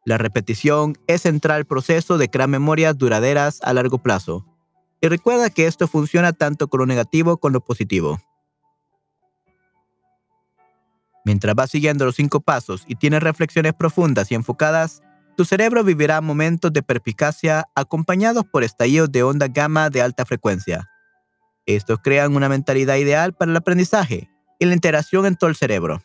La 0.03 0.17
repetición 0.17 0.97
es 1.07 1.21
central 1.21 1.63
proceso 1.63 2.17
de 2.17 2.29
crear 2.29 2.49
memorias 2.49 2.97
duraderas 2.97 3.61
a 3.63 3.71
largo 3.71 3.97
plazo. 3.97 4.45
Y 4.99 5.07
recuerda 5.07 5.49
que 5.49 5.65
esto 5.65 5.87
funciona 5.87 6.33
tanto 6.33 6.67
con 6.67 6.81
lo 6.81 6.85
negativo 6.85 7.37
como 7.37 7.53
lo 7.53 7.61
positivo. 7.61 8.19
Mientras 11.23 11.55
vas 11.55 11.71
siguiendo 11.71 12.03
los 12.03 12.15
cinco 12.15 12.41
pasos 12.41 12.83
y 12.87 12.95
tienes 12.95 13.23
reflexiones 13.23 13.71
profundas 13.73 14.29
y 14.29 14.35
enfocadas, 14.35 15.01
tu 15.37 15.45
cerebro 15.45 15.85
vivirá 15.85 16.19
momentos 16.19 16.73
de 16.73 16.83
perspicacia 16.83 17.69
acompañados 17.73 18.43
por 18.43 18.65
estallidos 18.65 19.13
de 19.13 19.23
onda 19.23 19.47
gamma 19.47 19.89
de 19.89 20.01
alta 20.01 20.25
frecuencia. 20.25 20.89
Estos 21.65 21.99
crean 22.03 22.35
una 22.35 22.49
mentalidad 22.49 22.97
ideal 22.97 23.31
para 23.31 23.49
el 23.49 23.55
aprendizaje 23.55 24.29
y 24.59 24.65
la 24.65 24.73
interacción 24.73 25.25
en 25.25 25.37
todo 25.37 25.49
el 25.49 25.55
cerebro. 25.55 26.03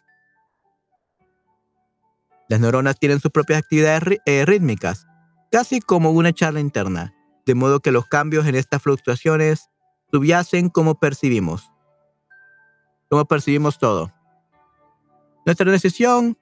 Las 2.49 2.61
neuronas 2.61 2.99
tienen 2.99 3.21
sus 3.21 3.31
propias 3.31 3.59
actividades 3.59 4.21
eh, 4.25 4.47
rítmicas, 4.47 5.07
casi 5.53 5.81
como 5.81 6.11
una 6.11 6.33
charla 6.33 6.61
interna, 6.61 7.15
de 7.45 7.55
modo 7.55 7.81
que 7.81 7.93
los 7.93 8.07
cambios 8.07 8.47
en 8.47 8.55
estas 8.55 8.83
fluctuaciones 8.83 9.69
subyacen 10.11 10.71
como 10.71 10.99
percibimos. 10.99 11.71
Como 13.11 13.27
percibimos 13.27 13.79
todo. 13.79 14.13
Nuestra 15.45 15.71
decisión 15.71 16.39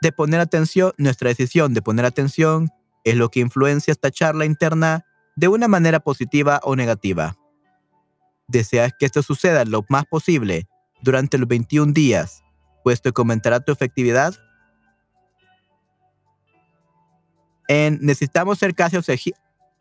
de 0.00 0.12
poner 0.12 0.40
atención, 0.40 0.92
nuestra 0.96 1.28
decisión 1.28 1.74
de 1.74 1.82
poner 1.82 2.06
atención 2.06 2.70
es 3.04 3.16
lo 3.16 3.28
que 3.28 3.40
influencia 3.40 3.92
esta 3.92 4.10
charla 4.10 4.46
interna 4.46 5.04
de 5.36 5.48
una 5.48 5.68
manera 5.68 6.00
positiva 6.00 6.60
o 6.62 6.74
negativa. 6.74 7.36
Deseas 8.48 8.92
que 8.98 9.06
esto 9.06 9.22
suceda 9.22 9.64
lo 9.66 9.84
más 9.90 10.06
posible 10.06 10.68
durante 11.02 11.36
los 11.36 11.48
21 11.48 11.92
días, 11.92 12.42
puesto 12.82 13.12
que 13.12 13.20
aumentará 13.20 13.60
tu 13.60 13.72
efectividad 13.72 14.34
necesitamos, 18.00 18.58
ser 18.58 18.74
casi 18.74 18.96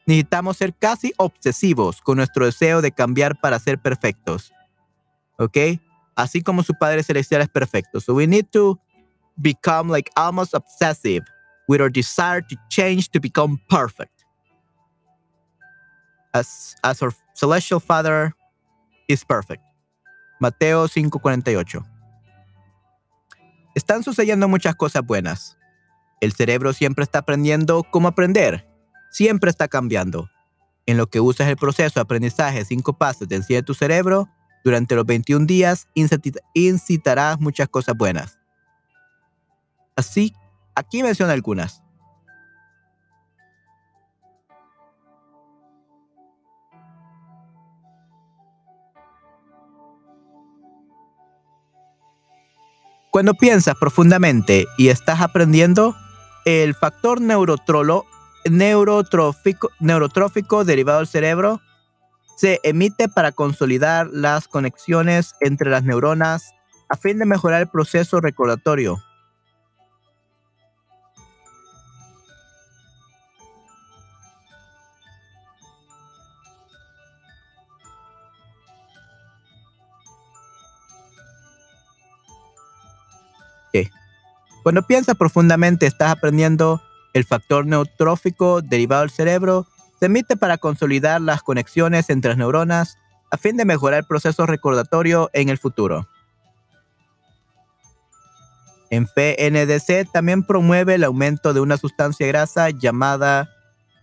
necesitamos 0.05 0.57
ser 0.57 0.73
casi 0.73 1.13
obsesivos 1.17 2.01
con 2.01 2.17
nuestro 2.17 2.45
deseo 2.45 2.81
de 2.81 2.91
cambiar 2.91 3.39
para 3.39 3.59
ser 3.59 3.79
perfectos. 3.79 4.51
¿Ok? 5.37 5.57
Así 6.15 6.41
como 6.41 6.63
su 6.63 6.73
Padre 6.73 7.03
Celestial 7.03 7.41
es 7.41 7.49
perfecto. 7.49 7.99
So 7.99 8.13
we 8.13 8.27
need 8.27 8.45
to 8.51 8.79
become 9.37 9.91
like 9.91 10.11
almost 10.15 10.53
obsessive 10.53 11.25
with 11.67 11.81
our 11.81 11.91
desire 11.91 12.41
to 12.41 12.55
change 12.69 13.09
to 13.11 13.19
become 13.19 13.59
perfect. 13.69 14.25
As, 16.33 16.75
as 16.83 17.01
our 17.01 17.13
celestial 17.33 17.79
Father 17.79 18.35
is 19.07 19.23
perfect. 19.23 19.63
Mateo 20.39 20.87
5:48. 20.87 21.85
Están 23.75 24.03
sucediendo 24.03 24.47
muchas 24.47 24.75
cosas 24.75 25.03
buenas. 25.05 25.58
El 26.21 26.33
cerebro 26.33 26.73
siempre 26.73 27.03
está 27.03 27.19
aprendiendo 27.19 27.83
cómo 27.83 28.07
aprender, 28.07 28.67
siempre 29.09 29.49
está 29.49 29.67
cambiando. 29.67 30.29
En 30.85 30.97
lo 30.97 31.07
que 31.07 31.19
usas 31.19 31.47
el 31.47 31.55
proceso 31.55 31.95
de 31.95 32.01
aprendizaje 32.01 32.65
cinco 32.65 32.97
pasos 32.97 33.27
de 33.27 33.37
encierro 33.37 33.61
de 33.61 33.65
tu 33.65 33.73
cerebro, 33.73 34.27
durante 34.63 34.95
los 34.95 35.05
21 35.05 35.45
días 35.45 35.87
incitarás 36.53 37.39
muchas 37.39 37.69
cosas 37.69 37.95
buenas. 37.95 38.37
Así, 39.95 40.33
aquí 40.75 41.03
menciono 41.03 41.31
algunas. 41.31 41.81
Cuando 53.11 53.33
piensas 53.33 53.75
profundamente 53.75 54.67
y 54.77 54.89
estás 54.89 55.19
aprendiendo, 55.21 55.95
el 56.45 56.73
factor 56.73 57.21
neurotrófico, 57.21 58.09
neurotrófico 59.79 60.65
derivado 60.65 60.99
del 60.99 61.07
cerebro 61.07 61.61
se 62.37 62.59
emite 62.63 63.09
para 63.09 63.31
consolidar 63.31 64.07
las 64.11 64.47
conexiones 64.47 65.35
entre 65.41 65.69
las 65.69 65.83
neuronas 65.83 66.53
a 66.87 66.95
fin 66.95 67.19
de 67.19 67.25
mejorar 67.25 67.61
el 67.61 67.67
proceso 67.67 68.21
recordatorio. 68.21 68.97
Cuando 84.63 84.83
piensas 84.83 85.15
profundamente, 85.15 85.85
estás 85.85 86.11
aprendiendo 86.11 86.81
el 87.13 87.25
factor 87.25 87.65
neutrófico 87.65 88.61
derivado 88.61 89.01
del 89.01 89.09
cerebro, 89.09 89.67
se 89.99 90.05
emite 90.05 90.37
para 90.37 90.57
consolidar 90.57 91.21
las 91.21 91.43
conexiones 91.43 92.09
entre 92.09 92.29
las 92.29 92.37
neuronas 92.37 92.97
a 93.31 93.37
fin 93.37 93.57
de 93.57 93.65
mejorar 93.65 93.99
el 93.99 94.05
proceso 94.05 94.45
recordatorio 94.45 95.29
en 95.33 95.49
el 95.49 95.57
futuro. 95.57 96.07
En 98.89 99.05
PNDC 99.05 100.11
también 100.11 100.43
promueve 100.43 100.95
el 100.95 101.03
aumento 101.03 101.53
de 101.53 101.59
una 101.59 101.77
sustancia 101.77 102.25
grasa 102.27 102.71
llamada 102.71 103.49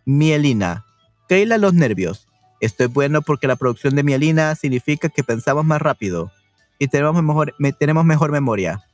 mielina, 0.04 0.84
que 1.28 1.40
hila 1.40 1.58
los 1.58 1.74
nervios. 1.74 2.28
Esto 2.60 2.84
es 2.84 2.92
bueno 2.92 3.20
porque 3.22 3.48
la 3.48 3.56
producción 3.56 3.96
de 3.96 4.04
mielina 4.04 4.54
significa 4.54 5.08
que 5.08 5.24
pensamos 5.24 5.64
más 5.64 5.82
rápido 5.82 6.30
y 6.78 6.88
tenemos 6.88 7.20
mejor, 7.22 7.54
tenemos 7.78 8.04
mejor 8.04 8.30
memoria. 8.30 8.84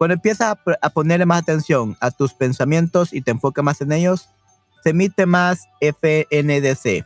Cuando 0.00 0.14
empiezas 0.14 0.56
a, 0.80 0.88
ponerle 0.88 1.26
más 1.26 1.42
atención 1.42 1.94
a 2.00 2.10
tus 2.10 2.32
pensamientos 2.32 3.12
y 3.12 3.20
te 3.20 3.32
enfocas 3.32 3.62
más 3.62 3.82
en 3.82 3.92
ellos, 3.92 4.30
se 4.82 4.90
emite 4.90 5.26
más 5.26 5.68
FNDC. 5.78 7.04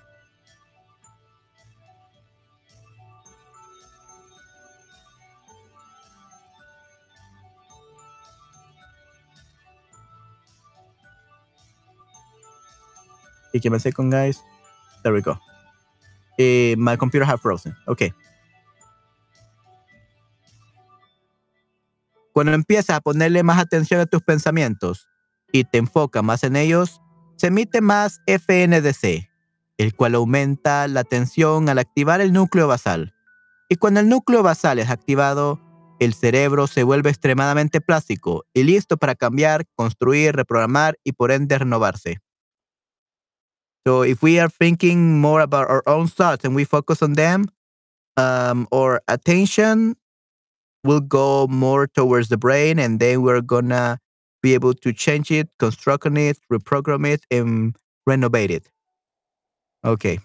Y 13.52 13.60
que 13.60 13.70
me 13.70 13.92
con 13.92 14.08
guys. 14.08 14.40
There 15.02 15.12
we 15.12 15.20
go. 15.20 15.40
Eh, 16.38 16.76
my 16.78 16.96
computer 16.96 17.28
has 17.28 17.40
frozen. 17.40 17.74
Okay. 17.88 18.14
Cuando 22.34 22.52
empiezas 22.52 22.96
a 22.96 23.00
ponerle 23.00 23.44
más 23.44 23.60
atención 23.60 24.00
a 24.00 24.06
tus 24.06 24.20
pensamientos 24.20 25.08
y 25.52 25.62
te 25.62 25.78
enfocas 25.78 26.24
más 26.24 26.42
en 26.42 26.56
ellos, 26.56 27.00
se 27.36 27.46
emite 27.46 27.80
más 27.80 28.20
FNDC, 28.26 29.30
el 29.78 29.94
cual 29.94 30.16
aumenta 30.16 30.88
la 30.88 31.04
tensión 31.04 31.68
al 31.68 31.78
activar 31.78 32.20
el 32.20 32.32
núcleo 32.32 32.66
basal. 32.66 33.14
Y 33.68 33.76
cuando 33.76 34.00
el 34.00 34.08
núcleo 34.08 34.42
basal 34.42 34.80
es 34.80 34.90
activado, 34.90 35.60
el 36.00 36.12
cerebro 36.12 36.66
se 36.66 36.82
vuelve 36.82 37.10
extremadamente 37.10 37.80
plástico 37.80 38.44
y 38.52 38.64
listo 38.64 38.96
para 38.96 39.14
cambiar, 39.14 39.64
construir, 39.76 40.34
reprogramar 40.34 40.98
y 41.04 41.12
por 41.12 41.30
ende 41.30 41.56
renovarse. 41.56 42.18
So 43.86 44.04
if 44.04 44.24
we 44.24 44.40
are 44.40 44.50
thinking 44.50 45.20
more 45.20 45.40
about 45.40 45.70
our 45.70 45.84
own 45.86 46.08
thoughts 46.08 46.44
and 46.44 46.56
we 46.56 46.64
focus 46.64 47.00
on 47.00 47.12
them, 47.14 47.46
um, 48.16 48.66
our 48.72 49.02
attention 49.06 49.96
will 50.84 51.00
go 51.00 51.46
more 51.48 51.86
towards 51.86 52.28
the 52.28 52.36
brain, 52.36 52.78
and 52.78 53.00
then 53.00 53.22
we're 53.22 53.40
gonna 53.40 53.98
be 54.42 54.54
able 54.54 54.74
to 54.74 54.92
change 54.92 55.30
it, 55.30 55.48
construct 55.58 56.06
it, 56.06 56.38
reprogram 56.52 57.06
it, 57.06 57.24
and 57.30 57.74
renovate 58.06 58.50
it. 58.50 58.70
Okay. 59.82 60.20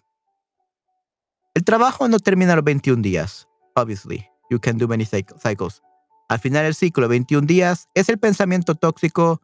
El 1.56 1.64
trabajo 1.64 2.08
no 2.08 2.20
termina 2.20 2.56
los 2.56 2.64
21 2.64 3.02
días. 3.02 3.48
Obviously, 3.76 4.28
you 4.50 4.60
can 4.60 4.78
do 4.78 4.88
many 4.88 5.06
cycles. 5.06 5.82
Al 6.30 6.40
final 6.40 6.64
del 6.64 6.76
ciclo, 6.76 7.08
21 7.08 7.48
días, 7.48 7.88
es 7.96 8.10
el 8.10 8.20
pensamiento 8.20 8.76
tóxico. 8.76 9.42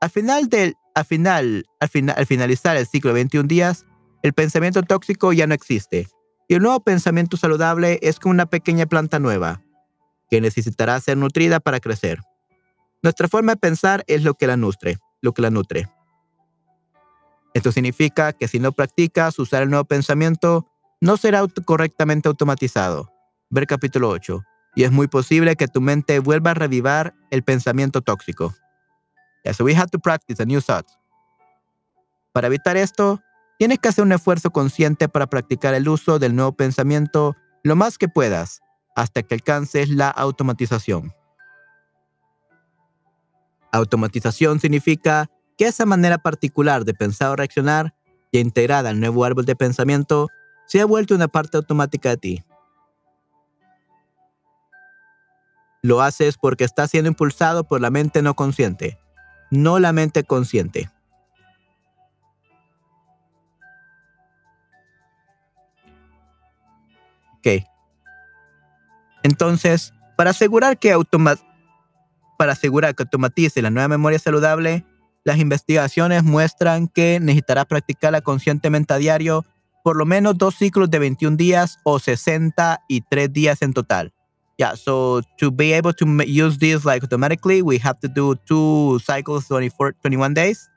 Al 0.00 0.10
final 0.10 0.48
del, 0.48 0.74
al 0.94 1.04
final, 1.04 1.66
al 1.80 1.88
final, 1.88 2.14
al 2.16 2.26
finalizar 2.26 2.76
el 2.76 2.86
ciclo 2.86 3.10
de 3.10 3.14
21 3.14 3.48
días, 3.48 3.84
el 4.22 4.32
pensamiento 4.32 4.82
tóxico 4.82 5.32
ya 5.32 5.46
no 5.46 5.54
existe. 5.54 6.06
Y 6.48 6.54
el 6.54 6.62
nuevo 6.62 6.80
pensamiento 6.80 7.36
saludable 7.36 7.98
es 8.02 8.18
como 8.18 8.30
una 8.30 8.46
pequeña 8.46 8.86
planta 8.86 9.18
nueva, 9.18 9.62
que 10.34 10.40
necesitará 10.40 10.98
ser 10.98 11.16
nutrida 11.16 11.60
para 11.60 11.78
crecer. 11.78 12.20
Nuestra 13.04 13.28
forma 13.28 13.52
de 13.52 13.56
pensar 13.56 14.02
es 14.08 14.24
lo 14.24 14.34
que 14.34 14.48
la 14.48 14.56
nutre, 14.56 14.98
lo 15.20 15.32
que 15.32 15.42
la 15.42 15.50
nutre. 15.50 15.88
Esto 17.54 17.70
significa 17.70 18.32
que 18.32 18.48
si 18.48 18.58
no 18.58 18.72
practicas 18.72 19.38
usar 19.38 19.62
el 19.62 19.70
nuevo 19.70 19.84
pensamiento, 19.84 20.66
no 21.00 21.16
será 21.16 21.46
correctamente 21.64 22.26
automatizado. 22.26 23.12
Ver 23.48 23.68
capítulo 23.68 24.08
8. 24.08 24.42
Y 24.74 24.82
es 24.82 24.90
muy 24.90 25.06
posible 25.06 25.54
que 25.54 25.68
tu 25.68 25.80
mente 25.80 26.18
vuelva 26.18 26.50
a 26.50 26.54
revivar 26.54 27.14
el 27.30 27.44
pensamiento 27.44 28.00
tóxico. 28.00 28.56
So 29.52 29.62
we 29.62 29.76
have 29.76 29.90
to 29.92 30.00
practice 30.00 30.42
a 30.42 30.46
new 30.46 30.60
thought. 30.60 30.88
Para 32.32 32.48
evitar 32.48 32.76
esto, 32.76 33.22
tienes 33.56 33.78
que 33.78 33.86
hacer 33.86 34.02
un 34.02 34.10
esfuerzo 34.10 34.50
consciente 34.50 35.08
para 35.08 35.28
practicar 35.28 35.74
el 35.74 35.88
uso 35.88 36.18
del 36.18 36.34
nuevo 36.34 36.56
pensamiento 36.56 37.36
lo 37.62 37.76
más 37.76 37.98
que 37.98 38.08
puedas 38.08 38.63
hasta 38.94 39.22
que 39.22 39.34
alcances 39.34 39.88
la 39.88 40.08
automatización. 40.08 41.12
Automatización 43.72 44.60
significa 44.60 45.30
que 45.56 45.66
esa 45.66 45.84
manera 45.86 46.18
particular 46.18 46.84
de 46.84 46.94
pensar 46.94 47.30
o 47.30 47.36
reaccionar, 47.36 47.94
ya 48.32 48.40
integrada 48.40 48.90
al 48.90 49.00
nuevo 49.00 49.24
árbol 49.24 49.44
de 49.44 49.56
pensamiento, 49.56 50.28
se 50.66 50.80
ha 50.80 50.86
vuelto 50.86 51.14
una 51.14 51.28
parte 51.28 51.56
automática 51.56 52.10
de 52.10 52.16
ti. 52.16 52.44
Lo 55.82 56.00
haces 56.00 56.38
porque 56.38 56.64
está 56.64 56.88
siendo 56.88 57.08
impulsado 57.08 57.64
por 57.64 57.80
la 57.80 57.90
mente 57.90 58.22
no 58.22 58.34
consciente, 58.34 58.98
no 59.50 59.78
la 59.78 59.92
mente 59.92 60.24
consciente. 60.24 60.90
Ok. 67.38 67.73
Entonces, 69.24 69.92
para 70.16 70.30
asegurar 70.30 70.78
que 70.78 70.94
para 72.38 72.52
asegurar 72.52 72.94
que 72.94 73.02
automatice 73.02 73.62
la 73.62 73.70
nueva 73.70 73.88
memoria 73.88 74.18
saludable, 74.18 74.84
las 75.24 75.38
investigaciones 75.38 76.22
muestran 76.22 76.86
que 76.88 77.18
necesitarás 77.20 77.66
practicarla 77.66 78.20
conscientemente 78.20 78.92
a 78.94 78.98
diario 78.98 79.44
por 79.82 79.96
lo 79.96 80.06
menos 80.06 80.36
dos 80.38 80.54
ciclos 80.54 80.90
de 80.90 80.98
21 80.98 81.36
días 81.36 81.78
o 81.84 81.98
63 81.98 83.32
días 83.32 83.62
en 83.62 83.72
total. 83.72 84.12
Yeah, 84.56 84.76
so 84.76 85.20
to 85.38 85.50
be 85.50 85.74
able 85.74 85.92
to 85.94 86.06
use 86.26 86.58
this 86.58 86.84
like 86.84 87.02
automatically, 87.02 87.60
we 87.60 87.78
have 87.78 87.98
to 88.00 88.08
do 88.08 88.36
two 88.46 89.00
cycles 89.00 89.48
24, 89.48 89.94
21 90.00 90.32
days. 90.32 90.70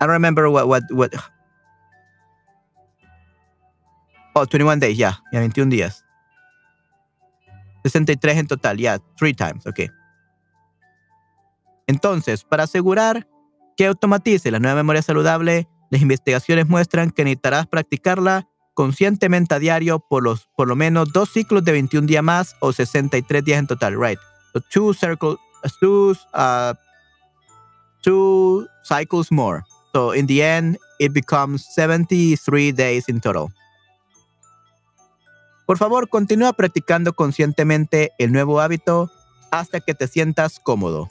I 0.00 0.06
don't 0.06 0.12
remember 0.12 0.48
what, 0.48 0.66
what, 0.66 0.84
what. 0.90 1.12
Oh, 4.34 4.46
21 4.46 4.78
days, 4.78 4.96
yeah, 4.96 5.14
yeah, 5.32 5.40
21 5.40 5.70
días. 5.70 6.04
63 7.84 8.36
en 8.36 8.46
total, 8.46 8.78
ya, 8.78 8.98
three 9.16 9.34
times, 9.34 9.66
ok. 9.66 9.90
Entonces, 11.86 12.44
para 12.44 12.64
asegurar 12.64 13.26
que 13.76 13.86
automatice 13.86 14.50
la 14.50 14.58
nueva 14.58 14.76
memoria 14.76 15.02
saludable, 15.02 15.66
las 15.90 16.02
investigaciones 16.02 16.68
muestran 16.68 17.10
que 17.10 17.24
necesitarás 17.24 17.66
practicarla 17.66 18.46
conscientemente 18.74 19.54
a 19.54 19.58
diario 19.58 19.98
por, 19.98 20.22
los, 20.22 20.48
por 20.56 20.68
lo 20.68 20.76
menos 20.76 21.12
dos 21.12 21.30
ciclos 21.30 21.64
de 21.64 21.72
21 21.72 22.06
días 22.06 22.22
más 22.22 22.54
o 22.60 22.72
63 22.72 23.44
días 23.44 23.58
en 23.58 23.66
total, 23.66 23.98
right? 24.00 24.18
So 24.52 24.60
two 24.72 24.94
circles, 24.94 25.38
two, 25.80 26.14
uh, 26.34 26.74
two 28.02 28.68
cycles 28.84 29.32
more. 29.32 29.64
So 29.92 30.12
in 30.12 30.26
the 30.26 30.42
end, 30.42 30.78
it 30.98 31.12
becomes 31.12 31.66
73 31.74 32.72
days 32.72 33.08
in 33.08 33.20
total. 33.20 33.52
Por 35.66 35.76
favor, 35.76 36.08
continúa 36.08 36.52
practicando 36.54 37.12
conscientemente 37.12 38.12
el 38.18 38.32
nuevo 38.32 38.60
hábito 38.60 39.10
hasta 39.50 39.80
que 39.80 39.94
te 39.94 40.08
sientas 40.08 40.60
cómodo. 40.60 41.10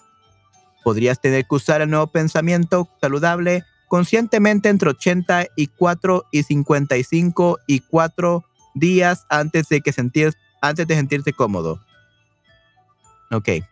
Podrías 0.84 1.20
tener 1.20 1.46
que 1.46 1.56
usar 1.56 1.82
el 1.82 1.90
nuevo 1.90 2.08
pensamiento 2.08 2.88
saludable 3.02 3.64
conscientemente 3.88 4.70
entre 4.70 4.90
84 4.90 6.26
y 6.32 6.44
55 6.44 7.60
y 7.68 7.80
4 7.82 8.44
días 8.74 9.26
antes 9.30 9.70
de, 9.70 9.82
que 9.82 9.92
sentir, 9.92 10.34
antes 10.62 10.88
de 10.88 10.96
sentirte 10.96 11.34
cómodo. 11.34 11.80
Okay. 13.32 13.64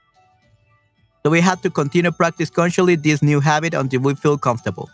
So 1.25 1.31
we 1.31 1.41
have 1.41 1.59
to 1.63 1.71
continue 1.71 2.11
practice 2.11 2.51
consciously 2.51 2.95
this 2.95 3.23
new 3.23 3.39
habit 3.39 3.73
until 3.73 4.01
we 4.01 4.13
feel 4.13 4.37
comfortable. 4.37 4.91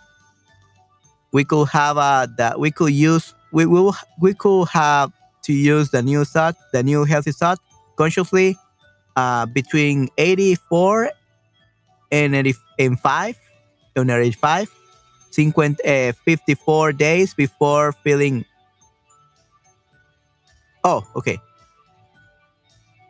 We 1.33 1.43
could 1.43 1.67
have 1.67 1.97
a, 1.97 2.29
that 2.37 2.57
we 2.57 2.71
could 2.71 2.93
use 2.93 3.33
we 3.51 3.65
will 3.65 3.93
we 4.21 4.33
could 4.33 4.69
have 4.69 5.11
to 5.43 5.51
use 5.51 5.89
the 5.89 6.01
new 6.01 6.23
thought, 6.23 6.55
the 6.71 6.83
new 6.83 7.03
healthy 7.03 7.33
thought 7.33 7.59
consciously 7.97 8.57
uh, 9.17 9.45
between 9.47 10.07
84 10.17 11.11
and 12.13 12.33
85, 12.33 13.37
on 13.97 14.09
85, 14.09 14.69
54 15.33 16.93
days 16.93 17.33
before 17.33 17.91
feeling. 17.91 18.45
Oh, 20.85 21.05
okay. 21.17 21.39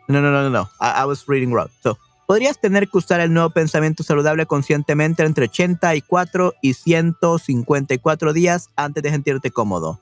No, 0.09 0.21
no, 0.21 0.31
no, 0.31 0.49
no, 0.49 0.49
no. 0.49 0.69
I, 0.79 1.03
I 1.03 1.05
was 1.05 1.27
reading 1.27 1.53
wrong. 1.53 1.69
So, 1.81 1.99
podrías 2.31 2.61
tener 2.61 2.87
que 2.87 2.97
usar 2.97 3.19
el 3.19 3.33
nuevo 3.33 3.49
pensamiento 3.49 4.03
saludable 4.03 4.45
conscientemente 4.45 5.21
entre 5.21 5.47
84 5.47 6.53
y 6.61 6.75
154 6.75 8.31
días 8.31 8.69
antes 8.77 9.03
de 9.03 9.09
sentirte 9.09 9.51
cómodo. 9.51 9.99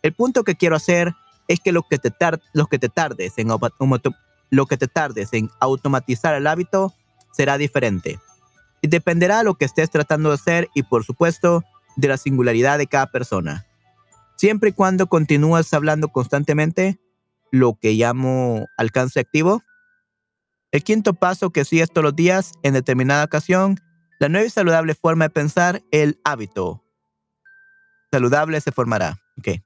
El 0.00 0.12
punto 0.12 0.44
que 0.44 0.54
quiero 0.54 0.76
hacer 0.76 1.12
es 1.48 1.58
que 1.58 1.72
lo 1.72 1.82
que 1.82 1.98
te, 1.98 2.12
tardes 2.12 2.52
en 2.54 3.48
lo 3.48 4.66
que 4.66 4.76
te 4.76 4.86
tardes 4.86 5.32
en 5.32 5.50
automatizar 5.58 6.36
el 6.36 6.46
hábito 6.46 6.94
será 7.32 7.58
diferente. 7.58 8.20
Y 8.80 8.86
dependerá 8.86 9.38
de 9.38 9.44
lo 9.44 9.56
que 9.56 9.64
estés 9.64 9.90
tratando 9.90 10.28
de 10.28 10.36
hacer 10.36 10.68
y 10.76 10.84
por 10.84 11.02
supuesto 11.02 11.64
de 11.96 12.06
la 12.06 12.16
singularidad 12.16 12.78
de 12.78 12.86
cada 12.86 13.08
persona. 13.08 13.66
Siempre 14.36 14.70
y 14.70 14.72
cuando 14.72 15.08
continúas 15.08 15.74
hablando 15.74 16.10
constantemente, 16.10 17.00
lo 17.50 17.74
que 17.74 17.94
llamo 17.94 18.68
alcance 18.76 19.18
activo. 19.18 19.64
El 20.72 20.82
quinto 20.82 21.12
paso 21.12 21.50
que 21.50 21.66
sigues 21.66 21.90
todos 21.90 22.02
los 22.02 22.16
días 22.16 22.52
en 22.62 22.72
determinada 22.72 23.24
ocasión, 23.24 23.78
la 24.18 24.30
nueva 24.30 24.46
y 24.46 24.50
saludable 24.50 24.94
forma 24.94 25.26
de 25.26 25.30
pensar, 25.30 25.82
el 25.90 26.18
hábito. 26.24 26.82
Saludable 28.10 28.60
se 28.60 28.72
formará. 28.72 29.18
Okay. 29.38 29.62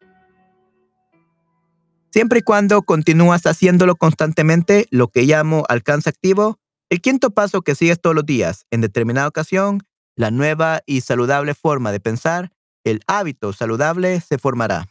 Siempre 2.11 2.41
y 2.41 2.43
cuando 2.43 2.83
continúas 2.83 3.47
haciéndolo 3.47 3.95
constantemente, 3.95 4.87
lo 4.91 5.09
que 5.09 5.23
llamo 5.23 5.65
alcance 5.69 6.11
activo, 6.11 6.59
el 6.91 7.01
quinto 7.01 7.31
paso 7.31 7.63
que 7.63 7.75
sigues 7.75 8.01
todos 8.01 8.17
los 8.17 8.27
días, 8.27 8.67
en 8.71 8.81
determinada 8.81 9.29
ocasión, 9.29 9.83
la 10.17 10.31
nueva 10.31 10.81
y 10.87 11.03
saludable 11.03 11.55
forma 11.55 11.93
de 11.93 12.01
pensar, 12.01 12.51
el 12.85 13.01
hábito 13.07 13.53
saludable 13.53 14.21
se 14.21 14.39
formará. 14.39 14.87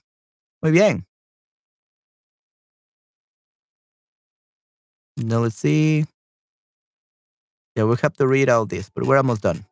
Muy 0.61 0.71
bien. 0.71 1.07
Now 5.17 5.43
let's 5.43 5.55
see. 5.55 6.05
Yeah, 7.75 7.85
we 7.85 7.95
have 8.01 8.15
to 8.17 8.27
read 8.27 8.49
all 8.49 8.65
this, 8.65 8.89
but 8.89 9.05
we're 9.05 9.17
almost 9.17 9.43
done. 9.43 9.65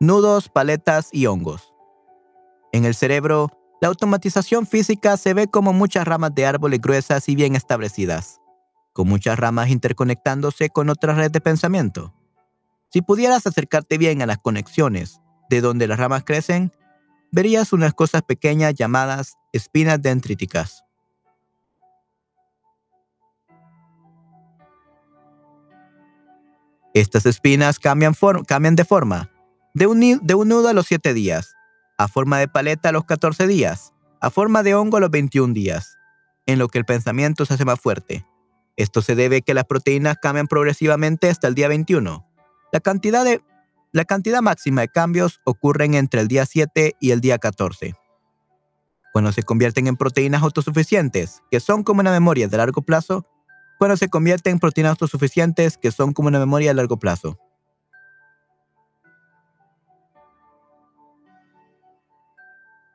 Nudos, 0.00 0.48
paletas 0.48 1.08
y 1.12 1.26
hongos. 1.26 1.72
En 2.72 2.84
el 2.84 2.94
cerebro, 2.94 3.50
la 3.80 3.88
automatización 3.88 4.66
física 4.66 5.16
se 5.16 5.34
ve 5.34 5.48
como 5.48 5.72
muchas 5.72 6.06
ramas 6.06 6.34
de 6.34 6.46
árboles 6.46 6.80
gruesas 6.80 7.28
y 7.28 7.34
bien 7.34 7.56
establecidas, 7.56 8.40
con 8.92 9.08
muchas 9.08 9.38
ramas 9.38 9.70
interconectándose 9.70 10.70
con 10.70 10.90
otras 10.90 11.16
redes 11.16 11.32
de 11.32 11.40
pensamiento. 11.40 12.12
Si 12.90 13.02
pudieras 13.02 13.46
acercarte 13.46 13.98
bien 13.98 14.22
a 14.22 14.26
las 14.26 14.38
conexiones 14.38 15.20
de 15.50 15.60
donde 15.60 15.86
las 15.86 15.98
ramas 15.98 16.24
crecen, 16.24 16.72
verías 17.32 17.72
unas 17.72 17.94
cosas 17.94 18.22
pequeñas 18.22 18.74
llamadas 18.74 19.34
espinas 19.52 20.00
dendríticas. 20.00 20.85
Estas 26.96 27.26
espinas 27.26 27.78
cambian, 27.78 28.14
de 28.74 28.84
forma, 28.86 29.30
de 29.74 29.86
un, 29.86 30.00
nudo 30.48 30.68
a 30.68 30.72
los 30.72 30.86
7 30.86 31.12
días, 31.12 31.54
a 31.98 32.08
forma 32.08 32.38
de 32.38 32.48
paleta 32.48 32.88
a 32.88 32.92
los 32.92 33.04
14 33.04 33.46
días, 33.46 33.92
a 34.18 34.30
forma 34.30 34.62
de 34.62 34.74
hongo 34.74 34.96
a 34.96 35.00
los 35.00 35.10
21 35.10 35.52
días, 35.52 35.98
en 36.46 36.58
lo 36.58 36.68
que 36.68 36.78
el 36.78 36.86
pensamiento 36.86 37.44
se 37.44 37.52
hace 37.52 37.66
más 37.66 37.78
fuerte. 37.78 38.24
Esto 38.78 39.02
se 39.02 39.14
debe 39.14 39.36
a 39.36 39.40
que 39.42 39.52
las 39.52 39.66
proteínas 39.66 40.16
cambian 40.22 40.46
progresivamente 40.46 41.28
hasta 41.28 41.48
el 41.48 41.54
día 41.54 41.68
21. 41.68 42.26
La 42.72 42.80
cantidad, 42.80 43.26
de, 43.26 43.42
la 43.92 44.06
cantidad 44.06 44.40
máxima 44.40 44.80
de 44.80 44.88
cambios 44.88 45.42
ocurren 45.44 45.92
entre 45.92 46.22
el 46.22 46.28
día 46.28 46.46
7 46.46 46.96
y 46.98 47.10
el 47.10 47.20
día 47.20 47.36
14. 47.36 47.92
Cuando 49.12 49.32
se 49.32 49.42
convierten 49.42 49.86
en 49.86 49.98
proteínas 49.98 50.42
autosuficientes, 50.42 51.42
que 51.50 51.60
son 51.60 51.82
como 51.82 52.00
una 52.00 52.10
memoria 52.10 52.48
de 52.48 52.56
largo 52.56 52.80
plazo, 52.80 53.26
cuando 53.78 53.96
se 53.96 54.08
convierten 54.08 54.54
en 54.54 54.58
proteínas 54.58 54.92
autosuficientes, 54.92 55.76
que 55.76 55.90
son 55.90 56.12
como 56.12 56.28
una 56.28 56.38
memoria 56.38 56.70
de 56.70 56.74
largo 56.74 56.98
plazo. 56.98 57.38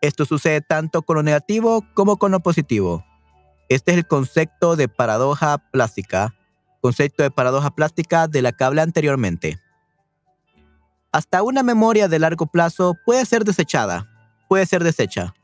Esto 0.02 0.26
sucede 0.26 0.62
tanto 0.62 1.04
con 1.04 1.18
lo 1.18 1.24
negativo 1.24 1.86
como 1.94 2.18
con 2.18 2.32
lo 2.32 2.40
positivo. 2.40 3.06
Este 3.70 3.92
es 3.92 3.98
el 3.98 4.08
concepto 4.08 4.76
de 4.76 4.88
paradoja 4.88 5.60
plástica, 5.60 6.34
concepto 6.82 7.22
de 7.22 7.30
paradoja 7.30 7.70
plástica 7.76 8.28
de 8.28 8.42
la 8.42 8.52
que 8.52 8.64
hablé 8.64 8.82
anteriormente. 8.82 9.60
Hasta 11.12 11.44
una 11.44 11.62
memoria 11.62 12.08
de 12.08 12.18
largo 12.18 12.48
plazo 12.48 12.98
puede 13.06 13.26
ser 13.26 13.44
desechada, 13.44 14.10
puede 14.50 14.66
ser 14.66 14.84
deshecha. 14.84 15.36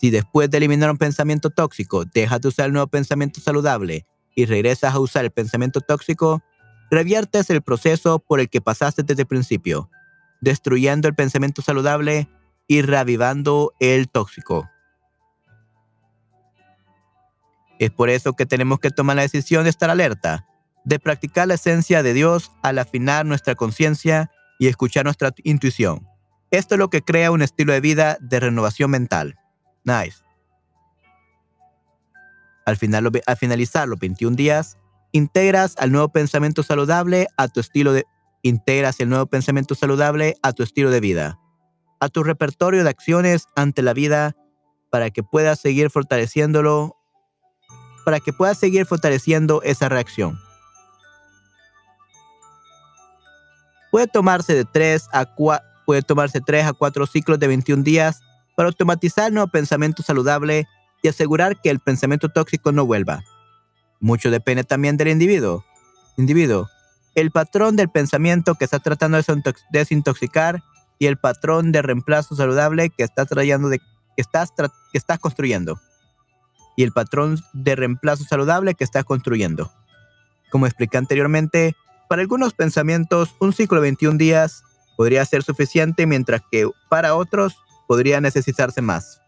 Si 0.00 0.10
después 0.10 0.50
de 0.50 0.56
eliminar 0.56 0.90
un 0.90 0.96
pensamiento 0.96 1.50
tóxico 1.50 2.04
dejas 2.06 2.40
de 2.40 2.48
usar 2.48 2.66
el 2.66 2.72
nuevo 2.72 2.86
pensamiento 2.86 3.40
saludable 3.40 4.06
y 4.34 4.46
regresas 4.46 4.94
a 4.94 5.00
usar 5.00 5.24
el 5.24 5.30
pensamiento 5.30 5.80
tóxico, 5.80 6.42
reviertes 6.90 7.50
el 7.50 7.62
proceso 7.62 8.18
por 8.18 8.40
el 8.40 8.48
que 8.48 8.60
pasaste 8.60 9.02
desde 9.02 9.22
el 9.22 9.28
principio, 9.28 9.90
destruyendo 10.40 11.08
el 11.08 11.14
pensamiento 11.14 11.62
saludable 11.62 12.28
y 12.66 12.82
reavivando 12.82 13.72
el 13.80 14.08
tóxico. 14.08 14.68
Es 17.78 17.90
por 17.90 18.08
eso 18.08 18.34
que 18.34 18.46
tenemos 18.46 18.78
que 18.78 18.90
tomar 18.90 19.16
la 19.16 19.22
decisión 19.22 19.64
de 19.64 19.70
estar 19.70 19.90
alerta, 19.90 20.46
de 20.84 20.98
practicar 20.98 21.48
la 21.48 21.54
esencia 21.54 22.02
de 22.02 22.12
Dios 22.12 22.52
al 22.62 22.78
afinar 22.78 23.26
nuestra 23.26 23.54
conciencia 23.54 24.30
y 24.58 24.68
escuchar 24.68 25.04
nuestra 25.04 25.32
intuición. 25.42 26.06
Esto 26.50 26.76
es 26.76 26.78
lo 26.78 26.88
que 26.88 27.02
crea 27.02 27.30
un 27.30 27.42
estilo 27.42 27.72
de 27.72 27.80
vida 27.80 28.16
de 28.20 28.38
renovación 28.40 28.90
mental. 28.90 29.36
Nice. 29.84 30.23
Al, 32.64 32.76
final, 32.76 33.10
al 33.26 33.36
finalizar 33.36 33.88
los 33.88 33.98
21 33.98 34.36
días, 34.36 34.78
integras 35.12 35.74
al 35.78 35.92
nuevo 35.92 36.08
pensamiento 36.08 36.62
saludable 36.62 37.28
a 37.36 37.48
tu 37.48 37.60
estilo 37.60 37.92
de 37.92 38.04
integras 38.44 39.00
el 39.00 39.08
nuevo 39.08 39.26
pensamiento 39.26 39.74
saludable 39.74 40.36
a 40.42 40.52
tu 40.52 40.62
estilo 40.62 40.90
de 40.90 41.00
vida, 41.00 41.40
a 41.98 42.08
tu 42.10 42.22
repertorio 42.22 42.84
de 42.84 42.90
acciones 42.90 43.46
ante 43.56 43.80
la 43.80 43.94
vida 43.94 44.36
para 44.90 45.10
que 45.10 45.22
puedas 45.22 45.58
seguir 45.60 45.90
fortaleciéndolo, 45.90 46.94
para 48.04 48.20
que 48.20 48.34
puedas 48.34 48.58
seguir 48.58 48.84
fortaleciendo 48.84 49.62
esa 49.62 49.88
reacción. 49.88 50.38
Puede 53.90 54.08
tomarse 54.08 54.54
de 54.54 54.66
3 54.66 55.08
a 55.12 55.24
4, 55.24 55.66
puede 55.86 56.02
tomarse 56.02 56.40
3 56.42 56.66
a 56.66 56.72
4 56.74 57.06
ciclos 57.06 57.38
de 57.38 57.46
21 57.46 57.82
días 57.82 58.20
para 58.56 58.68
automatizar 58.68 59.28
el 59.28 59.34
nuevo 59.34 59.48
pensamiento 59.48 60.02
saludable 60.02 60.68
y 61.04 61.08
asegurar 61.08 61.60
que 61.60 61.68
el 61.68 61.80
pensamiento 61.80 62.30
tóxico 62.30 62.72
no 62.72 62.86
vuelva. 62.86 63.24
Mucho 64.00 64.30
depende 64.30 64.64
también 64.64 64.96
del 64.96 65.08
individuo. 65.08 65.62
Individuo, 66.16 66.70
el 67.14 67.30
patrón 67.30 67.76
del 67.76 67.90
pensamiento 67.90 68.54
que 68.54 68.64
está 68.64 68.78
tratando 68.78 69.18
de 69.18 69.54
desintoxicar 69.70 70.64
y 70.98 71.04
el 71.04 71.18
patrón 71.18 71.72
de 71.72 71.82
reemplazo 71.82 72.34
saludable 72.34 72.88
que 72.88 73.04
estás 73.04 73.28
trayendo 73.28 73.68
de, 73.68 73.80
que 73.80 73.84
estás, 74.16 74.50
que 74.56 74.98
estás 74.98 75.18
construyendo. 75.18 75.78
Y 76.74 76.84
el 76.84 76.92
patrón 76.92 77.38
de 77.52 77.76
reemplazo 77.76 78.24
saludable 78.24 78.74
que 78.74 78.84
estás 78.84 79.04
construyendo. 79.04 79.70
Como 80.50 80.66
expliqué 80.66 80.96
anteriormente, 80.96 81.76
para 82.08 82.22
algunos 82.22 82.54
pensamientos 82.54 83.36
un 83.40 83.52
ciclo 83.52 83.76
de 83.76 83.88
21 83.88 84.16
días 84.16 84.62
podría 84.96 85.22
ser 85.26 85.42
suficiente, 85.42 86.06
mientras 86.06 86.40
que 86.50 86.66
para 86.88 87.14
otros 87.14 87.58
podría 87.86 88.22
necesitarse 88.22 88.80
más. 88.80 89.20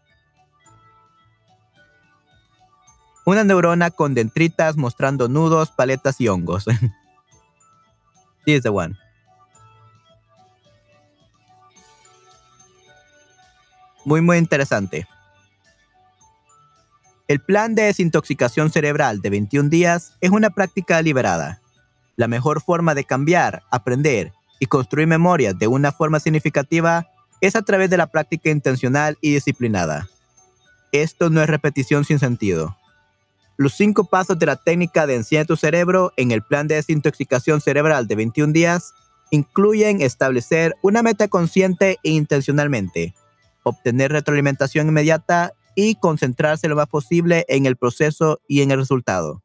Una 3.27 3.43
neurona 3.43 3.91
con 3.91 4.13
dendritas 4.13 4.77
mostrando 4.77 5.27
nudos, 5.27 5.69
paletas 5.71 6.21
y 6.21 6.29
hongos. 6.29 6.63
This 8.45 8.55
is 8.55 8.63
the 8.63 8.69
one. 8.69 8.95
Muy, 14.05 14.21
muy 14.21 14.37
interesante. 14.37 15.09
El 17.27 17.41
plan 17.41 17.75
de 17.75 17.83
desintoxicación 17.83 18.71
cerebral 18.71 19.19
de 19.19 19.29
21 19.29 19.67
días 19.67 20.13
es 20.21 20.31
una 20.31 20.49
práctica 20.49 20.95
deliberada. 20.95 21.59
La 22.15 22.29
mejor 22.29 22.61
forma 22.61 22.95
de 22.95 23.03
cambiar, 23.03 23.63
aprender 23.71 24.31
y 24.57 24.67
construir 24.67 25.05
memorias 25.05 25.59
de 25.59 25.67
una 25.67 25.91
forma 25.91 26.21
significativa 26.21 27.09
es 27.41 27.57
a 27.57 27.61
través 27.61 27.89
de 27.89 27.97
la 27.97 28.07
práctica 28.07 28.49
intencional 28.51 29.17
y 29.19 29.33
disciplinada. 29.33 30.07
Esto 30.93 31.29
no 31.29 31.41
es 31.41 31.49
repetición 31.49 32.05
sin 32.05 32.19
sentido. 32.19 32.76
Los 33.57 33.73
cinco 33.73 34.05
pasos 34.05 34.37
de 34.37 34.45
la 34.45 34.55
técnica 34.55 35.07
de 35.07 35.15
enciende 35.15 35.47
tu 35.47 35.55
cerebro 35.55 36.13
en 36.15 36.31
el 36.31 36.43
plan 36.43 36.67
de 36.67 36.75
desintoxicación 36.75 37.59
cerebral 37.59 38.07
de 38.07 38.15
21 38.15 38.53
días 38.53 38.93
incluyen 39.31 39.99
establecer 40.01 40.75
una 40.83 41.01
meta 41.01 41.27
consciente 41.27 41.97
e 42.03 42.11
intencionalmente, 42.11 43.15
obtener 43.63 44.11
retroalimentación 44.11 44.87
inmediata 44.87 45.53
y 45.75 45.95
concentrarse 45.95 46.67
lo 46.67 46.75
más 46.75 46.87
posible 46.87 47.45
en 47.47 47.65
el 47.65 47.77
proceso 47.77 48.39
y 48.47 48.61
en 48.61 48.69
el 48.71 48.77
resultado. 48.77 49.43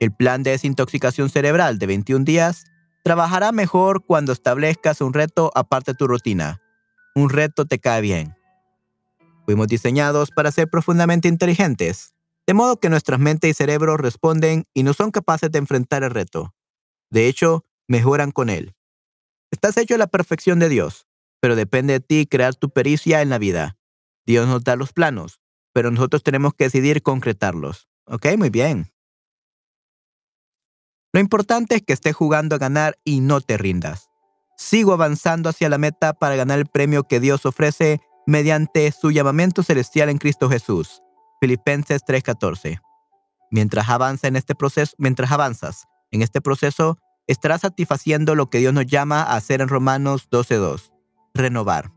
El 0.00 0.12
plan 0.12 0.42
de 0.42 0.52
desintoxicación 0.52 1.30
cerebral 1.30 1.78
de 1.78 1.86
21 1.86 2.24
días 2.24 2.64
trabajará 3.02 3.52
mejor 3.52 4.04
cuando 4.04 4.32
establezcas 4.32 5.00
un 5.00 5.14
reto 5.14 5.50
aparte 5.54 5.92
de 5.92 5.96
tu 5.96 6.06
rutina. 6.06 6.60
Un 7.14 7.30
reto 7.30 7.64
te 7.64 7.78
cae 7.78 8.00
bien. 8.02 8.39
Fuimos 9.50 9.66
diseñados 9.66 10.30
para 10.30 10.52
ser 10.52 10.70
profundamente 10.70 11.26
inteligentes, 11.26 12.14
de 12.46 12.54
modo 12.54 12.78
que 12.78 12.88
nuestras 12.88 13.18
mentes 13.18 13.50
y 13.50 13.54
cerebros 13.54 13.98
responden 13.98 14.68
y 14.74 14.84
no 14.84 14.94
son 14.94 15.10
capaces 15.10 15.50
de 15.50 15.58
enfrentar 15.58 16.04
el 16.04 16.12
reto. 16.12 16.54
De 17.10 17.26
hecho, 17.26 17.64
mejoran 17.88 18.30
con 18.30 18.48
él. 18.48 18.76
Estás 19.50 19.76
hecho 19.76 19.96
a 19.96 19.98
la 19.98 20.06
perfección 20.06 20.60
de 20.60 20.68
Dios, 20.68 21.08
pero 21.40 21.56
depende 21.56 21.94
de 21.94 21.98
ti 21.98 22.28
crear 22.30 22.54
tu 22.54 22.70
pericia 22.70 23.22
en 23.22 23.28
la 23.28 23.38
vida. 23.38 23.76
Dios 24.24 24.46
nos 24.46 24.62
da 24.62 24.76
los 24.76 24.92
planos, 24.92 25.40
pero 25.72 25.90
nosotros 25.90 26.22
tenemos 26.22 26.54
que 26.54 26.66
decidir 26.66 27.02
concretarlos. 27.02 27.88
Ok, 28.04 28.26
muy 28.38 28.50
bien. 28.50 28.92
Lo 31.12 31.18
importante 31.18 31.74
es 31.74 31.82
que 31.82 31.94
estés 31.94 32.14
jugando 32.14 32.54
a 32.54 32.58
ganar 32.58 33.00
y 33.02 33.18
no 33.18 33.40
te 33.40 33.58
rindas. 33.58 34.10
Sigo 34.56 34.92
avanzando 34.92 35.48
hacia 35.48 35.68
la 35.68 35.78
meta 35.78 36.12
para 36.12 36.36
ganar 36.36 36.60
el 36.60 36.66
premio 36.66 37.02
que 37.02 37.18
Dios 37.18 37.46
ofrece 37.46 38.00
mediante 38.30 38.92
su 38.92 39.10
llamamiento 39.10 39.64
celestial 39.64 40.08
en 40.08 40.18
Cristo 40.18 40.48
Jesús. 40.48 41.02
Filipenses 41.40 42.04
3:14. 42.04 42.80
Mientras 43.50 43.88
avanza 43.88 44.28
en 44.28 44.36
este 44.36 44.54
proceso, 44.54 44.94
mientras 44.98 45.32
avanzas 45.32 45.88
en 46.12 46.22
este 46.22 46.40
proceso, 46.40 46.96
estarás 47.26 47.62
satisfaciendo 47.62 48.36
lo 48.36 48.48
que 48.48 48.58
Dios 48.58 48.72
nos 48.72 48.86
llama 48.86 49.20
a 49.22 49.34
hacer 49.34 49.60
en 49.60 49.66
Romanos 49.66 50.28
12:2, 50.30 50.92
renovar. 51.34 51.90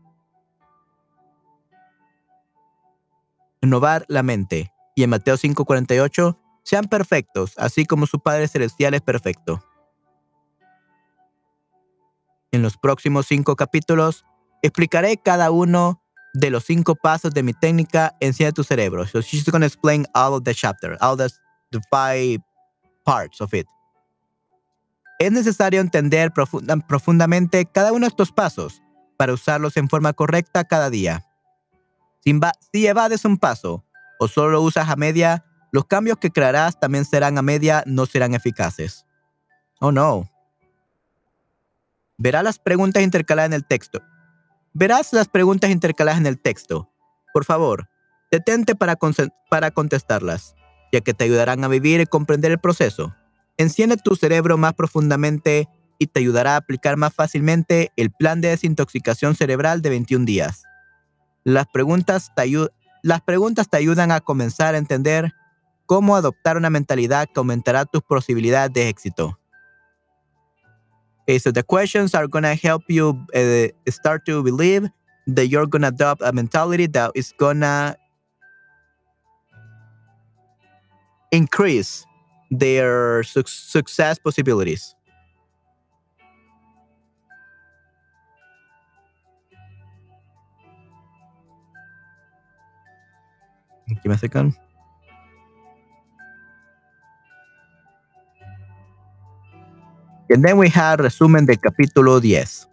Renovar 3.62 4.04
la 4.08 4.24
mente. 4.24 4.72
Y 4.96 5.04
en 5.04 5.10
Mateo 5.10 5.36
5:48, 5.36 6.36
sean 6.64 6.86
perfectos, 6.86 7.52
así 7.58 7.86
como 7.86 8.06
su 8.06 8.18
Padre 8.18 8.48
celestial 8.48 8.94
es 8.94 9.02
perfecto. 9.02 9.62
En 12.50 12.62
los 12.62 12.76
próximos 12.76 13.26
cinco 13.26 13.54
capítulos 13.54 14.24
explicaré 14.62 15.16
cada 15.16 15.52
uno 15.52 16.00
de 16.34 16.50
los 16.50 16.64
cinco 16.64 16.96
pasos 16.96 17.32
de 17.32 17.42
mi 17.42 17.54
técnica 17.54 18.14
enciende 18.20 18.52
tu 18.52 18.64
cerebro. 18.64 19.06
So 19.06 19.20
she's 19.20 19.44
going 19.44 19.60
to 19.60 19.66
explain 19.66 20.04
all 20.14 20.34
of 20.34 20.42
the 20.44 20.54
chapter, 20.54 20.98
all 21.00 21.16
the, 21.16 21.30
the 21.70 21.80
five 21.90 22.40
parts 23.04 23.40
of 23.40 23.54
it. 23.54 23.66
Es 25.20 25.30
necesario 25.30 25.80
entender 25.80 26.32
profundamente 26.32 27.64
cada 27.66 27.92
uno 27.92 28.00
de 28.00 28.08
estos 28.08 28.32
pasos 28.32 28.82
para 29.16 29.32
usarlos 29.32 29.76
en 29.76 29.88
forma 29.88 30.12
correcta 30.12 30.64
cada 30.64 30.90
día. 30.90 31.24
Si, 32.24 32.38
si 32.72 32.86
evades 32.86 33.24
un 33.24 33.38
paso 33.38 33.84
o 34.18 34.26
solo 34.26 34.50
lo 34.50 34.62
usas 34.62 34.88
a 34.88 34.96
media, 34.96 35.44
los 35.70 35.84
cambios 35.86 36.18
que 36.18 36.30
crearás 36.30 36.80
también 36.80 37.04
serán 37.04 37.38
a 37.38 37.42
media, 37.42 37.84
no 37.86 38.06
serán 38.06 38.34
eficaces. 38.34 39.06
Oh 39.80 39.92
no. 39.92 40.28
Verá 42.18 42.42
las 42.42 42.58
preguntas 42.58 43.02
intercaladas 43.02 43.50
en 43.50 43.54
el 43.54 43.64
texto. 43.64 44.02
Verás 44.76 45.12
las 45.12 45.28
preguntas 45.28 45.70
intercaladas 45.70 46.18
en 46.18 46.26
el 46.26 46.40
texto. 46.40 46.90
Por 47.32 47.44
favor, 47.44 47.88
detente 48.32 48.74
para, 48.74 48.98
para 49.48 49.70
contestarlas, 49.70 50.56
ya 50.92 51.00
que 51.00 51.14
te 51.14 51.22
ayudarán 51.22 51.62
a 51.62 51.68
vivir 51.68 52.00
y 52.00 52.06
comprender 52.06 52.50
el 52.50 52.58
proceso. 52.58 53.14
Enciende 53.56 53.96
tu 53.96 54.16
cerebro 54.16 54.58
más 54.58 54.74
profundamente 54.74 55.68
y 56.00 56.08
te 56.08 56.18
ayudará 56.18 56.54
a 56.54 56.56
aplicar 56.56 56.96
más 56.96 57.14
fácilmente 57.14 57.92
el 57.94 58.10
plan 58.10 58.40
de 58.40 58.48
desintoxicación 58.48 59.36
cerebral 59.36 59.80
de 59.80 59.90
21 59.90 60.24
días. 60.24 60.64
Las 61.44 61.66
preguntas 61.68 62.32
te, 62.34 62.50
las 63.04 63.20
preguntas 63.20 63.68
te 63.70 63.76
ayudan 63.76 64.10
a 64.10 64.20
comenzar 64.20 64.74
a 64.74 64.78
entender 64.78 65.34
cómo 65.86 66.16
adoptar 66.16 66.56
una 66.56 66.70
mentalidad 66.70 67.28
que 67.32 67.38
aumentará 67.38 67.84
tus 67.84 68.02
posibilidades 68.02 68.72
de 68.72 68.88
éxito. 68.88 69.38
Okay, 71.24 71.38
so 71.38 71.50
the 71.50 71.62
questions 71.62 72.14
are 72.14 72.26
going 72.26 72.44
to 72.44 72.54
help 72.54 72.82
you 72.88 73.18
uh, 73.34 73.68
start 73.88 74.26
to 74.26 74.42
believe 74.42 74.88
that 75.26 75.46
you're 75.48 75.66
going 75.66 75.80
to 75.80 75.88
adopt 75.88 76.20
a 76.22 76.32
mentality 76.32 76.86
that 76.86 77.12
is 77.14 77.32
going 77.38 77.60
to 77.60 77.96
increase 81.32 82.04
their 82.50 83.22
su 83.22 83.42
success 83.46 84.18
possibilities. 84.18 84.94
Give 93.88 94.04
me 94.06 94.14
a 94.14 94.18
second. 94.18 94.63
And 100.30 100.44
then 100.44 100.58
we 100.58 100.70
have 100.70 100.98
resumen 100.98 101.46
del 101.46 101.58
capítulo 101.58 102.20
10. 102.20 102.68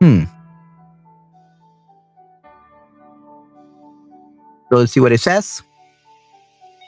Hmm. 0.00 0.24
So 4.70 4.86
see 4.86 5.00
what 5.00 5.12
it 5.12 5.20
says. 5.20 5.64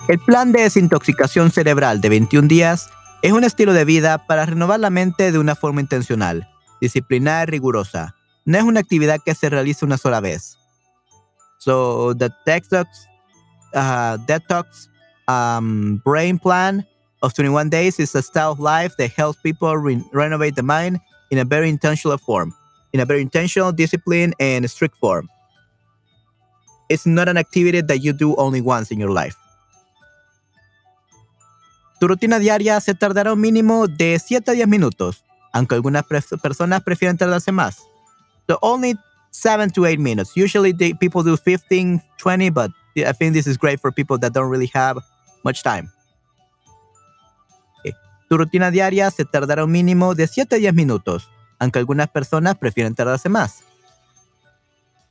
El 0.08 0.18
plan 0.18 0.52
de 0.52 0.62
desintoxicación 0.62 1.50
cerebral 1.50 2.00
de 2.00 2.08
21 2.08 2.48
días 2.48 2.90
es 3.22 3.32
un 3.32 3.44
estilo 3.44 3.72
de 3.72 3.84
vida 3.84 4.26
para 4.26 4.46
renovar 4.46 4.80
la 4.80 4.90
mente 4.90 5.30
de 5.30 5.38
una 5.38 5.54
forma 5.54 5.80
intencional, 5.80 6.48
disciplinada 6.80 7.42
y 7.44 7.46
rigurosa. 7.46 8.16
No 8.44 8.58
es 8.58 8.64
una 8.64 8.80
actividad 8.80 9.20
que 9.24 9.34
se 9.34 9.50
realiza 9.50 9.86
una 9.86 9.98
sola 9.98 10.20
vez. 10.20 10.56
So 11.58 12.14
the 12.16 12.30
detox, 12.46 13.06
uh, 13.74 14.16
detox 14.26 14.88
um, 15.28 16.00
brain 16.02 16.38
plan 16.38 16.86
of 17.22 17.34
21 17.34 17.68
days 17.68 17.98
is 17.98 18.14
a 18.14 18.22
style 18.22 18.52
of 18.52 18.60
life 18.60 18.96
that 18.96 19.10
helps 19.12 19.40
people 19.40 19.76
re 19.76 20.02
renovate 20.12 20.56
the 20.56 20.62
mind 20.62 20.98
in 21.30 21.38
a 21.38 21.44
very 21.44 21.68
intentional 21.68 22.16
form, 22.18 22.54
in 22.92 23.00
a 23.00 23.04
very 23.04 23.20
intentional, 23.20 23.72
discipline, 23.72 24.34
and 24.40 24.68
strict 24.70 24.96
form. 24.96 25.28
It's 26.88 27.06
not 27.06 27.28
an 27.28 27.36
activity 27.36 27.80
that 27.82 27.98
you 27.98 28.12
do 28.12 28.34
only 28.36 28.60
once 28.60 28.90
in 28.90 28.98
your 28.98 29.10
life. 29.10 29.36
Tu 32.00 32.08
rutina 32.08 32.38
diaria 32.38 32.80
se 32.80 32.94
tardará 32.94 33.32
un 33.32 33.40
mínimo 33.40 33.86
de 33.86 34.18
7 34.18 34.50
a 34.50 34.54
10 34.54 34.66
minutos, 34.66 35.22
aunque 35.52 35.74
algunas 35.74 36.04
personas 36.04 36.82
prefieren 36.82 37.18
tardarse 37.18 37.52
más. 37.52 37.76
So 38.48 38.58
only 38.62 38.96
7 39.30 39.70
to 39.70 39.86
8 39.86 40.00
minutes. 40.00 40.32
Usually 40.34 40.72
the, 40.72 40.94
people 40.94 41.22
do 41.22 41.36
15, 41.36 42.02
20, 42.18 42.50
but 42.50 42.70
I 42.96 43.12
think 43.12 43.34
this 43.34 43.46
is 43.46 43.56
great 43.56 43.80
for 43.80 43.92
people 43.92 44.18
that 44.18 44.32
don't 44.32 44.50
really 44.50 44.70
have 44.74 44.98
much 45.44 45.62
time. 45.62 45.92
Tu 48.30 48.38
rutina 48.38 48.70
diaria 48.70 49.10
se 49.10 49.24
tardará 49.24 49.64
un 49.64 49.72
mínimo 49.72 50.14
de 50.14 50.28
7 50.28 50.54
a 50.54 50.58
10 50.58 50.72
minutos, 50.72 51.28
aunque 51.58 51.80
algunas 51.80 52.06
personas 52.10 52.56
prefieren 52.56 52.94
tardarse 52.94 53.28
más. 53.28 53.64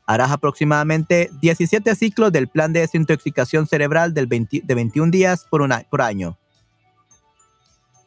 Harás 0.05 0.31
aproximadamente 0.31 1.29
17 1.41 1.95
ciclos 1.95 2.31
del 2.31 2.47
plan 2.47 2.71
de 2.71 2.79
desintoxicación 2.79 3.67
cerebral 3.67 4.13
del 4.13 4.27
20, 4.27 4.61
de 4.63 4.73
21 4.73 5.11
días 5.11 5.45
por, 5.49 5.61
año 6.01 6.37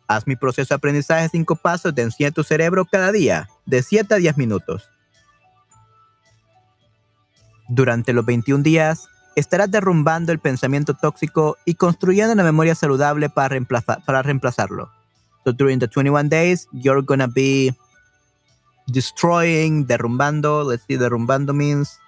Haz 0.08 0.26
mi 0.26 0.34
proceso 0.34 0.72
de 0.72 0.76
aprendizaje 0.76 1.28
cinco 1.28 1.56
pasos 1.56 1.94
de 1.94 2.04
enciende 2.04 2.32
tu 2.32 2.42
cerebro 2.42 2.86
cada 2.86 3.12
día, 3.12 3.50
de 3.66 3.82
7 3.82 4.14
a 4.14 4.16
10 4.16 4.38
minutos. 4.38 4.88
Durante 7.68 8.14
los 8.14 8.24
21 8.24 8.62
días, 8.62 9.10
estarás 9.36 9.70
derrumbando 9.70 10.32
el 10.32 10.38
pensamiento 10.38 10.94
tóxico 10.94 11.58
y 11.66 11.74
construyendo 11.74 12.32
una 12.32 12.44
memoria 12.44 12.74
saludable 12.74 13.28
para 13.28 14.22
reemplazarlo. 14.22 15.01
So 15.44 15.52
during 15.52 15.78
the 15.78 15.88
21 15.88 16.28
days, 16.28 16.66
you're 16.72 17.02
gonna 17.02 17.28
be 17.28 17.72
destroying, 18.90 19.86
derrumbando. 19.86 20.64
Let's 20.64 20.84
see, 20.86 20.96
derrumbando 20.96 21.54
means 21.54 21.98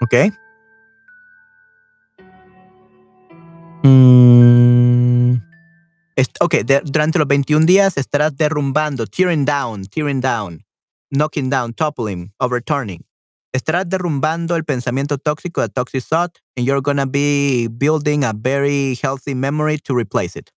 Ok. 0.00 0.30
Mm. 3.82 4.85
Ok, 6.40 6.54
durante 6.84 7.18
los 7.18 7.28
21 7.28 7.66
días 7.66 7.96
estarás 7.96 8.36
derrumbando, 8.36 9.06
tearing 9.06 9.44
down, 9.44 9.84
tearing 9.84 10.20
down, 10.20 10.64
knocking 11.10 11.50
down, 11.50 11.74
toppling, 11.74 12.32
overturning. 12.38 13.04
Estarás 13.52 13.88
derrumbando 13.88 14.56
el 14.56 14.64
pensamiento 14.64 15.18
tóxico, 15.18 15.62
the 15.62 15.68
toxic 15.68 16.04
thought, 16.04 16.38
and 16.56 16.66
you're 16.66 16.82
to 16.82 17.06
be 17.06 17.68
building 17.68 18.24
a 18.24 18.32
very 18.34 18.98
healthy 19.02 19.34
memory 19.34 19.78
to 19.78 19.94
replace 19.94 20.38
it. 20.38 20.50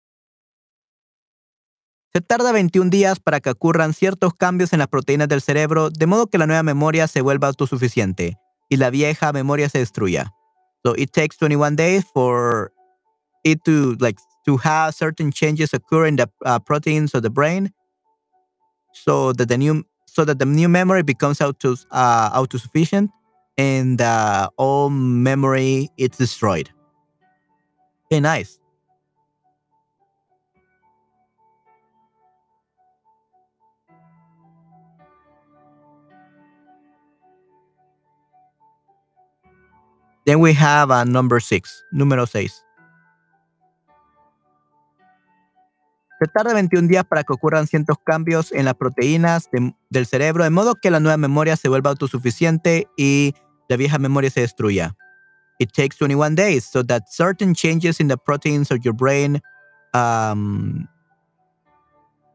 Se 2.12 2.20
tarda 2.22 2.52
21 2.52 2.90
días 2.90 3.20
para 3.20 3.40
que 3.40 3.50
ocurran 3.50 3.92
ciertos 3.94 4.34
cambios 4.34 4.72
en 4.72 4.78
las 4.78 4.88
proteínas 4.88 5.28
del 5.28 5.42
cerebro, 5.42 5.90
de 5.90 6.06
modo 6.06 6.26
que 6.26 6.38
la 6.38 6.46
nueva 6.46 6.62
memoria 6.62 7.06
se 7.06 7.20
vuelva 7.20 7.48
autosuficiente 7.48 8.36
y 8.68 8.76
la 8.76 8.90
vieja 8.90 9.32
memoria 9.32 9.68
se 9.68 9.78
destruya. 9.78 10.32
So 10.84 10.94
it 10.96 11.12
takes 11.12 11.36
21 11.38 11.76
days 11.76 12.04
for 12.12 12.72
it 13.44 13.60
to 13.64 13.96
like 14.00 14.18
to 14.44 14.56
have 14.58 14.94
certain 14.94 15.30
changes 15.30 15.72
occur 15.74 16.06
in 16.06 16.16
the 16.16 16.28
uh, 16.44 16.58
proteins 16.58 17.14
of 17.14 17.22
the 17.22 17.30
brain, 17.30 17.72
so 18.92 19.32
that 19.32 19.48
the 19.48 19.58
new 19.58 19.84
so 20.06 20.24
that 20.24 20.38
the 20.38 20.46
new 20.46 20.68
memory 20.68 21.02
becomes 21.02 21.40
auto 21.40 21.76
uh, 21.90 22.30
autosufficient 22.40 23.10
and 23.56 24.00
uh, 24.00 24.48
all 24.56 24.90
memory 24.90 25.90
is 25.96 26.10
destroyed. 26.10 26.70
Okay, 28.06 28.20
nice. 28.20 28.58
Then 40.26 40.40
we 40.40 40.52
have 40.52 40.90
a 40.90 41.06
number 41.06 41.40
six, 41.40 41.82
número 41.94 42.28
6. 42.28 42.62
Se 46.18 46.26
tarda 46.26 46.52
21 46.52 46.88
días 46.88 47.04
para 47.04 47.22
que 47.22 47.32
ocurran 47.32 47.68
ciertos 47.68 47.96
cambios 48.04 48.50
en 48.50 48.64
las 48.64 48.74
proteínas 48.74 49.48
del 49.88 50.06
cerebro, 50.06 50.42
de 50.42 50.50
modo 50.50 50.74
que 50.74 50.90
la 50.90 50.98
nueva 50.98 51.16
memoria 51.16 51.56
se 51.56 51.68
vuelva 51.68 51.90
autosuficiente 51.90 52.88
y 52.96 53.34
la 53.68 53.76
vieja 53.76 53.98
memoria 53.98 54.28
se 54.30 54.40
destruya. 54.40 54.96
It 55.60 55.72
takes 55.72 55.96
21 55.98 56.34
days 56.34 56.64
so 56.64 56.84
that 56.84 57.04
certain 57.08 57.54
changes 57.54 58.00
in 58.00 58.08
the 58.08 58.16
proteins 58.16 58.70
of 58.70 58.80
your 58.84 58.94
brain 58.94 59.40
um, 59.94 60.88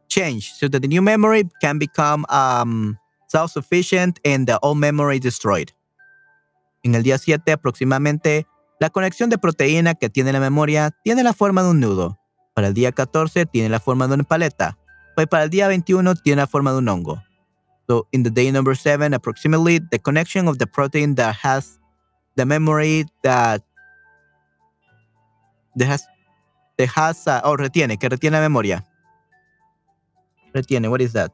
change 0.08 0.52
so 0.52 0.68
that 0.68 0.80
the 0.80 0.88
new 0.88 1.02
memory 1.02 1.44
can 1.60 1.78
become 1.78 2.24
um, 2.30 2.98
self-sufficient 3.28 4.18
and 4.24 4.46
the 4.46 4.58
old 4.62 4.78
memory 4.78 5.18
destroyed. 5.18 5.72
En 6.82 6.94
el 6.94 7.02
día 7.02 7.18
7 7.18 7.52
aproximadamente, 7.52 8.46
la 8.78 8.90
conexión 8.90 9.30
de 9.30 9.38
proteína 9.38 9.94
que 9.94 10.10
tiene 10.10 10.32
la 10.32 10.40
memoria 10.40 10.90
tiene 11.02 11.22
la 11.22 11.32
forma 11.32 11.62
de 11.62 11.70
un 11.70 11.80
nudo. 11.80 12.18
Para 12.54 12.68
el 12.68 12.74
día 12.74 12.92
14 12.92 13.46
tiene 13.46 13.68
la 13.68 13.80
forma 13.80 14.06
de 14.06 14.14
una 14.14 14.24
paleta. 14.24 14.78
Y 15.16 15.26
para 15.26 15.44
el 15.44 15.50
día 15.50 15.68
21 15.68 16.14
tiene 16.16 16.42
la 16.42 16.46
forma 16.46 16.72
de 16.72 16.78
un 16.78 16.88
hongo. 16.88 17.22
So 17.86 18.06
in 18.12 18.22
the 18.22 18.30
day 18.30 18.50
number 18.50 18.74
7 18.74 19.12
approximately 19.12 19.78
the 19.78 19.98
connection 19.98 20.48
of 20.48 20.58
the 20.58 20.66
protein 20.66 21.14
that 21.16 21.36
has 21.42 21.78
the 22.36 22.46
memory 22.46 23.04
that, 23.22 23.62
that 25.76 25.86
has, 25.86 26.06
that 26.78 26.88
has 26.88 27.26
uh, 27.26 27.42
oh, 27.44 27.56
retiene, 27.56 27.98
que 27.98 28.08
retiene 28.08 28.32
la 28.32 28.40
memoria. 28.40 28.84
Retiene, 30.54 30.88
what 30.88 31.02
is 31.02 31.12
that? 31.12 31.30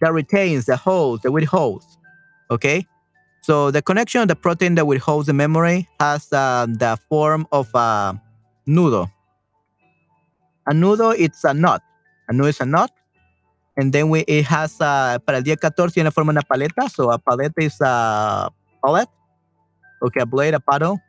that 0.00 0.12
retains, 0.12 0.66
the 0.66 0.76
holds, 0.76 1.22
that 1.22 1.32
withholds. 1.32 1.98
Okay? 2.50 2.86
So 3.40 3.70
the 3.70 3.82
connection 3.82 4.20
of 4.20 4.28
the 4.28 4.36
protein 4.36 4.74
that 4.74 4.86
withholds 4.86 5.26
the 5.26 5.32
memory 5.32 5.88
has 6.00 6.32
uh, 6.32 6.66
the 6.68 6.98
form 7.08 7.46
of 7.52 7.68
a 7.74 8.20
nudo. 8.66 9.10
A 10.66 10.72
nudo, 10.72 11.14
it's 11.18 11.44
a 11.44 11.54
knot. 11.54 11.82
A 12.28 12.32
nudo 12.32 12.48
is 12.48 12.60
a 12.60 12.66
knot. 12.66 12.90
And 13.76 13.92
then 13.92 14.10
we, 14.10 14.20
it 14.20 14.44
has, 14.46 14.80
uh, 14.80 15.18
para 15.24 15.38
el 15.38 15.44
día 15.44 15.56
14 15.56 15.94
tiene 15.94 16.10
forma 16.10 16.32
una 16.32 16.42
paleta. 16.42 16.90
So 16.90 17.10
a 17.10 17.18
paleta 17.18 17.62
is 17.62 17.80
a 17.80 18.50
palette. 18.84 19.08
Okay, 20.02 20.20
a 20.20 20.26
blade, 20.26 20.54
a 20.54 20.60
paddle. 20.60 21.00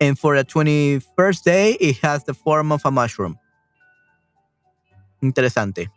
And 0.00 0.18
for 0.18 0.36
the 0.36 0.44
21st 0.44 1.42
day, 1.42 1.72
it 1.80 1.96
has 1.98 2.24
the 2.24 2.34
form 2.34 2.72
of 2.72 2.82
a 2.84 2.90
mushroom. 2.90 3.38
Interesante. 5.22 5.88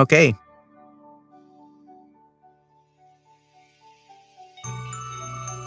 Ok. 0.00 0.14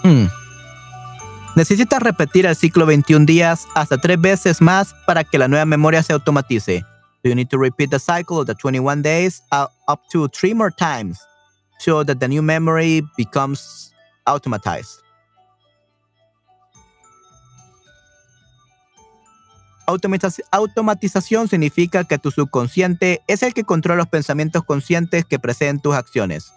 Hmm. 0.04 0.26
Necesitas 1.56 2.02
repetir 2.02 2.48
el 2.48 2.56
ciclo 2.56 2.88
21 2.88 3.28
días 3.28 3.68
hasta 3.76 4.00
tres 4.00 4.20
veces 4.20 4.60
más 4.60 4.96
para 5.06 5.24
que 5.24 5.38
la 5.38 5.48
nueva 5.48 5.66
memoria 5.66 6.02
se 6.02 6.14
automatice. 6.14 6.84
So 7.22 7.30
you 7.30 7.36
need 7.36 7.50
to 7.50 7.60
repeat 7.60 7.92
the 7.92 8.00
cycle 8.00 8.40
of 8.40 8.48
the 8.48 8.56
21 8.56 9.04
days 9.04 9.44
up 9.52 10.02
to 10.12 10.28
three 10.30 10.56
more 10.56 10.72
times 10.72 11.20
so 11.78 12.04
that 12.04 12.20
the 12.20 12.28
new 12.28 12.42
memory 12.42 13.04
becomes 13.16 13.94
automatized. 14.26 15.03
Automatización 19.86 21.48
significa 21.50 22.06
que 22.06 22.18
tu 22.18 22.32
subconsciente 22.32 23.22
es 23.28 23.44
el 23.44 23.54
que 23.54 23.64
controla 23.64 23.98
los 23.98 24.08
pensamientos 24.08 24.64
conscientes 24.64 25.26
que 25.26 25.40
preceden 25.40 25.82
tus 25.82 25.96
acciones. 25.96 26.54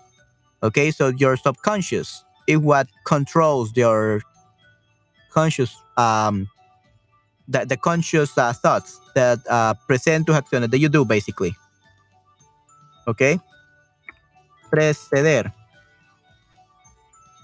Okay, 0.62 0.90
so 0.92 1.10
your 1.10 1.36
subconscious 1.36 2.24
is 2.46 2.58
what 2.58 2.88
controls 3.04 3.72
your 3.74 4.22
conscious, 5.32 5.76
um, 5.96 6.48
the, 7.48 7.66
the 7.66 7.76
conscious 7.76 8.36
uh, 8.38 8.52
thoughts 8.52 9.00
that 9.14 9.40
uh, 9.50 9.74
present 9.86 10.26
tus 10.26 10.36
acciones 10.36 10.70
that 10.70 10.78
you 10.78 10.88
do 10.88 11.04
basically. 11.04 11.54
Okay, 13.06 13.38
preceder. 14.70 15.52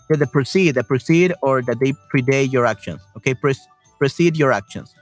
The 0.09 0.27
proceed, 0.27 0.75
the 0.75 0.85
proceed, 0.85 1.33
or 1.41 1.63
that 1.63 1.81
they 1.81 1.95
predate 2.13 2.53
your 2.53 2.67
actions. 2.67 3.01
Okay, 3.17 3.33
Pre 3.33 3.55
precede 3.99 4.37
your 4.37 4.53
actions. 4.53 4.95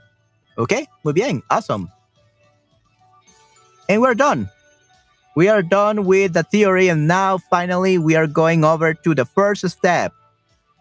Okay, 0.61 0.87
muy 1.03 1.15
bien, 1.15 1.43
awesome. 1.49 1.89
And 3.89 4.03
we're 4.03 4.15
done. 4.15 4.51
We 5.35 5.49
are 5.49 5.63
done 5.63 6.05
with 6.05 6.35
the 6.35 6.43
theory, 6.43 6.89
and 6.89 7.09
now 7.09 7.39
finally 7.39 7.97
we 7.97 8.15
are 8.15 8.27
going 8.27 8.63
over 8.63 8.93
to 8.93 9.15
the 9.15 9.25
first 9.25 9.67
step. 9.71 10.13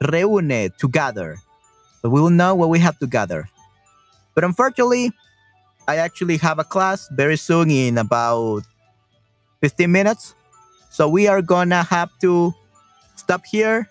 Reúne 0.03 0.75
to 0.77 0.87
gather. 0.89 1.37
We 2.03 2.09
will 2.09 2.29
know 2.29 2.55
what 2.55 2.67
we 2.67 2.79
have 2.79 2.99
to 2.99 3.07
gather. 3.07 3.47
But 4.35 4.43
unfortunately, 4.43 5.11
I 5.87 5.95
actually 5.97 6.37
have 6.37 6.59
a 6.59 6.65
class 6.65 7.07
very 7.11 7.37
soon 7.37 7.71
in 7.71 7.97
about 7.97 8.63
15 9.61 9.89
minutes. 9.89 10.35
So 10.89 11.07
we 11.07 11.27
are 11.27 11.41
gonna 11.41 11.83
have 11.83 12.11
to 12.19 12.53
stop 13.15 13.45
here 13.45 13.87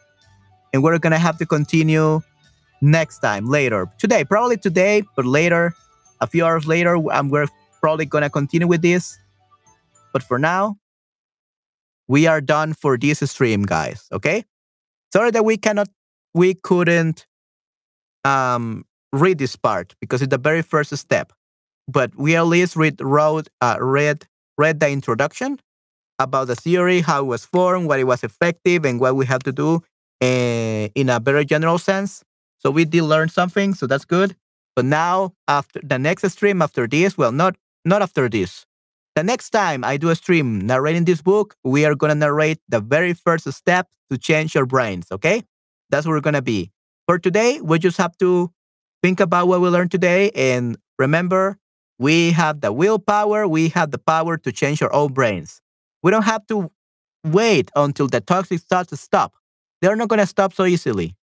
and 0.72 0.82
we're 0.82 0.98
gonna 0.98 1.18
have 1.18 1.38
to 1.38 1.46
continue 1.46 2.20
next 2.80 3.18
time 3.20 3.46
later. 3.46 3.86
Today 3.98 4.24
probably 4.24 4.56
today 4.56 5.02
but 5.16 5.24
later 5.26 5.74
a 6.20 6.26
few 6.26 6.44
hours 6.44 6.66
later 6.66 6.96
i'm 7.10 7.28
we're 7.28 7.46
probably 7.80 8.06
gonna 8.06 8.30
continue 8.30 8.66
with 8.66 8.82
this. 8.82 9.18
But 10.12 10.22
for 10.22 10.38
now 10.38 10.78
we 12.06 12.26
are 12.26 12.40
done 12.40 12.72
for 12.74 12.96
this 12.96 13.20
stream 13.30 13.62
guys 13.62 14.08
okay? 14.12 14.44
Sorry 15.12 15.30
that 15.30 15.44
we 15.44 15.56
cannot 15.56 15.88
we 16.34 16.54
couldn't 16.54 17.26
um 18.24 18.84
read 19.12 19.38
this 19.38 19.56
part 19.56 19.94
because 20.00 20.22
it's 20.22 20.30
the 20.30 20.38
very 20.38 20.62
first 20.62 20.94
step 20.96 21.32
but 21.88 22.14
we 22.16 22.36
at 22.36 22.46
least 22.46 22.76
read 22.76 23.00
wrote 23.00 23.48
uh, 23.60 23.76
read 23.80 24.26
read 24.58 24.80
the 24.80 24.90
introduction 24.90 25.58
about 26.18 26.46
the 26.46 26.56
theory 26.56 27.00
how 27.00 27.20
it 27.20 27.26
was 27.26 27.44
formed 27.44 27.86
what 27.86 27.98
it 27.98 28.04
was 28.04 28.22
effective 28.22 28.84
and 28.84 29.00
what 29.00 29.16
we 29.16 29.24
have 29.24 29.42
to 29.42 29.52
do 29.52 29.82
uh, 30.20 30.88
in 30.94 31.08
a 31.08 31.18
very 31.20 31.44
general 31.44 31.78
sense 31.78 32.22
so 32.58 32.70
we 32.70 32.84
did 32.84 33.02
learn 33.02 33.28
something, 33.28 33.74
so 33.74 33.86
that's 33.86 34.04
good. 34.04 34.36
But 34.76 34.84
now 34.84 35.34
after 35.48 35.80
the 35.82 35.98
next 35.98 36.28
stream 36.30 36.62
after 36.62 36.86
this, 36.86 37.16
well, 37.18 37.32
not 37.32 37.56
not 37.84 38.02
after 38.02 38.28
this. 38.28 38.66
The 39.16 39.24
next 39.24 39.50
time 39.50 39.82
I 39.82 39.96
do 39.96 40.10
a 40.10 40.14
stream 40.14 40.60
narrating 40.60 41.04
this 41.04 41.22
book, 41.22 41.56
we 41.64 41.84
are 41.84 41.94
gonna 41.94 42.14
narrate 42.14 42.60
the 42.68 42.80
very 42.80 43.14
first 43.14 43.50
step 43.52 43.88
to 44.10 44.18
change 44.18 44.54
your 44.54 44.66
brains. 44.66 45.06
Okay, 45.10 45.42
that's 45.90 46.06
what 46.06 46.12
we're 46.12 46.20
gonna 46.20 46.42
be. 46.42 46.70
For 47.06 47.18
today, 47.18 47.60
we 47.60 47.78
just 47.78 47.96
have 47.98 48.16
to 48.18 48.52
think 49.02 49.20
about 49.20 49.48
what 49.48 49.60
we 49.60 49.68
learned 49.68 49.90
today 49.90 50.30
and 50.34 50.76
remember 50.98 51.58
we 51.98 52.30
have 52.30 52.60
the 52.60 52.72
willpower, 52.72 53.48
we 53.48 53.70
have 53.70 53.90
the 53.90 53.98
power 53.98 54.36
to 54.36 54.52
change 54.52 54.82
our 54.82 54.92
own 54.92 55.12
brains. 55.12 55.60
We 56.02 56.12
don't 56.12 56.22
have 56.22 56.46
to 56.48 56.70
wait 57.24 57.70
until 57.74 58.06
the 58.06 58.20
toxic 58.20 58.60
thoughts 58.60 58.98
stop. 59.00 59.34
They're 59.82 59.96
not 59.96 60.08
gonna 60.08 60.26
stop 60.26 60.52
so 60.52 60.64
easily 60.64 61.16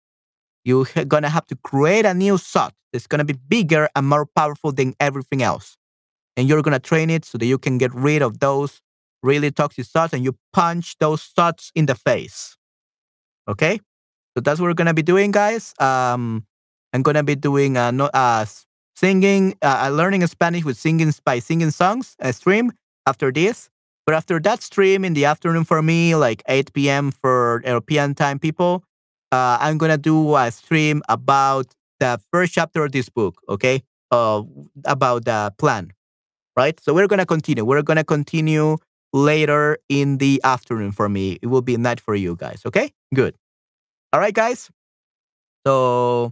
you're 0.64 0.86
gonna 1.08 1.28
have 1.28 1.46
to 1.46 1.56
create 1.56 2.04
a 2.06 2.14
new 2.14 2.38
thought 2.38 2.74
that's 2.92 3.06
gonna 3.06 3.24
be 3.24 3.34
bigger 3.34 3.88
and 3.94 4.08
more 4.08 4.26
powerful 4.26 4.72
than 4.72 4.94
everything 5.00 5.42
else. 5.42 5.76
And 6.36 6.48
you're 6.48 6.62
gonna 6.62 6.80
train 6.80 7.10
it 7.10 7.24
so 7.24 7.38
that 7.38 7.46
you 7.46 7.58
can 7.58 7.78
get 7.78 7.94
rid 7.94 8.22
of 8.22 8.40
those 8.40 8.80
really 9.22 9.50
toxic 9.50 9.86
thoughts 9.86 10.12
and 10.12 10.24
you 10.24 10.36
punch 10.52 10.96
those 10.98 11.24
thoughts 11.24 11.70
in 11.74 11.86
the 11.86 11.94
face. 11.94 12.56
Okay? 13.48 13.80
So 14.36 14.40
that's 14.40 14.60
what 14.60 14.66
we're 14.66 14.74
gonna 14.74 14.94
be 14.94 15.02
doing, 15.02 15.30
guys. 15.30 15.74
Um, 15.78 16.46
I'm 16.92 17.02
gonna 17.02 17.22
be 17.22 17.36
doing 17.36 17.76
uh, 17.76 17.90
no, 17.90 18.06
uh 18.06 18.46
singing, 18.96 19.56
uh, 19.62 19.90
learning 19.92 20.26
Spanish 20.26 20.64
with 20.64 20.76
singing 20.76 21.12
by 21.24 21.38
singing 21.40 21.70
songs, 21.70 22.16
a 22.20 22.32
stream 22.32 22.72
after 23.06 23.32
this. 23.32 23.68
But 24.06 24.14
after 24.14 24.38
that 24.40 24.62
stream 24.62 25.04
in 25.04 25.14
the 25.14 25.24
afternoon 25.24 25.64
for 25.64 25.80
me, 25.82 26.14
like 26.14 26.42
8 26.46 26.72
p.m. 26.74 27.10
for 27.10 27.62
European 27.64 28.14
time 28.14 28.38
people, 28.38 28.84
uh, 29.34 29.58
I'm 29.60 29.78
gonna 29.78 29.98
do 29.98 30.36
a 30.36 30.50
stream 30.50 31.02
about 31.08 31.66
the 31.98 32.20
first 32.30 32.54
chapter 32.54 32.84
of 32.84 32.92
this 32.92 33.08
book, 33.08 33.40
okay? 33.48 33.82
Uh, 34.10 34.42
about 34.84 35.24
the 35.24 35.52
plan, 35.58 35.92
right? 36.56 36.78
So 36.78 36.94
we're 36.94 37.08
gonna 37.08 37.26
continue. 37.26 37.64
We're 37.64 37.82
gonna 37.82 38.04
continue 38.04 38.76
later 39.12 39.78
in 39.88 40.18
the 40.18 40.40
afternoon 40.44 40.92
for 40.92 41.08
me. 41.08 41.38
It 41.42 41.46
will 41.48 41.62
be 41.62 41.76
night 41.76 42.00
for 42.00 42.14
you 42.14 42.36
guys, 42.36 42.62
okay? 42.64 42.92
Good. 43.12 43.34
All 44.12 44.20
right, 44.20 44.34
guys. 44.34 44.70
So 45.66 46.30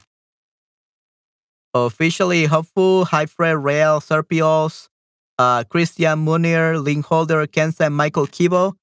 officially 1.74 2.44
hopeful, 2.44 3.06
Hi 3.06 3.26
Fred, 3.26 3.56
Rail, 3.58 4.00
Serpios, 4.00 4.88
uh, 5.38 5.64
Christian 5.64 6.24
Munir, 6.24 6.80
Link 6.80 7.06
Holder, 7.06 7.46
Kenza, 7.48 7.86
and 7.86 7.96
Michael 7.96 8.28
Kibo. 8.28 8.74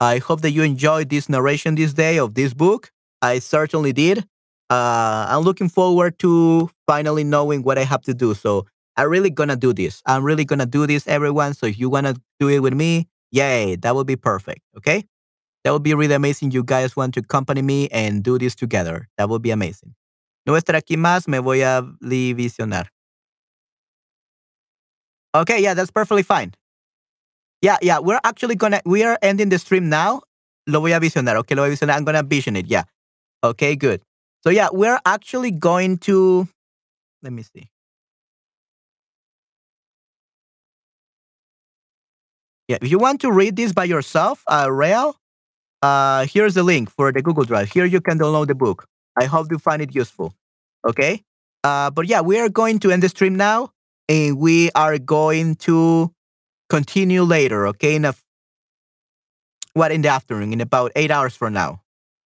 I 0.00 0.18
hope 0.18 0.40
that 0.40 0.50
you 0.50 0.62
enjoyed 0.62 1.10
this 1.10 1.28
narration 1.28 1.76
this 1.76 1.92
day 1.92 2.18
of 2.18 2.34
this 2.34 2.54
book. 2.54 2.90
I 3.22 3.38
certainly 3.38 3.92
did. 3.92 4.24
Uh, 4.70 5.26
I'm 5.28 5.42
looking 5.42 5.68
forward 5.68 6.18
to 6.20 6.70
finally 6.86 7.24
knowing 7.24 7.62
what 7.62 7.78
I 7.78 7.84
have 7.84 8.02
to 8.02 8.14
do. 8.14 8.34
So 8.34 8.66
I'm 8.96 9.08
really 9.08 9.30
gonna 9.30 9.56
do 9.56 9.72
this. 9.72 10.02
I'm 10.06 10.24
really 10.24 10.44
gonna 10.44 10.66
do 10.66 10.86
this, 10.86 11.06
everyone. 11.06 11.54
So 11.54 11.66
if 11.66 11.78
you 11.78 11.88
wanna 11.88 12.14
do 12.40 12.48
it 12.48 12.60
with 12.60 12.74
me, 12.74 13.08
yay, 13.30 13.76
that 13.76 13.94
would 13.94 14.06
be 14.06 14.16
perfect. 14.16 14.60
Okay, 14.76 15.04
that 15.64 15.72
would 15.72 15.82
be 15.82 15.94
really 15.94 16.14
amazing. 16.14 16.50
You 16.50 16.64
guys 16.64 16.96
want 16.96 17.14
to 17.14 17.20
accompany 17.20 17.62
me 17.62 17.88
and 17.88 18.22
do 18.22 18.38
this 18.38 18.54
together. 18.54 19.08
That 19.16 19.28
would 19.28 19.42
be 19.42 19.50
amazing. 19.50 19.94
No 20.46 20.54
estar 20.54 20.76
aquí 20.76 20.96
más. 20.96 21.28
Me 21.28 21.38
voy 21.38 21.62
a 21.62 21.82
visionar. 22.02 22.86
Okay, 25.34 25.62
yeah, 25.62 25.74
that's 25.74 25.90
perfectly 25.90 26.22
fine. 26.22 26.52
Yeah, 27.62 27.76
yeah, 27.82 27.98
we're 27.98 28.20
actually 28.24 28.54
gonna 28.56 28.80
we 28.84 29.02
are 29.04 29.18
ending 29.22 29.48
the 29.48 29.58
stream 29.58 29.88
now. 29.88 30.22
Lo 30.66 30.80
voy 30.80 30.94
a 30.94 31.00
visionar. 31.00 31.36
Okay, 31.36 31.54
lo 31.54 31.62
voy 31.62 31.72
a 31.72 31.76
visionar. 31.76 31.96
I'm 31.96 32.04
gonna 32.04 32.22
vision 32.22 32.56
it. 32.56 32.66
Yeah. 32.66 32.84
Okay, 33.42 33.76
good. 33.76 34.02
So 34.44 34.50
yeah, 34.50 34.68
we're 34.72 35.00
actually 35.04 35.50
going 35.50 35.98
to 35.98 36.48
let 37.22 37.32
me 37.32 37.42
see. 37.42 37.68
Yeah, 42.68 42.78
if 42.82 42.90
you 42.90 42.98
want 42.98 43.20
to 43.22 43.32
read 43.32 43.56
this 43.56 43.72
by 43.72 43.84
yourself, 43.84 44.42
uh, 44.46 44.68
Real, 44.70 45.16
uh, 45.82 46.26
here's 46.26 46.54
the 46.54 46.62
link 46.62 46.90
for 46.90 47.12
the 47.12 47.22
Google 47.22 47.44
Drive. 47.44 47.72
Here 47.72 47.86
you 47.86 48.00
can 48.00 48.18
download 48.18 48.48
the 48.48 48.54
book. 48.54 48.86
I 49.18 49.24
hope 49.24 49.48
you 49.50 49.58
find 49.58 49.80
it 49.80 49.94
useful. 49.94 50.34
Okay. 50.86 51.22
Uh, 51.64 51.90
but 51.90 52.06
yeah, 52.06 52.20
we 52.20 52.38
are 52.38 52.48
going 52.48 52.78
to 52.80 52.90
end 52.90 53.02
the 53.02 53.08
stream 53.08 53.34
now, 53.34 53.70
and 54.08 54.38
we 54.38 54.70
are 54.72 54.98
going 54.98 55.56
to 55.56 56.12
continue 56.68 57.22
later. 57.22 57.66
Okay, 57.68 57.96
in 57.96 58.04
a 58.04 58.14
what 59.72 59.90
in 59.90 60.02
the 60.02 60.08
afternoon, 60.08 60.52
in 60.52 60.60
about 60.60 60.92
eight 60.94 61.10
hours 61.10 61.34
from 61.34 61.52
now 61.52 61.80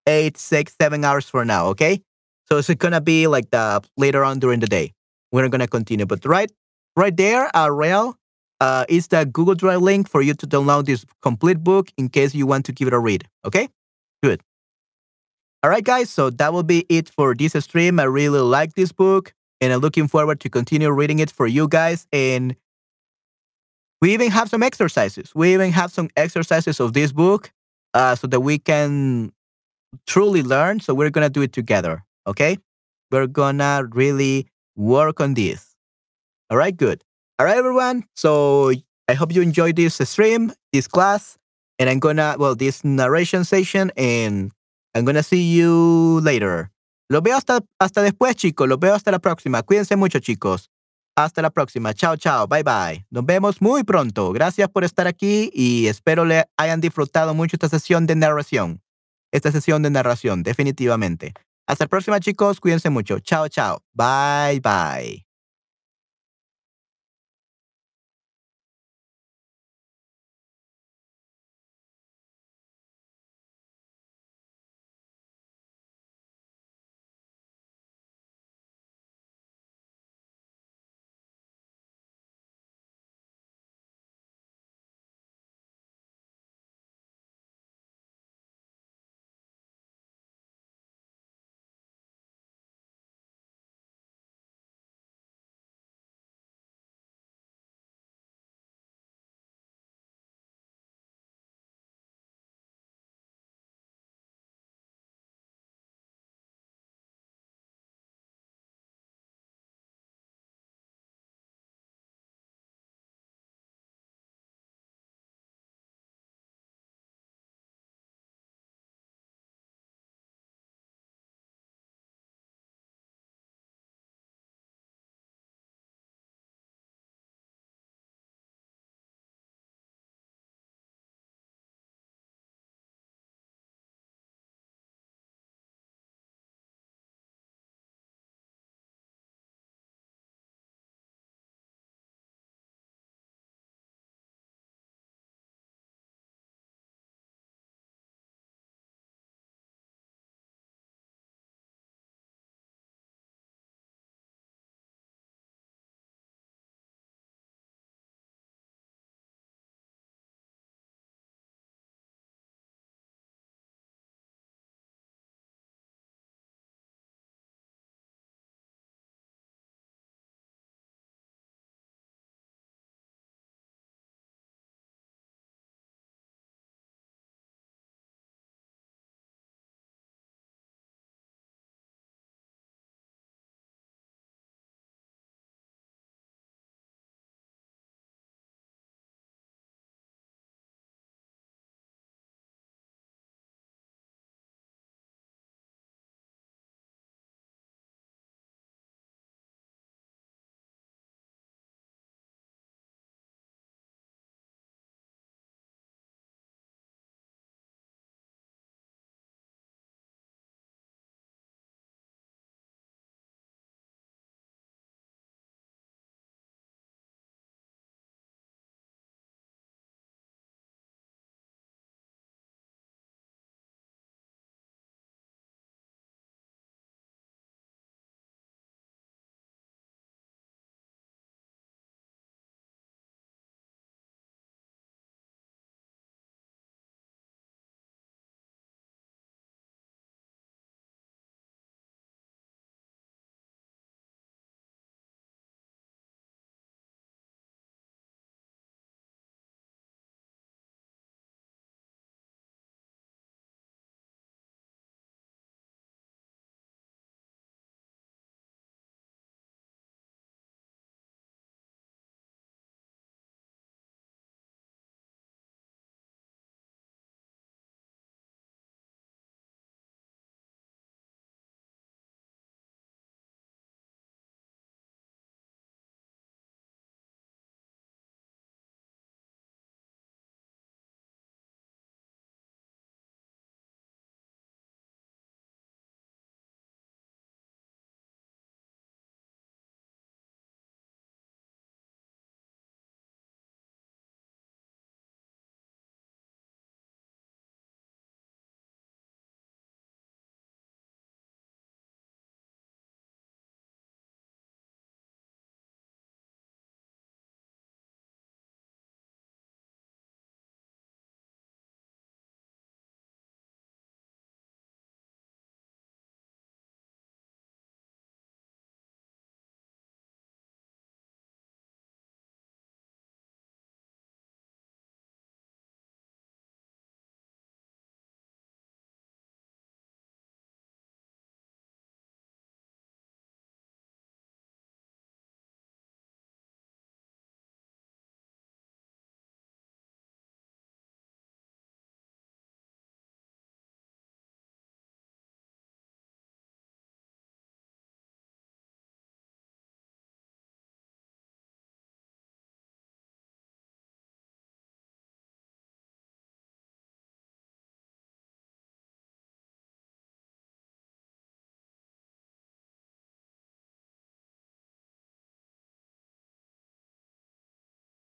eight, 0.06 0.36
six, 0.36 0.74
seven 0.80 1.04
hours 1.04 1.28
for 1.28 1.44
now. 1.44 1.66
Okay. 1.68 2.02
So 2.48 2.58
it's 2.58 2.68
gonna 2.74 3.00
be 3.00 3.26
like 3.26 3.50
the 3.50 3.82
later 3.96 4.24
on 4.24 4.38
during 4.38 4.60
the 4.60 4.66
day. 4.66 4.92
We're 5.30 5.48
gonna 5.48 5.68
continue, 5.68 6.04
but 6.04 6.24
right, 6.26 6.50
right 6.96 7.16
there, 7.16 7.54
uh, 7.56 7.68
Rail, 7.68 8.16
uh, 8.60 8.84
is 8.88 9.08
the 9.08 9.24
Google 9.24 9.54
Drive 9.54 9.80
link 9.80 10.08
for 10.08 10.20
you 10.22 10.34
to 10.34 10.46
download 10.46 10.84
this 10.84 11.06
complete 11.22 11.64
book 11.64 11.90
in 11.96 12.08
case 12.08 12.34
you 12.34 12.46
want 12.46 12.66
to 12.66 12.72
give 12.72 12.88
it 12.88 12.94
a 12.94 12.98
read. 12.98 13.26
Okay, 13.44 13.68
good. 14.22 14.42
All 15.64 15.70
right, 15.70 15.82
guys. 15.82 16.10
So 16.10 16.30
that 16.30 16.52
will 16.52 16.62
be 16.62 16.84
it 16.88 17.08
for 17.08 17.34
this 17.34 17.52
stream. 17.64 17.98
I 17.98 18.04
really 18.04 18.40
like 18.40 18.74
this 18.74 18.92
book, 18.92 19.32
and 19.60 19.72
I'm 19.72 19.80
looking 19.80 20.06
forward 20.06 20.40
to 20.40 20.50
continue 20.50 20.90
reading 20.90 21.20
it 21.20 21.30
for 21.30 21.46
you 21.46 21.68
guys. 21.68 22.06
And 22.12 22.54
we 24.00 24.12
even 24.12 24.30
have 24.30 24.50
some 24.50 24.62
exercises. 24.62 25.32
We 25.34 25.54
even 25.54 25.72
have 25.72 25.90
some 25.90 26.10
exercises 26.16 26.80
of 26.80 26.92
this 26.92 27.12
book, 27.12 27.50
uh, 27.94 28.14
so 28.16 28.26
that 28.26 28.40
we 28.40 28.58
can 28.58 29.32
truly 30.06 30.42
learn. 30.42 30.80
So 30.80 30.94
we're 30.94 31.10
going 31.10 31.24
to 31.24 31.30
do 31.30 31.42
it 31.42 31.52
together. 31.52 32.04
Okay. 32.26 32.58
we're 33.12 33.28
gonna 33.28 33.84
really 33.92 34.48
work 34.74 35.20
on 35.20 35.34
this. 35.34 35.76
All 36.50 36.56
right, 36.56 36.76
good. 36.76 37.04
All 37.38 37.46
right, 37.46 37.56
everyone. 37.56 38.04
So 38.16 38.72
I 39.06 39.14
hope 39.14 39.32
you 39.32 39.42
enjoyed 39.42 39.76
this 39.76 39.98
stream, 40.08 40.52
this 40.72 40.88
class, 40.88 41.36
and 41.78 41.88
I'm 41.88 42.00
gonna, 42.00 42.36
well, 42.38 42.56
this 42.56 42.82
narration 42.82 43.44
session, 43.44 43.92
and 43.96 44.50
I'm 44.94 45.04
gonna 45.04 45.22
see 45.22 45.42
you 45.42 46.20
later. 46.22 46.70
Los 47.10 47.22
veo 47.22 47.36
hasta, 47.36 47.60
hasta 47.78 48.02
después, 48.02 48.34
chicos. 48.36 48.66
Los 48.66 48.78
veo 48.78 48.94
hasta 48.94 49.10
la 49.10 49.18
próxima. 49.18 49.62
Cuídense 49.62 49.96
mucho, 49.96 50.18
chicos. 50.18 50.70
Hasta 51.14 51.42
la 51.42 51.50
próxima. 51.50 51.92
Chao, 51.92 52.16
chao. 52.16 52.46
Bye, 52.46 52.62
bye. 52.62 53.04
Nos 53.10 53.26
vemos 53.26 53.60
muy 53.60 53.84
pronto. 53.84 54.32
Gracias 54.32 54.70
por 54.70 54.82
estar 54.82 55.06
aquí 55.06 55.50
y 55.52 55.88
espero 55.88 56.24
le 56.24 56.46
hayan 56.56 56.80
disfrutado 56.80 57.34
mucho 57.34 57.56
esta 57.56 57.68
sesión 57.68 58.06
de 58.06 58.14
narración. 58.14 58.80
Esta 59.32 59.50
sesión 59.50 59.82
de 59.82 59.90
narración, 59.90 60.42
definitivamente. 60.42 61.32
Hasta 61.66 61.84
la 61.84 61.88
próxima, 61.88 62.20
chicos. 62.20 62.60
Cuídense 62.60 62.90
mucho. 62.90 63.18
Chao, 63.20 63.48
chao. 63.48 63.82
Bye, 63.94 64.60
bye. 64.60 65.31